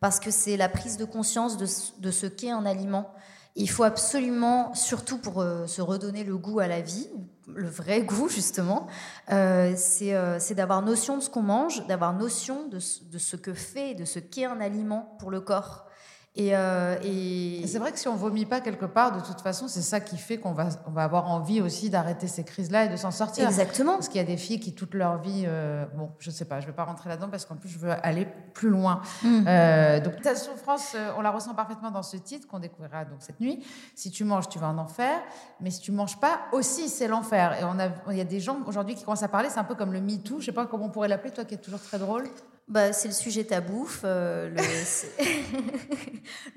parce 0.00 0.20
que 0.20 0.30
c'est 0.30 0.56
la 0.56 0.68
prise 0.68 0.96
de 0.96 1.04
conscience 1.04 1.56
de, 1.56 1.66
ce- 1.66 2.26
qu'est 2.26 2.50
un 2.50 2.66
aliment. 2.66 3.10
Il 3.56 3.70
faut 3.70 3.84
absolument, 3.84 4.74
surtout 4.74 5.18
pour 5.18 5.40
euh, 5.40 5.66
se 5.66 5.80
redonner 5.80 6.24
le 6.24 6.37
goût 6.37 6.60
à 6.60 6.66
la 6.66 6.80
vie, 6.80 7.08
le 7.48 7.68
vrai 7.68 8.02
goût 8.04 8.28
justement, 8.28 8.88
euh, 9.32 9.72
c'est 9.76 10.54
d'avoir 10.54 10.82
notion 10.82 11.16
de 11.16 11.22
ce 11.22 11.30
qu'on 11.30 11.42
mange, 11.42 11.87
d'avoir 11.87 12.12
notion 12.12 12.66
de, 12.68 12.78
de, 13.10 13.18
ce 13.18 13.37
que 13.37 13.54
fait, 13.54 13.94
de 13.94 14.04
ce 14.04 14.18
qu'est 14.18 14.44
un 14.44 14.60
aliment 14.60 15.16
pour 15.18 15.30
le 15.30 15.40
corps. 15.40 15.87
Euh, 16.36 16.96
et, 17.04 17.64
c'est 17.66 17.78
vrai 17.78 17.92
que 17.92 17.98
si 17.98 18.08
on 18.08 18.16
vomit 18.16 18.44
pas 18.44 18.60
quelque 18.60 18.86
part, 18.86 19.12
de 19.12 19.24
toute 19.24 19.40
façon, 19.40 19.68
c'est 19.68 19.82
ça 19.82 20.00
qui 20.00 20.16
fait 20.16 20.38
qu'on 20.38 20.52
va, 20.52 20.68
on 20.86 20.90
va 20.90 21.04
avoir 21.04 21.30
envie 21.30 21.60
aussi 21.60 21.90
d'arrêter 21.90 22.26
ces 22.26 22.42
crises-là 22.42 22.86
et 22.86 22.88
de 22.88 22.96
s'en 22.96 23.12
sortir. 23.12 23.46
Exactement. 23.46 23.94
Parce 23.94 24.08
qu'il 24.08 24.20
y 24.20 24.24
a 24.24 24.26
des 24.26 24.36
filles 24.36 24.58
qui, 24.58 24.74
toute 24.74 24.94
leur 24.94 25.18
vie, 25.18 25.44
euh, 25.46 25.84
bon, 25.94 26.10
je 26.18 26.30
sais 26.30 26.44
pas, 26.44 26.60
je 26.60 26.66
vais 26.66 26.72
pas 26.72 26.84
rentrer 26.84 27.08
là-dedans 27.08 27.28
parce 27.30 27.44
qu'en 27.44 27.54
plus, 27.54 27.68
je 27.68 27.78
veux 27.78 27.92
aller 28.04 28.26
plus 28.52 28.68
loin. 28.68 29.00
Mm. 29.22 29.44
Euh, 29.46 30.00
donc, 30.00 30.20
ta 30.22 30.34
souffrance, 30.34 30.96
on 31.16 31.20
la 31.20 31.30
ressent 31.30 31.54
parfaitement 31.54 31.92
dans 31.92 32.02
ce 32.02 32.16
titre 32.16 32.48
qu'on 32.48 32.58
découvrira 32.58 33.04
donc 33.04 33.18
cette 33.20 33.40
nuit. 33.40 33.64
Si 33.94 34.10
tu 34.10 34.24
manges, 34.24 34.48
tu 34.48 34.58
vas 34.58 34.68
en 34.68 34.78
enfer. 34.78 35.20
Mais 35.60 35.70
si 35.70 35.80
tu 35.80 35.92
manges 35.92 36.18
pas, 36.18 36.40
aussi, 36.52 36.88
c'est 36.88 37.06
l'enfer. 37.06 37.60
Et 37.60 37.64
on 37.64 37.78
a, 37.78 37.88
il 38.10 38.16
y 38.16 38.20
a 38.20 38.24
des 38.24 38.40
gens 38.40 38.58
aujourd'hui 38.66 38.96
qui 38.96 39.04
commencent 39.04 39.22
à 39.22 39.28
parler, 39.28 39.50
c'est 39.50 39.60
un 39.60 39.64
peu 39.64 39.76
comme 39.76 39.92
le 39.92 40.00
MeToo, 40.00 40.40
je 40.40 40.46
sais 40.46 40.52
pas 40.52 40.66
comment 40.66 40.86
on 40.86 40.90
pourrait 40.90 41.08
l'appeler, 41.08 41.32
toi 41.32 41.44
qui 41.44 41.54
es 41.54 41.58
toujours 41.58 41.80
très 41.80 41.98
drôle 41.98 42.24
bah, 42.68 42.92
C'est 42.92 43.09
le 43.09 43.14
sujet 43.14 43.44
ta 43.44 43.61
bouffe, 43.61 44.03
euh, 44.05 44.50
le, 44.50 44.62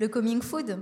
le 0.00 0.08
coming 0.08 0.42
food. 0.42 0.78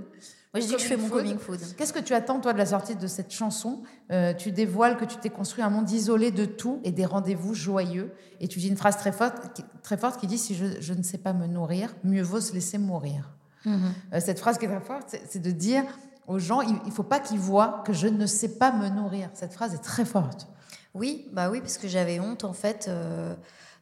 Moi, 0.53 0.61
je 0.61 0.67
dis 0.67 0.75
que 0.75 0.81
je 0.81 0.87
fais 0.87 0.97
mon 0.97 1.09
coming 1.09 1.37
food. 1.37 1.59
Qu'est-ce 1.77 1.93
que 1.93 1.99
tu 1.99 2.13
attends, 2.13 2.39
toi, 2.39 2.53
de 2.53 2.57
la 2.57 2.65
sortie 2.65 2.95
de 2.95 3.07
cette 3.07 3.31
chanson? 3.31 3.83
Euh, 4.11 4.33
Tu 4.33 4.51
dévoiles 4.51 4.97
que 4.97 5.05
tu 5.05 5.17
t'es 5.17 5.29
construit 5.29 5.63
un 5.63 5.69
monde 5.69 5.89
isolé 5.91 6.31
de 6.31 6.45
tout 6.45 6.79
et 6.83 6.91
des 6.91 7.05
rendez-vous 7.05 7.53
joyeux. 7.53 8.13
Et 8.39 8.47
tu 8.47 8.59
dis 8.59 8.69
une 8.69 8.77
phrase 8.77 8.97
très 8.97 9.11
forte, 9.11 9.61
très 9.83 9.97
forte 9.97 10.19
qui 10.19 10.27
dit 10.27 10.37
Si 10.37 10.55
je, 10.55 10.65
je 10.79 10.93
ne 10.93 11.03
sais 11.03 11.17
pas 11.17 11.33
me 11.33 11.47
nourrir, 11.47 11.93
mieux 12.03 12.23
vaut 12.23 12.39
se 12.39 12.53
laisser 12.53 12.77
mourir. 12.77 13.33
Mm-hmm. 13.65 13.79
Euh, 14.13 14.19
cette 14.21 14.39
phrase 14.39 14.57
qui 14.57 14.65
est 14.65 14.69
très 14.69 14.79
forte, 14.79 15.15
c'est 15.29 15.41
de 15.41 15.51
dire 15.51 15.83
aux 16.27 16.39
gens 16.39 16.61
il 16.61 16.73
ne 16.85 16.91
faut 16.91 17.03
pas 17.03 17.19
qu'ils 17.19 17.39
voient 17.39 17.83
que 17.85 17.93
je 17.93 18.07
ne 18.07 18.25
sais 18.25 18.57
pas 18.57 18.71
me 18.71 18.89
nourrir. 18.89 19.29
Cette 19.33 19.53
phrase 19.53 19.73
est 19.73 19.83
très 19.83 20.05
forte. 20.05 20.47
Oui, 20.93 21.27
bah 21.33 21.49
oui, 21.49 21.59
parce 21.59 21.77
que 21.77 21.87
j'avais 21.87 22.19
honte, 22.19 22.43
en 22.43 22.53
fait 22.53 22.89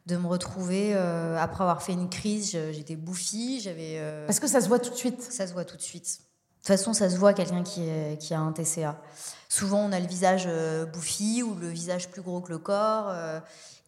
de 0.06 0.16
me 0.16 0.26
retrouver 0.26 0.92
euh, 0.94 1.36
après 1.38 1.62
avoir 1.62 1.82
fait 1.82 1.92
une 1.92 2.08
crise, 2.08 2.56
j'étais 2.72 2.96
bouffie, 2.96 3.60
j'avais. 3.60 3.96
Euh, 3.98 4.26
Parce 4.26 4.38
que 4.38 4.46
ça 4.46 4.60
se 4.60 4.68
voit 4.68 4.78
tout 4.78 4.90
de 4.90 4.94
suite. 4.96 5.20
Ça 5.20 5.46
se 5.46 5.52
voit 5.52 5.64
tout 5.64 5.76
de 5.76 5.82
suite. 5.82 6.04
De 6.04 6.68
toute 6.68 6.78
façon, 6.78 6.92
ça 6.92 7.10
se 7.10 7.16
voit 7.16 7.32
quelqu'un 7.32 7.62
qui, 7.62 7.82
qui 8.18 8.34
a 8.34 8.40
un 8.40 8.52
TCA. 8.52 9.00
Souvent, 9.48 9.80
on 9.84 9.92
a 9.92 10.00
le 10.00 10.06
visage 10.06 10.44
euh, 10.46 10.84
bouffi 10.84 11.42
ou 11.42 11.54
le 11.54 11.68
visage 11.68 12.08
plus 12.08 12.22
gros 12.22 12.40
que 12.40 12.50
le 12.50 12.58
corps. 12.58 13.12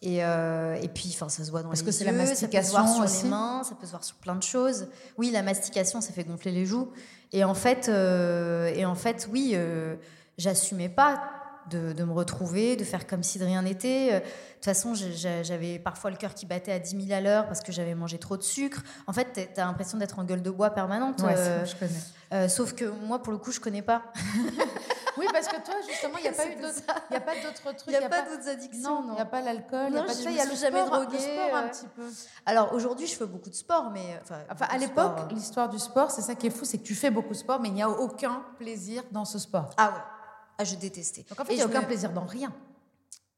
Et, 0.00 0.18
et, 0.18 0.88
puis, 0.94 1.10
enfin, 1.12 1.28
ça 1.28 1.44
se 1.44 1.50
voit 1.50 1.62
dans 1.62 1.68
Parce 1.68 1.82
les 1.82 1.92
que 1.92 1.98
yeux, 1.98 2.06
la 2.06 2.12
mastication 2.12 2.72
ça 2.72 2.82
peut 2.82 2.86
se 2.86 2.94
voir 2.94 3.08
sur 3.08 3.24
les 3.24 3.30
mains, 3.30 3.62
ça 3.64 3.74
peut 3.74 3.86
se 3.86 3.90
voir 3.90 4.04
sur 4.04 4.16
plein 4.16 4.36
de 4.36 4.42
choses. 4.44 4.86
Oui, 5.16 5.30
la 5.30 5.42
mastication, 5.42 6.00
ça 6.00 6.12
fait 6.12 6.24
gonfler 6.24 6.52
les 6.52 6.66
joues. 6.66 6.88
Et 7.32 7.42
en 7.42 7.54
fait, 7.54 7.88
et 7.88 8.84
en 8.84 8.94
fait 8.94 9.28
oui, 9.32 9.56
j'assumais 10.36 10.88
pas 10.88 11.37
de, 11.70 11.92
de, 11.92 12.04
me 12.04 12.12
retrouver, 12.12 12.76
de 12.76 12.84
faire 12.84 13.06
comme 13.06 13.22
si 13.22 13.38
de 13.38 13.44
rien 13.44 13.62
n'était. 13.62 14.20
De 14.58 14.64
toute 14.64 14.64
façon, 14.64 14.92
j'avais 14.94 15.78
parfois 15.78 16.10
le 16.10 16.16
cœur 16.16 16.34
qui 16.34 16.44
battait 16.44 16.72
à 16.72 16.78
10 16.78 17.06
000 17.06 17.16
à 17.16 17.20
l'heure 17.20 17.46
parce 17.46 17.60
que 17.60 17.70
j'avais 17.70 17.94
mangé 17.94 18.18
trop 18.18 18.36
de 18.36 18.42
sucre. 18.42 18.82
En 19.06 19.12
fait, 19.12 19.32
tu 19.54 19.60
as 19.60 19.64
l'impression 19.64 19.98
d'être 19.98 20.18
en 20.18 20.24
gueule 20.24 20.42
de 20.42 20.50
bois 20.50 20.70
permanente. 20.70 21.22
Ouais, 21.22 21.34
euh, 21.36 21.64
je 21.64 21.76
connais. 21.76 22.00
Euh, 22.32 22.48
sauf 22.48 22.74
que 22.74 22.84
moi, 22.84 23.22
pour 23.22 23.32
le 23.32 23.38
coup, 23.38 23.52
je 23.52 23.60
connais 23.60 23.82
pas. 23.82 24.02
oui, 25.16 25.26
parce 25.32 25.46
que 25.48 25.56
toi, 25.64 25.74
justement, 25.88 26.18
il 26.18 26.22
n'y 26.22 26.28
a, 26.28 26.32
pas 26.32 26.46
eu 26.46 26.56
d'autres, 26.56 26.82
y 27.10 27.14
a 27.14 27.20
pas 27.20 27.34
d'autres 27.36 27.76
trucs. 27.76 27.86
Il 27.86 27.98
n'y 27.98 28.04
a, 28.04 28.08
pas, 28.08 28.22
d'autres 28.22 28.48
addictions. 28.48 29.02
Non, 29.02 29.08
il 29.10 29.14
n'y 29.14 29.20
a 29.20 29.24
pas 29.24 29.40
l'alcool, 29.40 29.86
il 29.88 29.92
n'y 29.92 29.98
a 29.98 30.02
pas 30.02 30.14
de 30.14 30.22
y 30.22 30.40
a 30.40 30.44
le 30.44 30.56
jamais 30.56 30.84
sport, 30.84 31.02
drogué. 31.02 31.16
Le 31.16 31.22
sport 31.22 31.56
un 31.56 31.68
petit 31.68 31.86
peu. 31.94 32.02
Alors 32.44 32.72
aujourd'hui, 32.74 33.06
je 33.06 33.14
fais 33.14 33.26
beaucoup 33.26 33.50
de 33.50 33.54
sport, 33.54 33.90
mais. 33.90 34.20
Enfin, 34.50 34.66
à 34.68 34.78
l'époque, 34.78 35.18
l'histoire 35.30 35.68
du 35.68 35.78
sport, 35.78 36.10
c'est 36.10 36.22
ça 36.22 36.34
qui 36.34 36.48
est 36.48 36.50
fou, 36.50 36.64
c'est 36.64 36.78
que 36.78 36.84
tu 36.84 36.94
fais 36.94 37.10
beaucoup 37.10 37.32
de 37.32 37.38
sport, 37.38 37.60
mais 37.60 37.68
il 37.68 37.74
n'y 37.74 37.82
a 37.82 37.88
aucun 37.88 38.42
plaisir 38.58 39.02
dans 39.12 39.24
ce 39.24 39.38
sport. 39.38 39.70
Ah 39.76 39.90
ouais. 39.90 40.17
Ah, 40.58 40.64
je 40.64 40.74
détestais. 40.74 41.24
Donc 41.28 41.40
en 41.40 41.44
fait, 41.44 41.52
il 41.52 41.56
n'y 41.56 41.62
a 41.62 41.66
aucun 41.66 41.82
plaisir 41.82 42.12
dans 42.12 42.26
rien. 42.26 42.52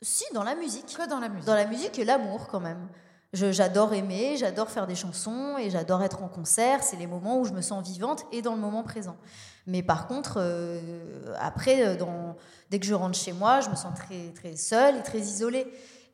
Si, 0.03 0.25
dans 0.33 0.43
la 0.43 0.55
musique. 0.55 0.87
Que 0.97 1.09
dans 1.09 1.21
la 1.21 1.29
musique. 1.29 1.47
Dans 1.47 1.55
la 1.55 1.67
musique 1.67 1.99
et 1.99 2.05
l'amour 2.05 2.49
quand 2.49 2.61
même. 2.61 2.89
J'adore 3.33 3.95
aimer, 3.95 4.37
j'adore 4.37 4.71
faire 4.71 4.89
des 4.89 4.97
chansons 4.97 5.57
et 5.57 5.71
j'adore 5.71 6.03
être 6.03 6.23
en 6.23 6.29
concert. 6.29 6.83
C'est 6.83 6.97
les 6.97 7.07
moments 7.07 7.39
où 7.39 7.45
je 7.45 7.53
me 7.53 7.61
sens 7.61 7.87
vivante 7.87 8.25
et 8.33 8.43
dans 8.43 8.55
le 8.55 8.61
moment 8.61 8.83
présent. 8.83 9.17
Mais 9.67 9.83
par 9.83 10.09
contre, 10.09 10.39
euh, 10.39 11.35
après, 11.39 11.87
euh, 11.87 11.97
dans, 11.97 12.37
dès 12.71 12.81
que 12.81 12.87
je 12.87 12.95
rentre 12.95 13.17
chez 13.17 13.33
moi, 13.33 13.61
je 13.61 13.71
me 13.71 13.77
sens 13.77 13.95
très, 13.95 14.33
très 14.35 14.57
seule 14.57 14.97
et 14.97 15.03
très 15.03 15.21
isolée. 15.21 15.67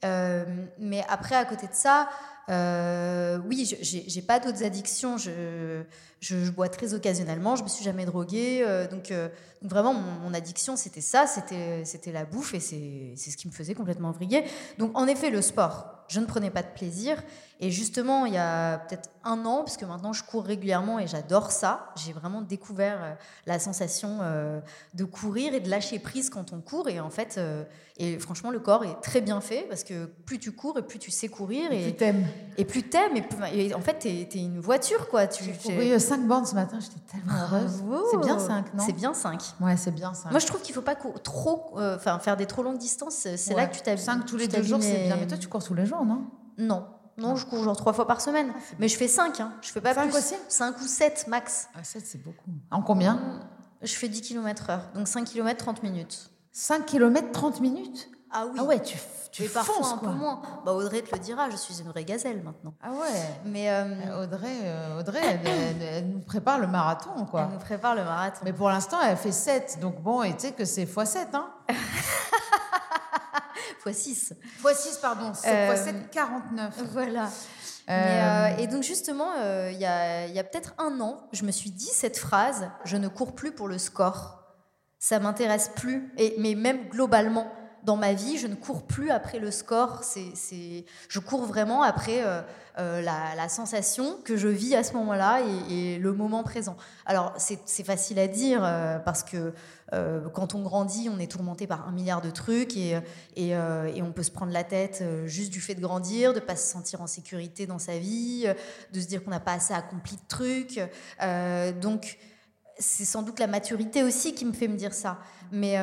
Euh, 0.04 0.44
mais 0.78 1.04
après, 1.08 1.36
à 1.36 1.46
côté 1.46 1.66
de 1.66 1.74
ça, 1.74 2.08
euh, 2.48 3.38
oui, 3.46 3.76
j'ai 3.80 4.22
pas 4.22 4.38
d'autres 4.38 4.64
addictions. 4.64 5.16
Je, 5.18 6.50
bois 6.50 6.68
très 6.68 6.94
occasionnellement. 6.94 7.56
Je 7.56 7.64
me 7.64 7.68
suis 7.68 7.84
jamais 7.84 8.04
droguée. 8.04 8.62
Euh, 8.62 8.86
donc, 8.88 9.10
euh, 9.10 9.28
donc, 9.62 9.70
vraiment, 9.70 9.94
mon, 9.94 10.32
addiction, 10.34 10.76
c'était 10.76 11.00
ça. 11.00 11.26
C'était 11.26 12.12
la 12.12 12.24
bouffe 12.24 12.54
et 12.54 12.60
c'est 12.60 13.30
ce 13.30 13.36
qui 13.36 13.48
me 13.48 13.52
faisait 13.52 13.74
complètement 13.74 14.12
vriller. 14.12 14.44
Donc, 14.78 14.96
en 14.96 15.06
effet, 15.06 15.30
le 15.30 15.42
sport. 15.42 15.95
Je 16.08 16.20
ne 16.20 16.26
prenais 16.26 16.50
pas 16.50 16.62
de 16.62 16.68
plaisir. 16.68 17.16
Et 17.58 17.70
justement, 17.70 18.26
il 18.26 18.34
y 18.34 18.38
a 18.38 18.78
peut-être 18.78 19.08
un 19.24 19.44
an, 19.46 19.58
parce 19.58 19.78
que 19.78 19.86
maintenant 19.86 20.12
je 20.12 20.22
cours 20.22 20.44
régulièrement 20.44 20.98
et 20.98 21.06
j'adore 21.06 21.50
ça, 21.50 21.90
j'ai 21.96 22.12
vraiment 22.12 22.42
découvert 22.42 22.98
euh, 23.02 23.14
la 23.46 23.58
sensation 23.58 24.18
euh, 24.20 24.60
de 24.94 25.04
courir 25.04 25.54
et 25.54 25.60
de 25.60 25.70
lâcher 25.70 25.98
prise 25.98 26.28
quand 26.28 26.52
on 26.52 26.60
court. 26.60 26.88
Et 26.90 27.00
en 27.00 27.08
fait, 27.08 27.36
euh, 27.38 27.64
et 27.96 28.18
franchement, 28.18 28.50
le 28.50 28.60
corps 28.60 28.84
est 28.84 29.00
très 29.00 29.22
bien 29.22 29.40
fait 29.40 29.64
parce 29.68 29.84
que 29.84 30.04
plus 30.04 30.38
tu 30.38 30.52
cours 30.52 30.78
et 30.78 30.82
plus 30.82 30.98
tu 30.98 31.10
sais 31.10 31.28
courir. 31.28 31.72
Et, 31.72 31.84
plus 31.84 31.94
t'aimes. 31.94 32.26
Et 32.58 32.64
plus 32.66 32.82
t'aimes. 32.82 33.16
Et, 33.52 33.74
en 33.74 33.80
fait, 33.80 34.00
t'es 34.00 34.28
es 34.30 34.38
une 34.38 34.60
voiture, 34.60 35.08
quoi. 35.08 35.26
Tu, 35.26 35.44
j'ai 35.44 35.52
couru 35.52 35.98
5 35.98 36.26
bornes 36.26 36.44
ce 36.44 36.54
matin, 36.54 36.78
j'étais 36.78 37.00
tellement 37.10 37.32
heureuse. 37.42 37.82
C'est 38.10 38.20
bien 38.20 38.38
5, 38.38 38.74
non? 38.74 38.84
C'est 38.84 38.92
bien 38.92 39.14
5. 39.14 39.42
Ouais, 39.62 39.76
c'est 39.78 39.94
bien 39.94 40.12
5. 40.12 40.30
Moi, 40.30 40.40
je 40.40 40.46
trouve 40.46 40.60
qu'il 40.60 40.74
faut 40.74 40.82
pas 40.82 40.94
trop, 40.94 41.72
enfin, 41.74 42.18
faire 42.18 42.36
des 42.36 42.46
trop 42.46 42.62
longues 42.62 42.78
distances. 42.78 43.26
C'est 43.36 43.54
là 43.54 43.66
que 43.66 43.74
tu 43.74 43.80
t'habilles. 43.80 44.04
5 44.04 44.26
tous 44.26 44.36
les 44.36 44.46
deux 44.46 44.62
jours, 44.62 44.82
c'est 44.82 45.04
bien. 45.04 45.16
Mais 45.16 45.26
toi, 45.26 45.38
tu 45.38 45.48
cours 45.48 45.64
tous 45.64 45.74
les 45.74 45.86
jours, 45.86 45.95
non 46.04 46.26
Non. 46.58 46.86
Non, 47.18 47.34
je 47.34 47.46
cours 47.46 47.64
genre 47.64 47.76
trois 47.76 47.92
fois 47.94 48.06
par 48.06 48.20
semaine. 48.20 48.52
Ah, 48.54 48.60
mais 48.78 48.88
je 48.88 48.96
fais 48.96 49.08
cinq, 49.08 49.40
hein. 49.40 49.52
Je 49.62 49.70
fais 49.70 49.80
pas 49.80 49.94
cinq 49.94 50.10
plus. 50.10 50.18
Aussi 50.18 50.34
5 50.48 50.76
ou 50.80 50.86
7 50.86 51.26
max. 51.28 51.68
Ah, 51.74 51.82
7, 51.82 52.04
c'est 52.04 52.22
beaucoup. 52.22 52.50
En 52.70 52.82
combien 52.82 53.14
mmh, 53.14 53.40
Je 53.82 53.94
fais 53.94 54.08
10 54.08 54.20
km 54.20 54.70
heure. 54.70 54.82
Donc 54.94 55.08
5 55.08 55.24
km, 55.24 55.56
30 55.56 55.82
minutes. 55.82 56.30
5 56.52 56.84
km, 56.84 57.32
30 57.32 57.60
minutes 57.60 58.10
Ah 58.30 58.44
oui. 58.46 58.58
Ah 58.60 58.64
ouais, 58.64 58.82
tu, 58.82 58.98
tu 59.32 59.44
parfois 59.48 59.94
un 59.94 59.96
peu 59.98 60.10
moins. 60.10 60.42
Bah, 60.66 60.72
Audrey 60.72 61.00
te 61.00 61.14
le 61.14 61.18
dira, 61.20 61.48
je 61.48 61.56
suis 61.56 61.80
une 61.80 61.88
vraie 61.88 62.04
gazelle 62.04 62.42
maintenant. 62.42 62.74
Ah 62.82 62.90
ouais. 62.90 63.40
Mais 63.46 63.70
euh, 63.70 64.22
Audrey, 64.22 64.58
euh, 64.64 65.00
Audrey 65.00 65.20
elle, 65.44 66.08
nous 66.10 66.20
prépare 66.20 66.58
le 66.58 66.66
marathon, 66.66 67.24
quoi. 67.24 67.46
Elle 67.48 67.54
nous 67.54 67.64
prépare 67.64 67.94
le 67.94 68.04
marathon. 68.04 68.40
Mais 68.44 68.52
pour 68.52 68.68
l'instant, 68.68 68.98
elle 69.02 69.16
fait 69.16 69.32
7. 69.32 69.78
Donc 69.80 70.02
bon, 70.02 70.22
et 70.22 70.34
tu 70.34 70.48
sais 70.48 70.52
que 70.52 70.66
c'est 70.66 70.84
x7, 70.84 71.34
hein 71.34 71.48
x6. 73.86 74.32
x6, 74.62 75.00
pardon. 75.00 75.34
7 75.34 75.72
x 75.72 75.84
7, 75.84 76.10
49. 76.10 76.74
Voilà. 76.92 77.30
Euh, 77.88 77.92
euh, 77.92 78.56
et 78.56 78.66
donc 78.66 78.82
justement, 78.82 79.32
euh, 79.38 79.70
il 79.72 79.78
y 79.78 79.86
a, 79.86 80.26
y 80.26 80.38
a 80.38 80.44
peut-être 80.44 80.74
un 80.78 81.00
an, 81.00 81.28
je 81.32 81.44
me 81.44 81.52
suis 81.52 81.70
dit 81.70 81.90
cette 81.92 82.18
phrase, 82.18 82.68
je 82.84 82.96
ne 82.96 83.06
cours 83.08 83.34
plus 83.34 83.52
pour 83.52 83.68
le 83.68 83.78
score. 83.78 84.42
Ça 84.98 85.20
m'intéresse 85.20 85.70
plus. 85.76 86.12
Et, 86.18 86.34
mais 86.38 86.54
même 86.54 86.88
globalement, 86.88 87.52
dans 87.86 87.96
ma 87.96 88.12
vie, 88.12 88.36
je 88.36 88.48
ne 88.48 88.56
cours 88.56 88.82
plus 88.82 89.10
après 89.10 89.38
le 89.38 89.52
score. 89.52 90.02
C'est, 90.02 90.84
je 91.08 91.18
cours 91.20 91.46
vraiment 91.46 91.82
après 91.82 92.24
euh, 92.24 92.42
euh, 92.78 93.00
la, 93.00 93.48
sensation 93.48 94.18
que 94.24 94.36
je 94.36 94.48
vis 94.48 94.74
à 94.74 94.82
ce 94.82 94.92
moment-là 94.94 95.40
et, 95.70 95.96
le 95.96 96.12
moment 96.12 96.42
présent. 96.42 96.76
Alors, 97.06 97.32
c'est, 97.36 97.84
facile 97.84 98.18
à 98.18 98.26
dire 98.26 98.60
euh, 98.64 98.98
parce 98.98 99.22
que 99.22 99.54
quand 100.34 100.56
on 100.56 100.62
grandit, 100.62 101.08
on 101.08 101.20
est 101.20 101.30
tourmenté 101.30 101.68
par 101.68 101.86
un 101.88 101.92
milliard 101.92 102.20
de 102.20 102.30
trucs 102.30 102.76
et, 102.76 102.98
et, 103.36 103.56
on 103.56 104.12
peut 104.12 104.24
se 104.24 104.32
prendre 104.32 104.52
la 104.52 104.64
tête 104.64 105.04
juste 105.26 105.52
du 105.52 105.60
fait 105.60 105.76
de 105.76 105.80
grandir, 105.80 106.34
de 106.34 106.40
pas 106.40 106.56
se 106.56 106.68
sentir 106.68 107.00
en 107.00 107.06
sécurité 107.06 107.66
dans 107.66 107.78
sa 107.78 107.96
vie, 107.96 108.52
de 108.92 109.00
se 109.00 109.06
dire 109.06 109.22
qu'on 109.22 109.30
n'a 109.30 109.38
pas 109.38 109.52
assez 109.52 109.72
accompli 109.72 110.16
de 110.16 110.26
trucs. 110.28 110.80
donc, 111.80 112.18
c'est 112.78 113.06
sans 113.06 113.22
doute 113.22 113.38
la 113.38 113.46
maturité 113.46 114.02
aussi 114.02 114.34
qui 114.34 114.44
me 114.44 114.52
fait 114.52 114.68
me 114.68 114.76
dire 114.76 114.92
ça. 114.92 115.18
Mais 115.52 115.78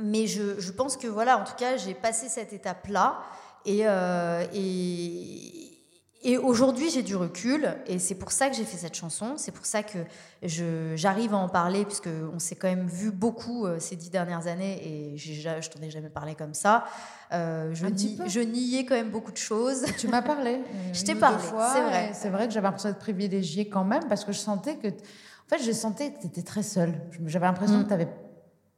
mais 0.00 0.26
je, 0.26 0.60
je, 0.60 0.72
pense 0.72 0.96
que 0.96 1.06
voilà, 1.06 1.38
en 1.38 1.44
tout 1.44 1.54
cas, 1.56 1.76
j'ai 1.76 1.94
passé 1.94 2.28
cette 2.28 2.52
étape-là. 2.52 3.20
Et, 3.64 3.80
euh, 3.82 4.44
et, 4.54 5.66
et 6.22 6.38
aujourd'hui, 6.38 6.90
j'ai 6.90 7.02
du 7.02 7.14
recul. 7.14 7.68
Et 7.86 7.98
c'est 7.98 8.14
pour 8.14 8.32
ça 8.32 8.48
que 8.48 8.56
j'ai 8.56 8.64
fait 8.64 8.76
cette 8.76 8.94
chanson. 8.94 9.34
C'est 9.36 9.52
pour 9.52 9.64
ça 9.64 9.82
que 9.82 9.98
j'arrive 10.42 11.34
à 11.34 11.36
en 11.36 11.48
parler, 11.48 11.84
puisqu'on 11.84 12.38
s'est 12.38 12.56
quand 12.56 12.68
même 12.68 12.88
vu 12.88 13.10
beaucoup 13.10 13.64
euh, 13.64 13.78
ces 13.78 13.96
dix 13.96 14.10
dernières 14.10 14.46
années. 14.46 14.80
Et 14.84 15.16
je 15.16 15.68
t'en 15.68 15.80
ai 15.82 15.90
jamais 15.90 16.10
parlé 16.10 16.34
comme 16.34 16.54
ça. 16.54 16.84
Euh, 17.32 17.74
je, 17.74 17.86
je, 18.26 18.40
niais 18.40 18.84
quand 18.84 18.94
même 18.94 19.10
beaucoup 19.10 19.32
de 19.32 19.36
choses. 19.36 19.84
Tu 19.98 20.08
m'as 20.08 20.22
parlé. 20.22 20.60
je 20.92 21.02
t'ai 21.04 21.14
parlé, 21.14 21.38
c'est 21.42 21.82
vrai. 21.82 22.10
C'est 22.12 22.30
vrai 22.30 22.48
que 22.48 22.54
j'avais 22.54 22.66
l'impression 22.66 22.88
d'être 22.88 22.98
privilégiée 22.98 23.68
quand 23.68 23.84
même, 23.84 24.04
parce 24.08 24.24
que 24.24 24.32
je 24.32 24.38
sentais 24.38 24.76
que. 24.76 24.88
En 24.88 25.48
fait, 25.48 25.62
je 25.62 25.70
sentais 25.70 26.12
que 26.12 26.20
tu 26.22 26.26
étais 26.26 26.42
très 26.42 26.64
seule. 26.64 26.92
J'avais 27.26 27.46
l'impression 27.46 27.78
mm. 27.78 27.82
que 27.84 27.88
tu 27.88 27.94
avais 27.94 28.08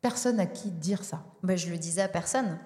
personne 0.00 0.40
à 0.40 0.46
qui 0.46 0.70
dire 0.70 1.04
ça. 1.04 1.24
Ben, 1.42 1.56
je 1.56 1.70
le 1.70 1.78
disais 1.78 2.02
à 2.02 2.08
personne. 2.08 2.58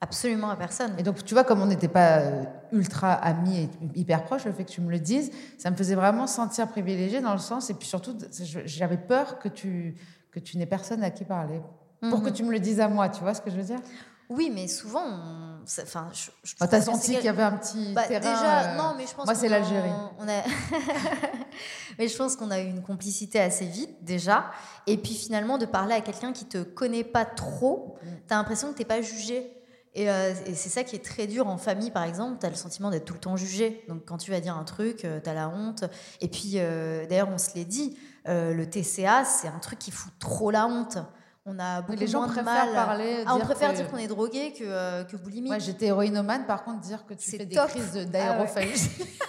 Absolument 0.00 0.50
à 0.50 0.56
personne. 0.56 0.92
Et 0.98 1.02
donc, 1.02 1.24
tu 1.24 1.32
vois, 1.32 1.44
comme 1.44 1.62
on 1.62 1.66
n'était 1.66 1.88
pas 1.88 2.18
euh, 2.18 2.44
ultra 2.70 3.12
amis 3.14 3.60
et 3.60 3.98
hyper 3.98 4.24
proches, 4.24 4.44
le 4.44 4.52
fait 4.52 4.64
que 4.64 4.70
tu 4.70 4.82
me 4.82 4.90
le 4.90 4.98
dises, 4.98 5.30
ça 5.56 5.70
me 5.70 5.76
faisait 5.76 5.94
vraiment 5.94 6.26
sentir 6.26 6.68
privilégiée 6.68 7.20
dans 7.20 7.32
le 7.32 7.38
sens, 7.38 7.70
et 7.70 7.74
puis 7.74 7.88
surtout, 7.88 8.16
j'avais 8.66 8.98
peur 8.98 9.38
que 9.38 9.48
tu, 9.48 9.96
que 10.30 10.38
tu 10.38 10.58
n'aies 10.58 10.66
personne 10.66 11.02
à 11.02 11.10
qui 11.10 11.24
parler. 11.24 11.62
Pour 12.10 12.22
que 12.22 12.28
tu 12.28 12.44
me 12.44 12.52
le 12.52 12.60
dises 12.60 12.78
à 12.78 12.88
moi, 12.88 13.08
tu 13.08 13.22
vois 13.22 13.32
ce 13.32 13.40
que 13.40 13.50
je 13.50 13.56
veux 13.56 13.62
dire? 13.62 13.80
Oui, 14.28 14.50
mais 14.52 14.66
souvent, 14.68 15.04
on... 15.04 15.62
enfin, 15.82 16.08
je, 16.12 16.30
je 16.42 16.56
trouve 16.56 16.68
T'as 16.68 16.80
senti 16.82 17.14
qu'il 17.14 17.24
y 17.24 17.28
avait 17.28 17.42
un 17.42 17.52
petit 17.56 17.92
Bah, 17.94 18.02
terrain. 18.04 18.20
déjà, 18.20 18.60
euh, 18.72 18.76
non, 18.76 18.94
mais 18.96 19.06
je 19.06 19.14
pense 19.14 19.24
Moi, 19.26 19.34
c'est 19.34 19.48
l'Algérie. 19.48 19.90
on 20.18 20.28
a- 20.28 20.42
mais 21.98 22.08
je 22.08 22.16
pense 22.16 22.36
qu'on 22.36 22.50
a 22.50 22.60
eu 22.60 22.66
une 22.68 22.82
complicité 22.82 23.40
assez 23.40 23.66
vite 23.66 24.02
déjà. 24.02 24.50
Et 24.86 24.96
puis 24.96 25.14
finalement, 25.14 25.58
de 25.58 25.66
parler 25.66 25.94
à 25.94 26.00
quelqu'un 26.00 26.32
qui 26.32 26.44
te 26.46 26.62
connaît 26.62 27.04
pas 27.04 27.24
trop, 27.24 27.98
Mm. 28.02 28.06
t'as 28.26 28.36
l'impression 28.36 28.72
que 28.72 28.78
t'es 28.78 28.84
pas 28.84 29.00
jugé. 29.00 29.52
Et, 29.94 30.10
euh, 30.10 30.34
et 30.44 30.54
c'est 30.54 30.68
ça 30.68 30.84
qui 30.84 30.94
est 30.94 31.04
très 31.04 31.26
dur 31.26 31.46
en 31.46 31.56
famille, 31.56 31.90
par 31.90 32.02
exemple. 32.04 32.36
T'as 32.38 32.50
le 32.50 32.54
sentiment 32.54 32.90
d'être 32.90 33.06
tout 33.06 33.14
le 33.14 33.20
temps 33.20 33.36
jugé. 33.36 33.82
Donc 33.88 34.04
quand 34.04 34.18
tu 34.18 34.30
vas 34.30 34.40
dire 34.40 34.54
un 34.56 34.64
truc, 34.64 35.04
euh, 35.06 35.20
t'as 35.22 35.32
la 35.32 35.48
honte. 35.48 35.84
Et 36.20 36.28
puis 36.28 36.54
euh, 36.56 37.06
d'ailleurs, 37.06 37.30
on 37.32 37.38
se 37.38 37.54
l'est 37.54 37.64
dit, 37.64 37.96
le 38.26 38.64
TCA, 38.64 39.24
c'est 39.24 39.48
un 39.48 39.58
truc 39.60 39.78
qui 39.78 39.90
fout 39.92 40.12
trop 40.18 40.50
la 40.50 40.66
honte. 40.66 40.98
On 41.48 41.58
a 41.60 41.80
beaucoup 41.80 42.00
les 42.00 42.08
gens 42.08 42.18
moins 42.18 42.26
de 42.28 42.32
préfèrent 42.32 42.66
mal. 42.66 42.74
parler, 42.74 43.22
Ah, 43.24 43.36
on 43.36 43.38
préfère 43.38 43.70
que- 43.70 43.76
dire 43.76 43.88
qu'on 43.88 43.98
est 43.98 44.08
drogué 44.08 44.52
que, 44.52 44.64
euh, 44.64 45.04
que 45.04 45.16
boulimique. 45.16 45.50
Moi, 45.52 45.60
j'étais 45.60 45.86
héroïnomane, 45.86 46.44
par 46.44 46.64
contre, 46.64 46.80
dire 46.80 47.06
que 47.06 47.14
tu 47.14 47.30
C'est 47.30 47.38
fais 47.38 47.46
des 47.46 47.54
top. 47.54 47.68
crises 47.68 47.92
de- 47.92 48.00
Ah 48.00 48.04
ouais. 48.04 48.10
d'aérophagie. 48.10 48.90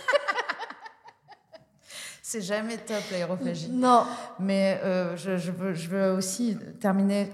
c'est 2.22 2.42
jamais 2.42 2.78
top, 2.78 3.02
l'aérophagie. 3.12 3.70
Non. 3.70 4.04
Mais 4.40 4.80
euh, 4.84 5.16
je, 5.16 5.38
je 5.38 5.52
veux, 5.52 5.74
je 5.74 5.88
veux 5.90 6.12
aussi 6.14 6.58
terminer. 6.80 7.32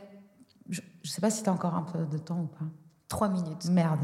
Je 0.70 0.82
ne 0.82 1.10
sais 1.10 1.22
pas 1.22 1.32
si 1.32 1.44
tu 1.44 1.50
as 1.50 1.54
encore 1.54 1.76
un 1.76 1.84
peu 1.84 2.06
de 2.06 2.18
temps 2.18 2.40
ou 2.42 2.48
pas. 2.48 2.66
Trois 3.08 3.30
minutes. 3.30 3.66
Merde. 3.66 4.00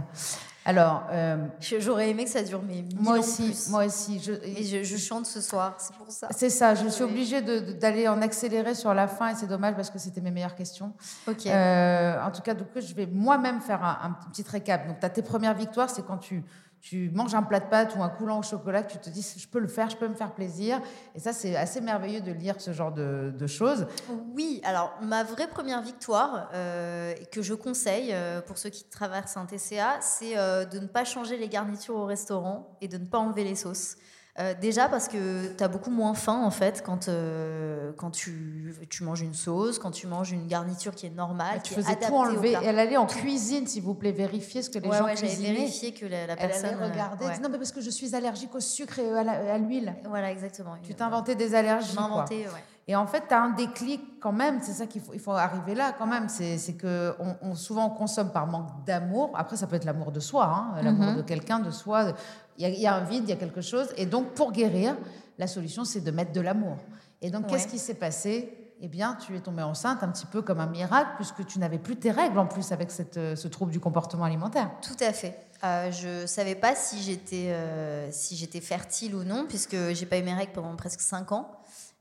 Alors, 0.66 1.04
euh, 1.12 1.38
J'aurais 1.80 2.10
aimé 2.10 2.26
que 2.26 2.30
ça 2.30 2.44
dure 2.44 2.62
mais 2.68 2.84
moi 3.00 3.18
aussi, 3.20 3.44
plus. 3.44 3.70
moi 3.70 3.86
aussi. 3.86 4.20
Je, 4.20 4.34
Et 4.44 4.64
je, 4.64 4.84
je 4.84 4.98
chante 4.98 5.26
ce 5.26 5.42
soir, 5.42 5.76
c'est 5.80 5.96
pour 5.96 6.12
ça. 6.12 6.28
c'est 6.32 6.50
ça, 6.50 6.76
je 6.76 6.88
suis 6.90 7.04
obligée 7.04 7.42
d'aller 7.42 8.08
en 8.08 8.22
accéléré 8.22 8.76
sur 8.76 8.94
la 8.94 9.08
fin 9.08 9.30
et 9.30 9.36
c'est 9.36 9.48
dommage 9.48 9.76
parce 9.76 9.90
que 9.90 9.98
c'était 10.00 10.22
mes 10.22 10.32
meilleures 10.32 10.56
questions. 10.56 10.94
Ok. 11.28 11.48
Euh, 11.48 12.22
en 12.22 12.32
tout 12.32 12.42
cas, 12.42 12.54
du 12.54 12.64
coup, 12.66 12.82
je 12.82 12.94
vais 12.94 13.06
moi-même 13.08 13.62
faire 13.62 13.84
un, 13.84 14.00
un 14.04 14.12
petit 14.30 14.44
récap. 14.48 14.86
Donc, 14.88 15.00
tu 15.00 15.06
as 15.06 15.10
tes 15.10 15.22
premières 15.22 15.56
victoires, 15.56 15.90
c'est 15.90 16.06
quand 16.06 16.18
tu, 16.18 16.44
tu 16.82 17.12
manges 17.14 17.36
un 17.36 17.44
plat 17.44 17.60
de 17.60 17.66
pâtes 17.66 17.96
ou 17.98 18.04
un 18.04 18.10
coulant 18.10 18.40
au 18.40 18.44
chocolat, 18.44 18.84
tu 18.84 18.98
te 18.98 19.10
dis, 19.10 19.36
je 19.38 19.48
peux 19.48 19.60
le 19.60 19.68
faire, 19.68 19.90
je 19.90 19.98
peux 19.98 20.08
me 20.08 20.14
faire 20.14 20.34
plaisir. 20.34 20.82
Et 21.16 21.20
ça, 21.20 21.34
c'est 21.34 21.56
assez 21.56 21.82
merveilleux 21.82 22.22
de 22.22 22.32
lire 22.32 22.60
ce 22.60 22.72
genre 22.72 22.92
de, 22.92 23.34
de 23.38 23.48
choses. 23.48 23.88
Oui, 24.34 24.62
alors 24.64 24.94
ma 25.02 25.24
vraie 25.24 25.48
première 25.48 25.82
victoire, 25.82 26.50
euh, 26.54 27.14
que 27.32 27.42
je 27.42 27.54
conseille 27.54 28.12
euh, 28.14 28.42
pour 28.42 28.58
ceux 28.58 28.70
qui 28.70 28.86
traversent 28.86 29.38
un 29.38 29.46
TCA, 29.46 30.00
c'est 30.02 30.38
euh, 30.38 30.66
de 30.66 30.80
ne 30.80 30.88
pas 30.88 31.04
changer 31.04 31.38
les 31.38 31.50
garnitures 31.50 31.96
au 31.96 32.06
restaurant 32.06 32.78
et 32.82 32.88
de 32.88 32.98
ne 32.98 33.06
pas 33.06 33.18
enlever 33.18 33.44
les 33.44 33.56
sauces. 33.56 33.98
Euh, 34.38 34.54
déjà 34.62 34.88
parce 34.88 35.08
que 35.10 35.54
tu 35.58 35.62
as 35.64 35.68
beaucoup 35.68 35.90
moins 35.90 36.14
faim 36.14 36.44
en 36.46 36.52
fait 36.52 36.82
quand, 36.86 37.10
euh, 37.10 37.92
quand 37.98 38.12
tu, 38.12 38.74
tu 38.90 39.04
manges 39.04 39.22
une 39.22 39.34
sauce, 39.34 39.80
quand 39.80 39.92
tu 39.92 40.08
manges 40.08 40.32
une 40.32 40.48
garniture 40.48 40.96
qui 40.96 41.08
est 41.08 41.10
normale. 41.10 41.60
tu 41.64 41.74
qui 41.74 41.74
est 41.74 41.78
faisais 41.78 41.88
adaptée 41.88 42.08
tout 42.08 42.14
enlever. 42.16 42.56
elle 42.64 42.80
allait 42.80 42.96
en 42.96 43.06
cuisine, 43.08 43.68
s'il 43.68 43.84
vous 43.84 43.96
plaît, 43.96 44.12
vérifier 44.14 44.62
ce 44.62 44.70
que 44.70 44.80
les 44.80 44.88
Ouais, 44.88 44.98
gens 44.98 45.06
ouais, 45.06 45.16
cuisinaient. 45.16 45.92
que 45.92 46.06
la, 46.06 46.28
la 46.28 46.34
Elle 46.34 46.38
personne. 46.50 46.66
allait 46.70 46.76
euh, 46.84 46.90
regarder. 46.92 47.26
ouais. 47.26 47.40
Non, 47.40 47.50
mais 47.50 47.58
parce 47.58 47.72
que 47.72 47.82
je 47.82 47.90
suis 47.90 48.16
allergique 48.16 48.54
au 48.56 48.60
sucre 48.62 49.00
et 49.00 49.10
à 49.18 49.58
l'huile. 49.58 49.94
Voilà, 50.08 50.32
exactement. 50.32 50.76
Tu 50.84 50.94
t'inventais 50.94 51.36
des 51.36 51.54
allergies. 51.56 51.96
M'inventais, 51.96 52.46
ouais. 52.48 52.64
Et 52.88 52.96
en 52.96 53.06
fait, 53.06 53.24
tu 53.28 53.34
as 53.36 53.42
un 53.44 53.52
déclic 53.52 54.20
quand 54.20 54.32
même, 54.32 54.62
c'est 54.64 54.72
ça 54.74 54.88
qu'il 54.88 55.02
faut, 55.02 55.14
il 55.14 55.20
faut 55.20 55.32
arriver 55.32 55.76
là 55.76 55.94
quand 55.96 56.08
même. 56.08 56.28
C'est 56.30 56.74
que 56.78 57.14
on, 57.20 57.36
on- 57.50 57.56
souvent 57.56 57.86
on 57.88 57.90
consomme 57.92 58.32
par 58.32 58.48
manque 58.48 58.70
d'amour. 58.86 59.32
Après, 59.36 59.58
ça 59.58 59.68
peut 59.68 59.76
être 59.76 59.86
l'amour 59.86 60.12
de 60.12 60.20
soi, 60.20 60.46
hein, 60.46 60.82
l'amour 60.82 61.12
Mhm. 61.12 61.18
de 61.18 61.22
quelqu'un, 61.24 61.60
de 61.60 61.72
soi. 61.72 62.14
Il 62.60 62.64
y, 62.64 62.66
a, 62.66 62.70
il 62.70 62.80
y 62.80 62.86
a 62.88 62.94
un 62.94 63.04
vide, 63.06 63.24
il 63.24 63.30
y 63.30 63.34
a 63.34 63.38
quelque 63.38 63.62
chose. 63.62 63.88
Et 63.98 64.06
donc, 64.06 64.34
pour 64.34 64.52
guérir, 64.52 64.96
la 65.38 65.48
solution, 65.48 65.86
c'est 65.86 66.02
de 66.02 66.12
mettre 66.12 66.34
de 66.34 66.42
l'amour. 66.42 66.76
Et 67.22 67.32
donc, 67.32 67.48
qu'est-ce 67.48 67.68
qui 67.68 67.80
s'est 67.80 67.94
passé? 67.96 68.54
Eh 68.82 68.88
bien, 68.88 69.18
tu 69.26 69.36
es 69.36 69.40
tombée 69.40 69.64
enceinte 69.64 70.04
un 70.04 70.10
petit 70.10 70.26
peu 70.26 70.42
comme 70.42 70.60
un 70.60 70.68
miracle, 70.68 71.12
puisque 71.16 71.46
tu 71.46 71.58
n'avais 71.60 71.80
plus 71.80 71.96
tes 71.98 72.12
règles 72.12 72.38
en 72.38 72.46
plus 72.46 72.72
avec 72.74 72.92
cette, 72.92 73.18
euh, 73.18 73.36
ce 73.36 73.48
trouble 73.48 73.72
du 73.72 73.80
comportement 73.80 74.26
alimentaire. 74.26 74.72
Tout 74.82 74.96
à 75.04 75.12
fait. 75.14 75.38
Euh, 75.64 75.92
je 75.92 76.26
savais 76.26 76.56
pas 76.56 76.76
si 76.76 77.02
j'étais 77.02 77.48
euh, 77.50 78.08
si 78.12 78.38
j'étais 78.38 78.62
fertile 78.62 79.16
ou 79.16 79.24
non, 79.26 79.46
puisque 79.50 79.76
j'ai 79.94 80.06
pas 80.06 80.18
eu 80.18 80.24
mes 80.24 80.34
règles 80.34 80.54
pendant 80.54 80.74
presque 80.78 81.02
5 81.02 81.32
ans. 81.34 81.50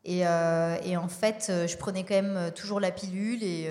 Et, 0.04 0.24
euh, 0.26 0.76
et 0.84 0.96
en 0.96 1.08
fait, 1.08 1.52
je 1.66 1.76
prenais 1.76 2.04
quand 2.04 2.14
même 2.14 2.52
toujours 2.54 2.78
la 2.80 2.92
pilule 2.92 3.42
et 3.42 3.68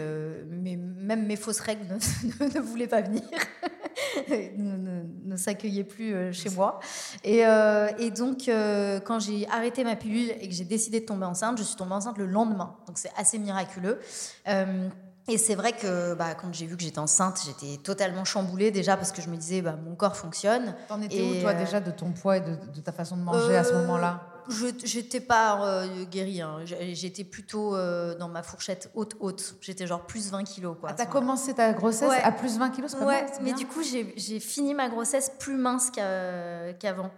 mes- 0.49 0.75
même 0.75 1.25
mes 1.25 1.37
fausses 1.37 1.61
règles 1.61 1.85
ne, 1.89 2.45
ne- 2.45 2.53
ne 2.55 2.59
voulaient 2.59 2.87
pas 2.87 3.01
venir, 3.01 3.23
ne, 4.29 4.77
ne- 4.77 5.03
ne 5.25 5.35
s'accueillaient 5.37 5.83
plus 5.83 6.13
euh, 6.13 6.31
chez 6.31 6.49
moi. 6.49 6.79
Et, 7.23 7.45
euh, 7.45 7.87
et 7.99 8.11
donc, 8.11 8.47
euh, 8.47 8.99
quand 8.99 9.19
j'ai 9.19 9.47
arrêté 9.49 9.83
ma 9.83 9.95
pilule 9.95 10.31
et 10.39 10.47
que 10.47 10.53
j'ai 10.53 10.63
décidé 10.65 10.99
de 11.01 11.05
tomber 11.05 11.25
enceinte, 11.25 11.57
je 11.57 11.63
suis 11.63 11.75
tombée 11.75 11.93
enceinte 11.93 12.17
le 12.17 12.25
lendemain. 12.25 12.75
Donc, 12.87 12.97
c'est 12.97 13.11
assez 13.17 13.37
miraculeux. 13.39 13.99
Euh, 14.47 14.89
et 15.29 15.37
c'est 15.37 15.55
vrai 15.55 15.73
que 15.73 16.13
bah, 16.13 16.35
quand 16.35 16.53
j'ai 16.53 16.65
vu 16.65 16.77
que 16.77 16.83
j'étais 16.83 16.99
enceinte, 16.99 17.41
j'étais 17.45 17.77
totalement 17.83 18.23
chamboulée 18.23 18.71
déjà 18.71 18.95
parce 18.95 19.11
que 19.11 19.21
je 19.21 19.29
me 19.29 19.35
disais, 19.35 19.61
bah, 19.61 19.75
mon 19.83 19.95
corps 19.95 20.15
fonctionne. 20.15 20.73
T'en 20.87 21.01
étais 21.01 21.17
Et, 21.17 21.39
où, 21.39 21.41
toi, 21.41 21.53
déjà, 21.53 21.79
de 21.81 21.91
ton 21.91 22.11
poids 22.13 22.37
et 22.37 22.41
de, 22.41 22.55
de 22.73 22.81
ta 22.81 22.91
façon 22.93 23.17
de 23.17 23.21
manger 23.23 23.57
à 23.57 23.63
ce 23.63 23.73
moment-là? 23.73 24.21
Je 24.49 24.67
j'étais 24.83 25.19
pas 25.19 25.65
euh, 25.65 26.05
guérie. 26.05 26.41
hein. 26.41 26.59
J'étais 26.65 27.23
plutôt 27.23 27.75
euh, 27.75 28.15
dans 28.17 28.27
ma 28.29 28.43
fourchette 28.43 28.89
haute 28.95 29.15
haute. 29.19 29.55
J'étais 29.61 29.85
genre 29.87 30.05
plus 30.05 30.31
20 30.31 30.43
kilos 30.43 30.75
quoi. 30.79 30.89
Ah, 30.91 30.95
T'as 30.95 31.05
commencé 31.05 31.53
ta 31.53 31.73
grossesse 31.73 32.09
Ouais. 32.09 32.21
à 32.21 32.31
plus 32.31 32.57
20 32.57 32.69
kilos, 32.69 32.91
c'est 32.91 32.97
pas 32.99 33.05
Ouais, 33.05 33.21
mal, 33.21 33.29
c'est 33.33 33.39
mais 33.41 33.53
bien. 33.53 33.57
du 33.57 33.67
coup 33.67 33.81
j'ai 33.83 34.39
fini 34.39 34.73
ma 34.73 34.89
grossesse 34.89 35.31
plus 35.39 35.57
mince 35.57 35.91
qu'a- 35.91 36.73
qu'avant 36.79 37.11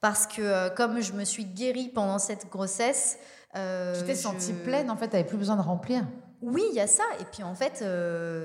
parce 0.00 0.26
que 0.26 0.40
euh, 0.42 0.70
comme 0.70 1.00
je 1.00 1.12
me 1.12 1.24
suis 1.24 1.44
guérie 1.44 1.88
pendant 1.88 2.18
cette 2.18 2.48
grossesse. 2.50 3.18
euh, 3.56 3.98
Tu 3.98 4.06
t'es 4.06 4.14
je- 4.14 4.20
sentie 4.20 4.52
pleine, 4.52 4.90
en 4.90 4.96
fait, 4.96 5.08
t'avais 5.08 5.24
plus 5.24 5.36
besoin 5.36 5.56
de 5.56 5.62
remplir. 5.62 6.02
Oui, 6.40 6.62
il 6.70 6.74
y 6.76 6.80
a 6.80 6.86
ça. 6.86 7.02
Et 7.20 7.24
puis 7.24 7.42
en 7.42 7.54
fait, 7.54 7.84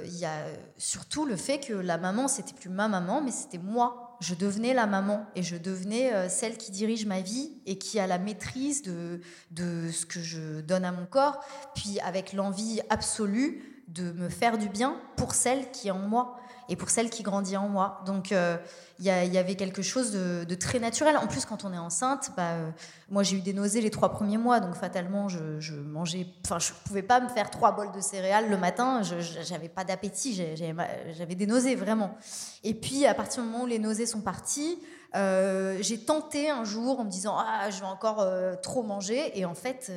il 0.05 0.17
y 0.17 0.25
a 0.25 0.33
surtout 0.77 1.25
le 1.25 1.35
fait 1.37 1.59
que 1.59 1.73
la 1.73 1.97
maman, 1.97 2.27
c'était 2.27 2.53
plus 2.53 2.69
ma 2.69 2.87
maman, 2.89 3.21
mais 3.21 3.31
c'était 3.31 3.57
moi. 3.59 4.04
Je 4.19 4.35
devenais 4.35 4.73
la 4.73 4.87
maman 4.87 5.25
et 5.35 5.43
je 5.43 5.57
devenais 5.57 6.13
euh, 6.13 6.29
celle 6.29 6.57
qui 6.57 6.71
dirige 6.71 7.05
ma 7.05 7.21
vie 7.21 7.51
et 7.65 7.77
qui 7.77 7.99
a 7.99 8.07
la 8.07 8.17
maîtrise 8.17 8.81
de, 8.81 9.21
de 9.51 9.91
ce 9.91 10.05
que 10.05 10.21
je 10.21 10.61
donne 10.61 10.85
à 10.85 10.91
mon 10.91 11.05
corps, 11.05 11.39
puis 11.75 11.99
avec 11.99 12.33
l'envie 12.33 12.81
absolue 12.89 13.83
de 13.87 14.11
me 14.11 14.29
faire 14.29 14.57
du 14.57 14.69
bien 14.69 14.99
pour 15.15 15.33
celle 15.33 15.69
qui 15.71 15.89
est 15.89 15.91
en 15.91 15.99
moi 15.99 16.37
et 16.69 16.75
pour 16.75 16.89
celle 16.89 17.09
qui 17.09 17.23
grandit 17.23 17.57
en 17.57 17.67
moi. 17.67 18.01
Donc 18.05 18.31
euh, 18.31 18.57
il 18.99 19.05
y, 19.05 19.09
avait 19.09 19.55
quelque 19.55 19.81
chose 19.81 20.11
de, 20.11 20.55
très 20.55 20.79
naturel. 20.79 21.17
En 21.17 21.27
plus, 21.27 21.45
quand 21.45 21.65
on 21.65 21.73
est 21.73 21.77
enceinte, 21.77 22.31
bah, 22.37 22.51
euh, 22.51 22.71
moi 23.09 23.23
j'ai 23.23 23.37
eu 23.37 23.41
des 23.41 23.53
nausées 23.53 23.81
les 23.81 23.89
trois 23.89 24.09
premiers 24.09 24.37
mois, 24.37 24.59
donc 24.59 24.75
fatalement 24.75 25.27
je, 25.27 25.59
je 25.59 25.75
mangeais, 25.75 26.27
enfin 26.45 26.59
je 26.59 26.71
pouvais 26.85 27.03
pas 27.03 27.19
me 27.19 27.27
faire 27.27 27.49
trois 27.49 27.73
bols 27.73 27.91
de 27.91 27.99
céréales 27.99 28.49
le 28.49 28.57
matin, 28.57 29.01
je 29.03 29.15
j'avais 29.19 29.69
pas 29.69 29.83
d'appétit, 29.83 30.33
j'avais 30.33 31.35
des 31.35 31.47
nausées 31.47 31.75
vraiment. 31.75 32.17
Et 32.63 32.73
puis 32.73 33.05
à 33.05 33.13
partir 33.13 33.43
du 33.43 33.49
moment 33.49 33.65
où 33.65 33.67
les 33.67 33.79
nausées 33.79 34.05
sont 34.05 34.21
parties, 34.21 34.79
euh, 35.15 35.77
j'ai 35.81 35.99
tenté 35.99 36.49
un 36.49 36.63
jour 36.63 36.99
en 36.99 37.03
me 37.03 37.11
disant 37.11 37.35
ah 37.37 37.69
je 37.69 37.79
vais 37.79 37.85
encore 37.85 38.25
trop 38.61 38.83
manger, 38.83 39.37
et 39.37 39.45
en 39.45 39.55
fait 39.55 39.91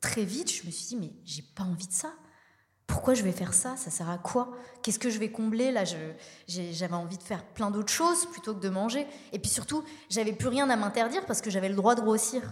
très 0.00 0.24
vite 0.24 0.50
je 0.50 0.66
me 0.66 0.70
suis 0.70 0.86
dit 0.86 0.96
mais 0.96 1.12
j'ai 1.24 1.42
pas 1.54 1.64
envie 1.64 1.86
de 1.86 1.92
ça. 1.92 2.12
Pourquoi 2.88 3.14
je 3.14 3.22
vais 3.22 3.32
faire 3.32 3.54
ça? 3.54 3.76
Ça 3.76 3.90
sert 3.90 4.10
à 4.10 4.18
quoi? 4.18 4.48
Qu'est-ce 4.82 4.98
que 4.98 5.10
je 5.10 5.20
vais 5.20 5.30
combler? 5.30 5.70
Là, 5.70 5.84
j'avais 6.48 6.94
envie 6.94 7.18
de 7.18 7.22
faire 7.22 7.44
plein 7.44 7.70
d'autres 7.70 7.92
choses 7.92 8.26
plutôt 8.26 8.54
que 8.54 8.60
de 8.60 8.68
manger. 8.68 9.06
Et 9.32 9.38
puis 9.38 9.50
surtout, 9.50 9.84
j'avais 10.10 10.32
plus 10.32 10.48
rien 10.48 10.68
à 10.68 10.76
m'interdire 10.76 11.24
parce 11.26 11.40
que 11.40 11.50
j'avais 11.50 11.68
le 11.68 11.76
droit 11.76 11.94
de 11.94 12.00
grossir. 12.00 12.42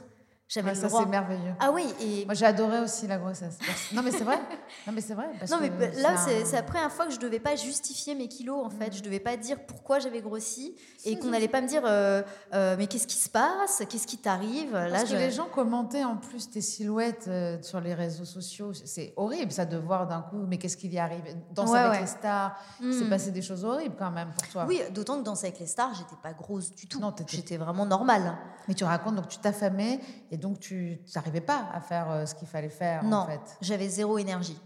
J'avais 0.49 0.71
le 0.75 0.77
ça, 0.77 0.89
c'est 0.89 1.07
merveilleux. 1.07 1.55
Ah 1.59 1.73
oui, 1.73 1.85
et 2.01 2.25
Moi, 2.25 2.35
j'ai 2.35 2.47
adoré 2.47 2.79
aussi 2.81 3.09
la 3.09 3.19
grossesse. 3.19 3.59
Non, 3.93 4.03
mais 4.03 4.13
c'est 4.13 4.23
vrai. 4.23 4.39
Non, 4.87 4.93
mais 4.93 5.01
c'est 5.01 5.15
vrai. 5.15 5.27
parce 5.41 5.51
non, 5.51 5.59
mais 5.61 5.71
que 5.71 6.01
là, 6.01 6.13
un- 6.13 6.17
c'est 6.17 6.45
c'est 6.45 6.55
la 6.55 6.63
première 6.63 6.93
fois 6.93 7.07
que 7.07 7.13
je 7.13 7.19
devais 7.19 7.41
pas 7.41 7.57
justifier 7.57 8.15
mes 8.15 8.29
kilos, 8.29 8.65
en 8.65 8.71
fait. 8.71 8.95
Je 8.95 9.03
devais 9.03 9.19
pas 9.19 9.37
dire 9.37 9.59
pourquoi 9.67 9.99
j'avais 9.99 10.21
grossi 10.21 10.77
et 11.05 11.19
qu'on 11.19 11.31
n'allait 11.31 11.49
pas 11.49 11.61
me 11.61 11.67
dire 11.67 11.83
euh, 11.85 12.23
euh, 12.55 12.77
mais 12.79 12.87
qu'est-ce 12.87 13.09
qui 13.09 13.17
se 13.17 13.29
passe? 13.29 13.83
Qu'est-ce 13.89 14.07
qui 14.07 14.19
t'arrive? 14.19 14.73
Là, 14.73 14.89
Parce 14.91 15.03
que 15.05 15.09
je- 15.11 15.17
les 15.17 15.31
gens 15.33 15.47
commentaient 15.47 16.05
en 16.05 16.17
plus 16.17 16.49
tes 16.49 16.61
silhouettes 16.61 17.27
euh, 17.27 17.61
sur 17.63 17.81
les 17.81 17.95
réseaux 17.95 18.25
sociaux. 18.25 18.73
C'est 18.73 19.15
horrible, 19.17 19.51
ça, 19.51 19.65
de 19.65 19.77
voir 19.77 20.07
d'un 20.07 20.21
coup, 20.23 20.45
mais 20.47 20.59
qu'est-ce 20.59 20.77
qui 20.77 20.87
y 20.89 20.99
arrive? 20.99 21.25
Danse 21.55 21.71
Ouais, 21.71 21.79
avec 21.81 21.93
ouais. 21.95 22.01
les 22.03 22.07
stars. 22.07 22.57
Il 22.81 22.93
s'est 22.95 23.05
Mm. 23.05 23.11
passé 23.11 23.31
des 23.33 23.43
choses 23.43 23.65
horribles 23.65 23.97
quand 23.99 24.13
même 24.13 24.31
pour 24.31 24.47
toi. 24.49 24.65
Oui, 24.69 24.81
d'autant 24.93 25.19
que 25.19 25.25
dans 25.25 25.35
avec 25.35 25.59
les 25.59 25.67
stars, 25.67 25.93
j'étais 25.95 26.21
pas 26.23 26.33
grosse 26.33 26.73
du 26.73 26.87
tout. 26.87 27.01
Non, 27.01 27.13
J'étais 27.27 27.57
vraiment 27.57 27.85
normale. 27.85 28.37
Mais 28.69 28.75
tu 28.75 28.85
racontes, 28.85 29.15
donc 29.17 29.29
tu 29.29 29.39
t'affamais 29.39 30.01
et 30.31 30.36
donc 30.37 30.61
tu 30.61 31.01
n'arrivais 31.15 31.41
pas 31.41 31.69
à 31.73 31.81
faire 31.81 32.11
euh, 32.11 32.27
ce 32.27 32.35
qu'il 32.35 32.49
fallait 32.49 32.69
faire 32.69 33.05
Non, 33.05 33.19
en 33.19 33.27
fait. 33.27 33.57
j'avais 33.61 33.89
zéro 33.89 34.19
énergie. 34.19 34.59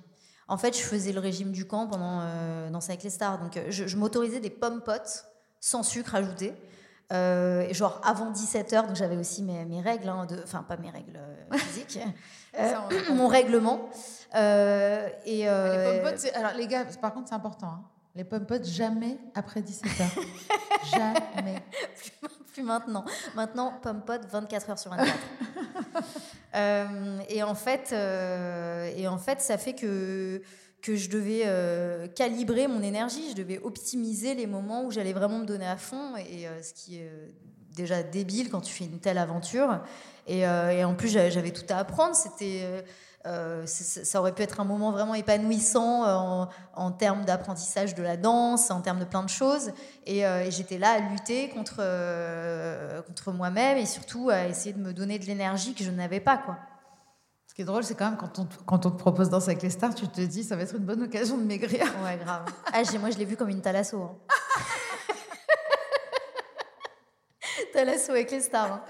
En 0.48 0.56
fait, 0.56 0.76
je 0.76 0.82
faisais 0.82 1.12
le 1.12 1.20
régime 1.20 1.52
du 1.52 1.66
camp 1.66 1.86
pendant 1.86 2.20
euh, 2.22 2.70
Danse 2.70 2.88
avec 2.88 3.02
les 3.04 3.10
stars. 3.10 3.38
Donc, 3.38 3.56
euh, 3.56 3.66
je, 3.68 3.86
je 3.86 3.96
m'autorisais 3.96 4.40
des 4.40 4.50
pommes 4.50 4.80
potes 4.82 5.26
sans 5.60 5.82
sucre 5.82 6.14
ajouté. 6.14 6.54
Euh, 7.12 7.62
et 7.62 7.74
genre 7.74 8.00
avant 8.04 8.30
17h, 8.30 8.86
donc 8.86 8.94
j'avais 8.94 9.16
aussi 9.16 9.42
mes, 9.42 9.64
mes 9.64 9.80
règles, 9.80 10.08
hein, 10.08 10.26
de, 10.26 10.40
enfin 10.44 10.62
pas 10.62 10.76
mes 10.76 10.90
règles 10.90 11.18
physiques, 11.56 11.98
euh, 12.56 12.72
mon 13.14 13.26
règlement. 13.26 13.88
Euh, 14.36 15.08
et 15.24 15.38
Les 15.38 16.00
pommes 16.02 16.12
potes, 16.12 16.32
alors 16.36 16.52
les 16.56 16.68
gars, 16.68 16.84
par 17.00 17.12
contre, 17.12 17.28
c'est 17.28 17.34
important. 17.34 17.66
hein. 17.66 17.84
Les 18.14 18.22
pommes 18.24 18.46
potes, 18.46 18.64
jamais 18.64 19.18
après 19.34 19.60
17h. 19.60 20.04
jamais. 20.92 21.62
Plus 22.60 22.66
maintenant. 22.66 23.04
Maintenant, 23.34 23.72
pommes 23.82 24.02
potes 24.02 24.26
24 24.30 24.70
heures 24.70 24.78
sur 24.78 24.90
24. 24.90 25.12
Euh, 26.56 27.20
et, 27.28 27.44
en 27.44 27.54
fait, 27.54 27.90
euh, 27.92 28.90
et 28.96 29.06
en 29.06 29.18
fait, 29.18 29.40
ça 29.40 29.56
fait 29.56 29.72
que, 29.72 30.42
que 30.82 30.96
je 30.96 31.08
devais 31.08 31.42
euh, 31.44 32.08
calibrer 32.08 32.66
mon 32.66 32.82
énergie, 32.82 33.30
je 33.30 33.36
devais 33.36 33.60
optimiser 33.60 34.34
les 34.34 34.48
moments 34.48 34.84
où 34.84 34.90
j'allais 34.90 35.12
vraiment 35.12 35.38
me 35.38 35.44
donner 35.44 35.68
à 35.68 35.76
fond, 35.76 36.16
et 36.16 36.48
ce 36.60 36.74
qui 36.74 36.96
est 36.96 37.08
déjà 37.76 38.02
débile 38.02 38.50
quand 38.50 38.62
tu 38.62 38.72
fais 38.72 38.84
une 38.84 38.98
telle 38.98 39.18
aventure. 39.18 39.78
Et, 40.26 40.40
et 40.40 40.84
en 40.84 40.94
plus, 40.96 41.08
j'avais 41.08 41.52
tout 41.52 41.66
à 41.68 41.76
apprendre. 41.76 42.16
C'était 42.16 42.84
euh, 43.26 43.66
ça 43.66 44.18
aurait 44.18 44.34
pu 44.34 44.40
être 44.40 44.60
un 44.60 44.64
moment 44.64 44.92
vraiment 44.92 45.14
épanouissant 45.14 46.04
euh, 46.04 46.46
en, 46.74 46.90
termes 46.90 47.26
d'apprentissage 47.26 47.94
de 47.94 48.02
la 48.02 48.16
danse, 48.16 48.70
en 48.70 48.80
termes 48.80 48.98
de 48.98 49.04
plein 49.04 49.22
de 49.22 49.28
choses. 49.28 49.72
Et, 50.06 50.24
euh, 50.24 50.50
j'étais 50.50 50.78
là 50.78 50.92
à 50.92 51.00
lutter 51.00 51.50
contre, 51.50 51.82
contre 53.06 53.32
moi-même 53.32 53.76
et 53.76 53.84
surtout 53.84 54.30
à 54.30 54.46
essayer 54.46 54.72
de 54.72 54.80
me 54.80 54.94
donner 54.94 55.18
de 55.18 55.26
l'énergie 55.26 55.74
que 55.74 55.84
je 55.84 55.90
n'avais 55.90 56.20
pas. 56.20 56.38
Quoi. 56.38 56.56
Ce 57.46 57.54
qui 57.54 57.60
est 57.60 57.66
drôle, 57.66 57.84
c'est 57.84 57.94
quand 57.94 58.06
même 58.06 58.16
quand 58.16 58.38
on, 58.38 58.48
quand 58.64 58.86
on 58.86 58.90
te 58.90 58.96
propose 58.96 59.28
danser 59.28 59.50
avec 59.50 59.62
les 59.62 59.70
stars, 59.70 59.94
tu 59.94 60.08
te 60.08 60.22
dis 60.22 60.42
ça 60.42 60.56
va 60.56 60.62
être 60.62 60.76
une 60.76 60.84
bonne 60.84 61.02
occasion 61.02 61.36
de 61.36 61.42
maigrir. 61.42 61.84
Ouais, 62.02 62.16
grave. 62.16 62.46
Ah, 62.72 62.80
moi, 62.98 63.10
je 63.10 63.18
l'ai 63.18 63.26
vu 63.26 63.36
comme 63.36 63.50
une 63.50 63.60
thalasso. 63.60 64.00
Hein. 64.00 64.16
thalasso 67.74 68.12
avec 68.12 68.30
les 68.30 68.40
stars. 68.40 68.72
Hein. 68.72 68.82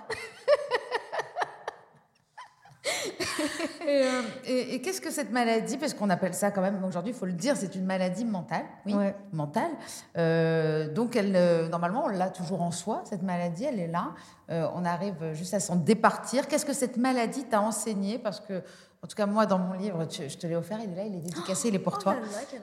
Euh, 3.88 4.22
et, 4.44 4.80
qu'est-ce 4.82 5.00
que 5.00 5.10
cette 5.10 5.32
maladie, 5.32 5.76
parce 5.76 5.94
qu'on 5.94 6.10
appelle 6.10 6.34
ça 6.34 6.50
quand 6.50 6.60
même, 6.60 6.84
aujourd'hui, 6.84 7.12
il 7.12 7.16
faut 7.16 7.26
le 7.26 7.32
dire, 7.32 7.56
c'est 7.56 7.74
une 7.74 7.86
maladie 7.86 8.24
mentale. 8.24 8.64
Oui, 8.86 8.94
mentale. 9.32 9.70
Euh, 10.16 10.92
donc, 10.92 11.16
elle, 11.16 11.32
euh, 11.34 11.68
normalement, 11.68 12.04
on 12.04 12.08
l'a 12.08 12.28
toujours 12.28 12.62
en 12.62 12.70
soi, 12.70 13.02
cette 13.04 13.22
maladie, 13.22 13.64
elle 13.64 13.80
est 13.80 13.88
là. 13.88 14.12
on 14.48 14.84
arrive 14.84 15.32
juste 15.32 15.54
à 15.54 15.60
s'en 15.60 15.76
départir. 15.76 16.46
Qu'est-ce 16.46 16.66
que 16.66 16.72
cette 16.72 16.98
maladie 16.98 17.44
t'a 17.44 17.60
enseigné? 17.60 18.18
Parce 18.18 18.38
que, 18.38 18.62
en 19.02 19.06
tout 19.08 19.16
cas, 19.16 19.26
moi, 19.26 19.46
dans 19.46 19.58
mon 19.58 19.72
livre, 19.72 20.06
je 20.10 20.36
te 20.36 20.46
l'ai 20.46 20.56
offert, 20.56 20.78
il 20.84 20.92
est 20.92 20.96
là, 20.96 21.04
il 21.04 21.16
est 21.16 21.20
dédicacé, 21.20 21.68
il 21.68 21.74
est 21.74 21.80
pour 21.80 21.96
oh 21.98 22.02
toi. 22.02 22.16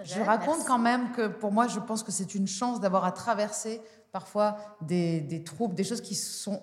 je 0.03 0.21
raconte 0.21 0.65
quand 0.65 0.79
même 0.79 1.11
que, 1.11 1.27
pour 1.27 1.51
moi, 1.51 1.67
je 1.67 1.79
pense 1.79 2.03
que 2.03 2.11
c'est 2.11 2.35
une 2.35 2.47
chance 2.47 2.79
d'avoir 2.79 3.03
à 3.03 3.11
traverser 3.11 3.81
parfois 4.11 4.55
des, 4.81 5.19
des 5.19 5.43
troubles, 5.43 5.75
des 5.75 5.83
choses 5.83 6.01
qui 6.01 6.15
sont 6.15 6.61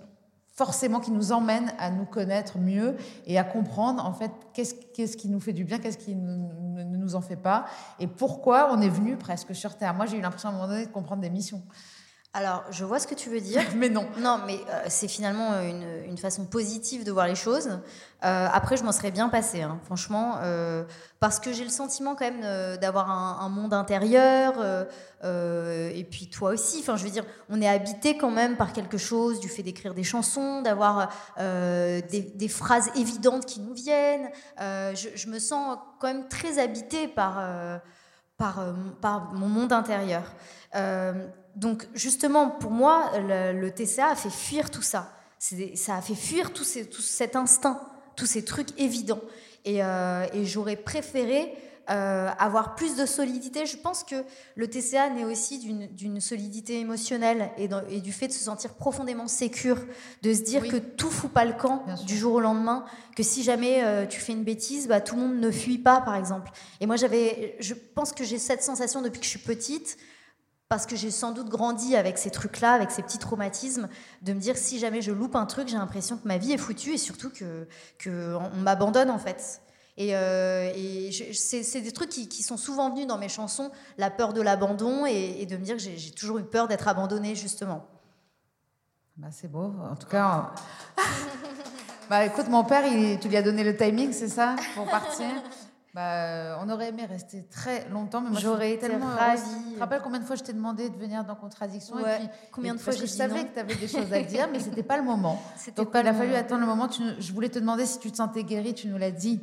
forcément 0.54 1.00
qui 1.00 1.10
nous 1.10 1.32
emmène 1.32 1.72
à 1.78 1.90
nous 1.90 2.04
connaître 2.04 2.58
mieux 2.58 2.96
et 3.26 3.38
à 3.38 3.44
comprendre 3.44 4.04
en 4.04 4.12
fait 4.12 4.30
qu'est-ce, 4.52 5.16
qui 5.16 5.28
nous 5.28 5.40
fait 5.40 5.52
du 5.52 5.64
bien, 5.64 5.78
qu'est-ce 5.78 5.98
qui 5.98 6.14
ne, 6.14 6.36
ne, 6.36 6.96
nous 6.96 7.16
en 7.16 7.20
fait 7.20 7.36
pas 7.36 7.66
et 7.98 8.06
pourquoi 8.06 8.72
on 8.72 8.80
est 8.80 8.88
venu 8.88 9.16
presque 9.16 9.54
sur 9.54 9.76
Terre. 9.76 9.94
Moi, 9.94 10.06
j'ai 10.06 10.16
eu 10.16 10.20
l'impression 10.20 10.48
à 10.48 10.52
un 10.52 10.54
moment 10.54 10.68
donné 10.68 10.86
de 10.86 10.92
comprendre 10.92 11.22
des 11.22 11.30
missions. 11.30 11.62
Alors, 12.36 12.64
je 12.72 12.84
vois 12.84 12.98
ce 12.98 13.06
que 13.06 13.14
tu 13.14 13.30
veux 13.30 13.40
dire. 13.40 13.62
mais 13.76 13.88
non. 13.88 14.08
Non, 14.18 14.40
mais 14.44 14.58
euh, 14.68 14.82
c'est 14.88 15.06
finalement 15.06 15.60
une, 15.60 15.86
une, 16.04 16.18
façon 16.18 16.46
positive 16.46 17.04
de 17.04 17.12
voir 17.12 17.28
les 17.28 17.36
choses. 17.36 17.68
Euh, 18.24 18.48
après, 18.52 18.76
je 18.76 18.82
m'en 18.82 18.90
serais 18.90 19.12
bien 19.12 19.28
passée, 19.28 19.62
hein, 19.62 19.78
franchement, 19.84 20.38
euh, 20.42 20.82
parce 21.20 21.38
que 21.38 21.52
j'ai 21.52 21.62
le 21.62 21.70
sentiment 21.70 22.16
quand 22.16 22.28
même 22.28 22.78
d'avoir 22.78 23.08
un, 23.08 23.48
monde 23.48 23.72
intérieur, 23.72 24.54
et 25.22 26.06
puis 26.10 26.28
toi 26.28 26.50
aussi. 26.50 26.78
Enfin, 26.80 26.96
je 26.96 27.04
veux 27.04 27.10
dire, 27.10 27.24
on 27.48 27.62
est 27.62 27.68
habité 27.68 28.16
quand 28.16 28.32
même 28.32 28.56
par 28.56 28.72
quelque 28.72 28.98
chose, 28.98 29.38
du 29.38 29.48
fait 29.48 29.62
d'écrire 29.62 29.94
des 29.94 30.02
chansons, 30.02 30.60
d'avoir 30.62 31.10
des, 31.38 32.32
des, 32.34 32.48
phrases 32.48 32.90
évidentes 32.96 33.46
qui 33.46 33.60
nous 33.60 33.74
viennent. 33.74 34.28
Je, 34.58 35.10
je, 35.14 35.28
me 35.28 35.38
sens 35.38 35.78
quand 36.00 36.08
même 36.08 36.28
très 36.28 36.58
habitée 36.58 37.06
par, 37.06 37.42
par, 38.36 38.74
par 39.00 39.32
mon 39.34 39.48
monde 39.48 39.72
intérieur 39.72 40.24
donc 41.56 41.86
justement, 41.94 42.50
pour 42.50 42.70
moi, 42.70 43.12
le, 43.18 43.68
TCA 43.70 44.08
a 44.08 44.14
fait 44.16 44.30
fuir 44.30 44.70
tout 44.70 44.82
ça. 44.82 45.12
Ça 45.38 45.96
a 45.96 46.00
fait 46.00 46.14
fuir 46.14 46.52
tout, 46.52 46.64
cet 46.64 47.36
instinct, 47.36 47.80
tous 48.16 48.26
ces 48.26 48.44
trucs 48.44 48.78
évidents. 48.78 49.20
Et, 49.64 49.82
euh, 49.82 50.26
j'aurais 50.44 50.76
préféré 50.76 51.54
euh, 51.90 52.30
avoir 52.38 52.74
plus 52.76 52.96
de 52.96 53.04
solidité. 53.04 53.66
Je 53.66 53.76
pense 53.76 54.04
que 54.04 54.24
le 54.56 54.68
TCA 54.68 55.10
naît 55.10 55.24
aussi 55.24 55.58
d'une 55.58 56.20
solidité 56.20 56.80
émotionnelle 56.80 57.50
et, 57.58 58.00
du 58.00 58.12
fait 58.12 58.28
de 58.28 58.32
se 58.32 58.44
sentir 58.44 58.72
profondément 58.74 59.28
sécure, 59.28 59.78
de 60.22 60.32
se 60.32 60.40
dire 60.40 60.66
que 60.66 60.78
tout 60.78 61.10
fout 61.10 61.30
pas 61.30 61.44
le 61.44 61.52
camp 61.52 61.84
du 62.06 62.16
jour 62.16 62.34
au 62.34 62.40
lendemain, 62.40 62.86
que 63.14 63.22
si 63.22 63.42
jamais 63.42 63.84
euh, 63.84 64.06
tu 64.06 64.18
fais 64.18 64.32
une 64.32 64.44
bêtise, 64.44 64.88
bah, 64.88 65.02
tout 65.02 65.14
le 65.14 65.22
monde 65.22 65.38
ne 65.38 65.50
fuit 65.50 65.76
pas, 65.76 66.00
par 66.00 66.16
exemple. 66.16 66.50
Et 66.80 66.86
moi, 66.86 66.96
j'avais, 66.96 67.56
je 67.60 67.74
pense 67.74 68.12
que 68.12 68.24
j'ai 68.24 68.38
cette 68.38 68.62
sensation 68.62 69.02
depuis 69.02 69.20
que 69.20 69.26
je 69.26 69.30
suis 69.30 69.38
petite 69.38 69.98
parce 70.74 70.86
que 70.86 70.96
j'ai 70.96 71.12
sans 71.12 71.30
doute 71.30 71.50
grandi 71.50 71.94
avec 71.94 72.18
ces 72.18 72.30
trucs-là, 72.30 72.72
avec 72.72 72.90
ces 72.90 73.04
petits 73.04 73.20
traumatismes, 73.20 73.88
de 74.22 74.32
me 74.32 74.40
dire 74.40 74.56
si 74.56 74.80
jamais 74.80 75.02
je 75.02 75.12
loupe 75.12 75.36
un 75.36 75.46
truc, 75.46 75.68
j'ai 75.68 75.76
l'impression 75.76 76.16
que 76.16 76.26
ma 76.26 76.36
vie 76.36 76.50
est 76.50 76.58
foutue 76.58 76.94
et 76.94 76.98
surtout 76.98 77.30
que, 77.30 77.68
que 77.96 78.34
on 78.34 78.56
m'abandonne 78.56 79.08
en 79.08 79.18
fait. 79.18 79.62
Et, 79.96 80.16
euh, 80.16 80.72
c'est 81.32 81.80
des 81.80 81.92
trucs 81.92 82.08
qui, 82.10 82.42
sont 82.42 82.56
souvent 82.56 82.90
venus 82.90 83.06
dans 83.06 83.18
mes 83.18 83.28
chansons, 83.28 83.70
la 83.98 84.10
peur 84.10 84.32
de 84.32 84.40
l'abandon 84.40 85.06
et, 85.06 85.46
de 85.46 85.56
me 85.56 85.62
dire 85.62 85.76
que 85.76 85.80
j'ai 85.80 86.10
toujours 86.10 86.38
eu 86.38 86.44
peur 86.44 86.66
d'être 86.66 86.88
abandonnée 86.88 87.36
justement. 87.36 87.86
Bah, 89.16 89.28
c'est 89.30 89.46
beau, 89.46 89.72
en 89.88 89.94
tout 89.94 90.08
cas. 90.08 90.50
bah 92.10 92.24
écoute, 92.24 92.48
mon 92.48 92.64
père, 92.64 92.82
tu 93.20 93.28
lui 93.28 93.36
as 93.36 93.42
donné 93.42 93.62
le 93.62 93.76
timing, 93.76 94.12
c'est 94.12 94.26
ça, 94.26 94.56
pour 94.74 94.86
partir? 94.86 95.28
Bah, 95.94 96.58
on 96.60 96.68
aurait 96.70 96.88
aimé 96.88 97.04
rester 97.04 97.44
très 97.44 97.88
longtemps, 97.88 98.20
mais 98.20 98.30
moi 98.30 98.40
j'aurais 98.40 98.72
été 98.72 98.88
tellement 98.88 99.06
ravie. 99.06 99.40
Tu 99.68 99.74
te 99.74 99.78
rappelles 99.78 100.00
combien 100.02 100.18
de 100.18 100.24
fois 100.24 100.34
je 100.34 100.42
t'ai 100.42 100.52
demandé 100.52 100.90
de 100.90 100.96
venir 100.96 101.24
dans 101.24 101.36
Contradiction 101.36 101.96
et 102.00 102.02
puis, 102.02 102.28
Combien 102.50 102.74
de 102.74 102.80
fois 102.80 102.92
je 102.92 103.06
savais 103.06 103.44
que 103.44 103.54
tu 103.54 103.60
avais 103.60 103.76
des 103.76 103.86
choses 103.86 104.12
à 104.12 104.20
dire, 104.22 104.48
mais 104.50 104.58
c'était 104.58 104.82
pas 104.82 104.96
le 104.96 105.04
moment. 105.04 105.40
Donc 105.76 105.90
il 105.94 106.08
a 106.08 106.12
fallu 106.12 106.34
attendre 106.34 106.62
le 106.62 106.66
moment. 106.66 106.88
je 106.90 107.32
voulais 107.32 107.48
te 107.48 107.60
demander 107.60 107.86
si 107.86 108.00
tu 108.00 108.10
te 108.10 108.16
sentais 108.16 108.42
guérie, 108.42 108.74
tu 108.74 108.88
nous 108.88 108.98
l'as 108.98 109.12
dit. 109.12 109.40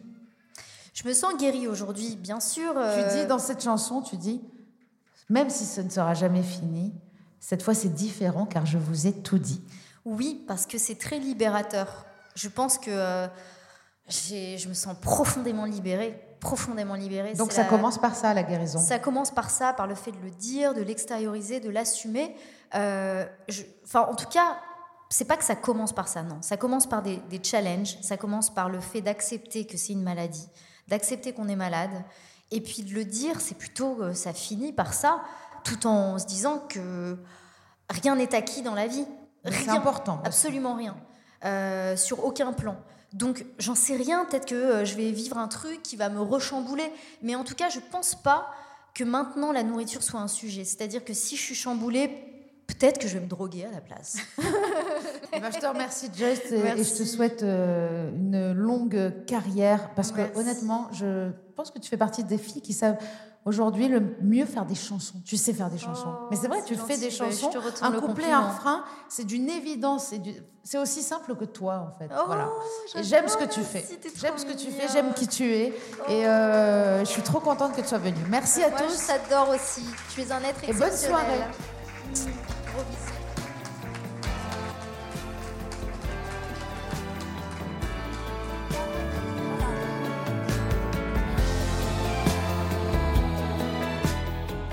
Je 0.93 1.07
me 1.07 1.13
sens 1.13 1.37
guérie 1.37 1.69
aujourd'hui, 1.69 2.17
bien 2.17 2.41
sûr. 2.41 2.73
Tu 2.73 3.15
dis 3.15 3.21
euh, 3.21 3.27
dans 3.27 3.39
cette 3.39 3.63
chanson, 3.63 4.01
tu 4.01 4.17
dis, 4.17 4.41
même 5.29 5.49
si 5.49 5.63
ce 5.63 5.79
ne 5.79 5.89
sera 5.89 6.13
jamais 6.13 6.43
fini, 6.43 6.93
cette 7.39 7.63
fois 7.63 7.73
c'est 7.73 7.93
différent 7.93 8.45
car 8.45 8.65
je 8.65 8.77
vous 8.77 9.07
ai 9.07 9.13
tout 9.13 9.39
dit. 9.39 9.61
Oui, 10.03 10.43
parce 10.47 10.65
que 10.65 10.77
c'est 10.77 10.95
très 10.95 11.17
libérateur. 11.17 12.05
Je 12.35 12.49
pense 12.49 12.77
que 12.77 12.91
euh, 12.91 13.27
je 14.09 14.67
me 14.67 14.73
sens 14.73 14.97
profondément 14.99 15.63
libérée 15.63 16.21
profondément 16.41 16.95
libérée. 16.95 17.33
Donc 17.35 17.53
ça 17.53 17.63
commence 17.63 17.97
par 17.97 18.15
ça, 18.15 18.33
la 18.33 18.43
guérison 18.43 18.79
Ça 18.79 18.99
commence 18.99 19.31
par 19.31 19.49
ça, 19.49 19.71
par 19.71 19.87
le 19.87 19.95
fait 19.95 20.11
de 20.11 20.19
le 20.19 20.31
dire, 20.31 20.73
de 20.73 20.81
l'extérioriser, 20.81 21.61
de 21.61 21.69
l'assumer. 21.69 22.35
Euh, 22.75 23.25
enfin, 23.85 24.07
en 24.09 24.15
tout 24.15 24.27
cas, 24.27 24.57
c'est 25.09 25.25
pas 25.25 25.37
que 25.37 25.43
ça 25.43 25.55
commence 25.55 25.93
par 25.93 26.07
ça, 26.07 26.23
non. 26.23 26.41
Ça 26.41 26.57
commence 26.57 26.87
par 26.87 27.03
des, 27.03 27.21
challenges, 27.43 27.97
ça 28.01 28.17
commence 28.17 28.49
par 28.49 28.69
le 28.69 28.79
fait 28.79 29.01
d'accepter 29.01 29.65
que 29.65 29.77
c'est 29.77 29.93
une 29.93 30.03
maladie, 30.03 30.49
d'accepter 30.87 31.31
qu'on 31.31 31.47
est 31.47 31.55
malade. 31.55 32.03
Et 32.49 32.59
puis 32.59 32.83
de 32.83 32.93
le 32.93 33.05
dire, 33.05 33.39
c'est 33.39 33.57
plutôt, 33.57 34.01
euh, 34.01 34.13
ça 34.13 34.33
finit 34.33 34.73
par 34.73 34.93
ça, 34.93 35.21
tout 35.63 35.85
en 35.85 36.17
se 36.17 36.25
disant 36.25 36.59
que 36.67 37.17
rien 37.89 38.15
n'est 38.15 38.33
acquis 38.35 38.61
dans 38.61 38.73
la 38.75 38.87
vie. 38.87 39.05
C'est 39.45 39.69
important. 39.69 40.21
Absolument 40.23 40.75
rien. 40.75 40.97
Euh, 41.45 41.95
sur 41.95 42.25
aucun 42.25 42.51
plan. 42.53 42.77
Donc 43.13 43.45
j'en 43.59 43.75
sais 43.75 43.95
rien, 43.95 44.25
peut-être 44.25 44.47
que 44.47 44.55
euh, 44.55 44.85
je 44.85 44.95
vais 44.95 45.11
vivre 45.11 45.37
un 45.37 45.47
truc 45.47 45.83
qui 45.83 45.97
va 45.97 46.09
me 46.09 46.21
rechambouler, 46.21 46.91
mais 47.21 47.35
en 47.35 47.43
tout 47.43 47.55
cas 47.55 47.69
je 47.69 47.79
pense 47.91 48.15
pas 48.15 48.53
que 48.93 49.03
maintenant 49.03 49.51
la 49.51 49.63
nourriture 49.63 50.03
soit 50.03 50.19
un 50.19 50.27
sujet. 50.27 50.63
C'est-à-dire 50.63 51.03
que 51.03 51.13
si 51.13 51.35
je 51.35 51.41
suis 51.41 51.55
chamboulée, 51.55 52.09
peut-être 52.73 52.99
que 52.99 53.07
je 53.07 53.15
vais 53.15 53.23
me 53.23 53.29
droguer 53.29 53.65
à 53.65 53.71
la 53.71 53.81
place. 53.81 54.17
Eh 55.33 55.39
ben, 55.39 55.49
je 55.49 55.59
te 55.59 55.65
remercie 55.65 56.09
Joyce 56.13 56.51
et, 56.51 56.83
je 56.83 56.97
te 56.97 57.03
souhaite 57.05 57.41
euh, 57.41 58.11
une 58.13 58.51
longue 58.51 59.13
carrière 59.25 59.93
parce 59.95 60.11
que 60.11 60.19
honnêtement, 60.37 60.89
je 60.91 61.31
pense 61.55 61.71
que 61.71 61.79
tu 61.79 61.89
fais 61.89 61.95
partie 61.95 62.25
des 62.25 62.37
filles 62.37 62.61
qui 62.61 62.73
savent 62.73 62.97
aujourd'hui 63.45 63.87
le 63.87 64.17
mieux 64.21 64.45
faire 64.45 64.65
des 64.65 64.75
chansons. 64.75 65.21
Tu 65.25 65.37
sais 65.37 65.53
faire 65.53 65.69
des 65.69 65.77
chansons. 65.77 66.13
Oh, 66.23 66.27
mais 66.29 66.35
c'est 66.35 66.47
vrai, 66.47 66.61
tu 66.65 66.75
fais 66.75 66.97
des 66.97 67.09
chansons. 67.09 67.49
un 67.81 67.91
couplet, 67.93 68.29
un 68.29 68.49
refrain, 68.49 68.83
c'est 69.09 69.23
d'une 69.23 69.49
évidence. 69.49 70.13
C'est 70.63 70.77
aussi 70.77 71.01
simple 71.01 71.35
que 71.35 71.45
toi, 71.45 71.93
en 71.93 71.97
fait. 71.97 72.09
Oh, 72.13 72.23
voilà. 72.27 72.49
j'aime 73.01 73.27
ce 73.27 73.37
que 73.37 73.45
tu 73.45 73.61
fais. 73.61 73.85
J'aime 74.15 74.37
ce 74.37 74.45
que 74.45 74.53
tu 74.53 74.69
fais, 74.69 74.87
j'aime 74.91 75.13
qui 75.13 75.27
tu 75.27 75.51
es. 75.51 75.73
Et 76.07 76.25
euh, 76.25 76.99
je 76.99 77.09
suis 77.09 77.23
trop 77.23 77.39
contente 77.39 77.75
que 77.75 77.81
tu 77.81 77.87
sois 77.87 77.97
venue. 77.97 78.21
Merci 78.29 78.63
à 78.63 78.69
Moi, 78.69 78.79
tous. 78.81 79.01
Je 79.01 79.07
t'adore 79.07 79.49
aussi. 79.49 79.85
Tu 80.13 80.21
es 80.21 80.31
un 80.31 80.41
être 80.41 80.67
Et 80.67 80.73
bonne 80.73 80.91
soirée. 80.91 81.41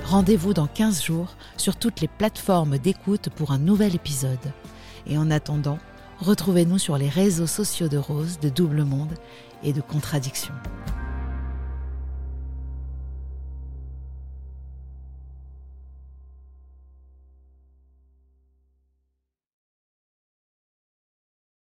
Rendez-vous 0.05 0.55
dans 0.55 0.67
15 0.67 1.03
jours 1.03 1.35
sur 1.59 1.77
toutes 1.77 2.01
les 2.01 2.09
plateformes 2.09 2.79
d'écoute 2.79 3.29
pour 3.29 3.51
un 3.53 3.59
nouvel 3.59 3.95
épisode. 3.95 4.39
Et 5.07 5.19
en 5.19 5.31
attendant, 5.31 5.79
retrouvez-nous 6.19 6.79
sur 6.79 6.97
les 6.97 7.11
réseaux 7.11 7.47
sociaux 7.47 7.89
de 7.89 7.99
Rose, 7.99 8.41
de 8.41 8.49
Double 8.49 8.85
Monde 8.85 9.13
et 9.63 9.75
de 9.75 9.83
Contradiction. 9.83 10.55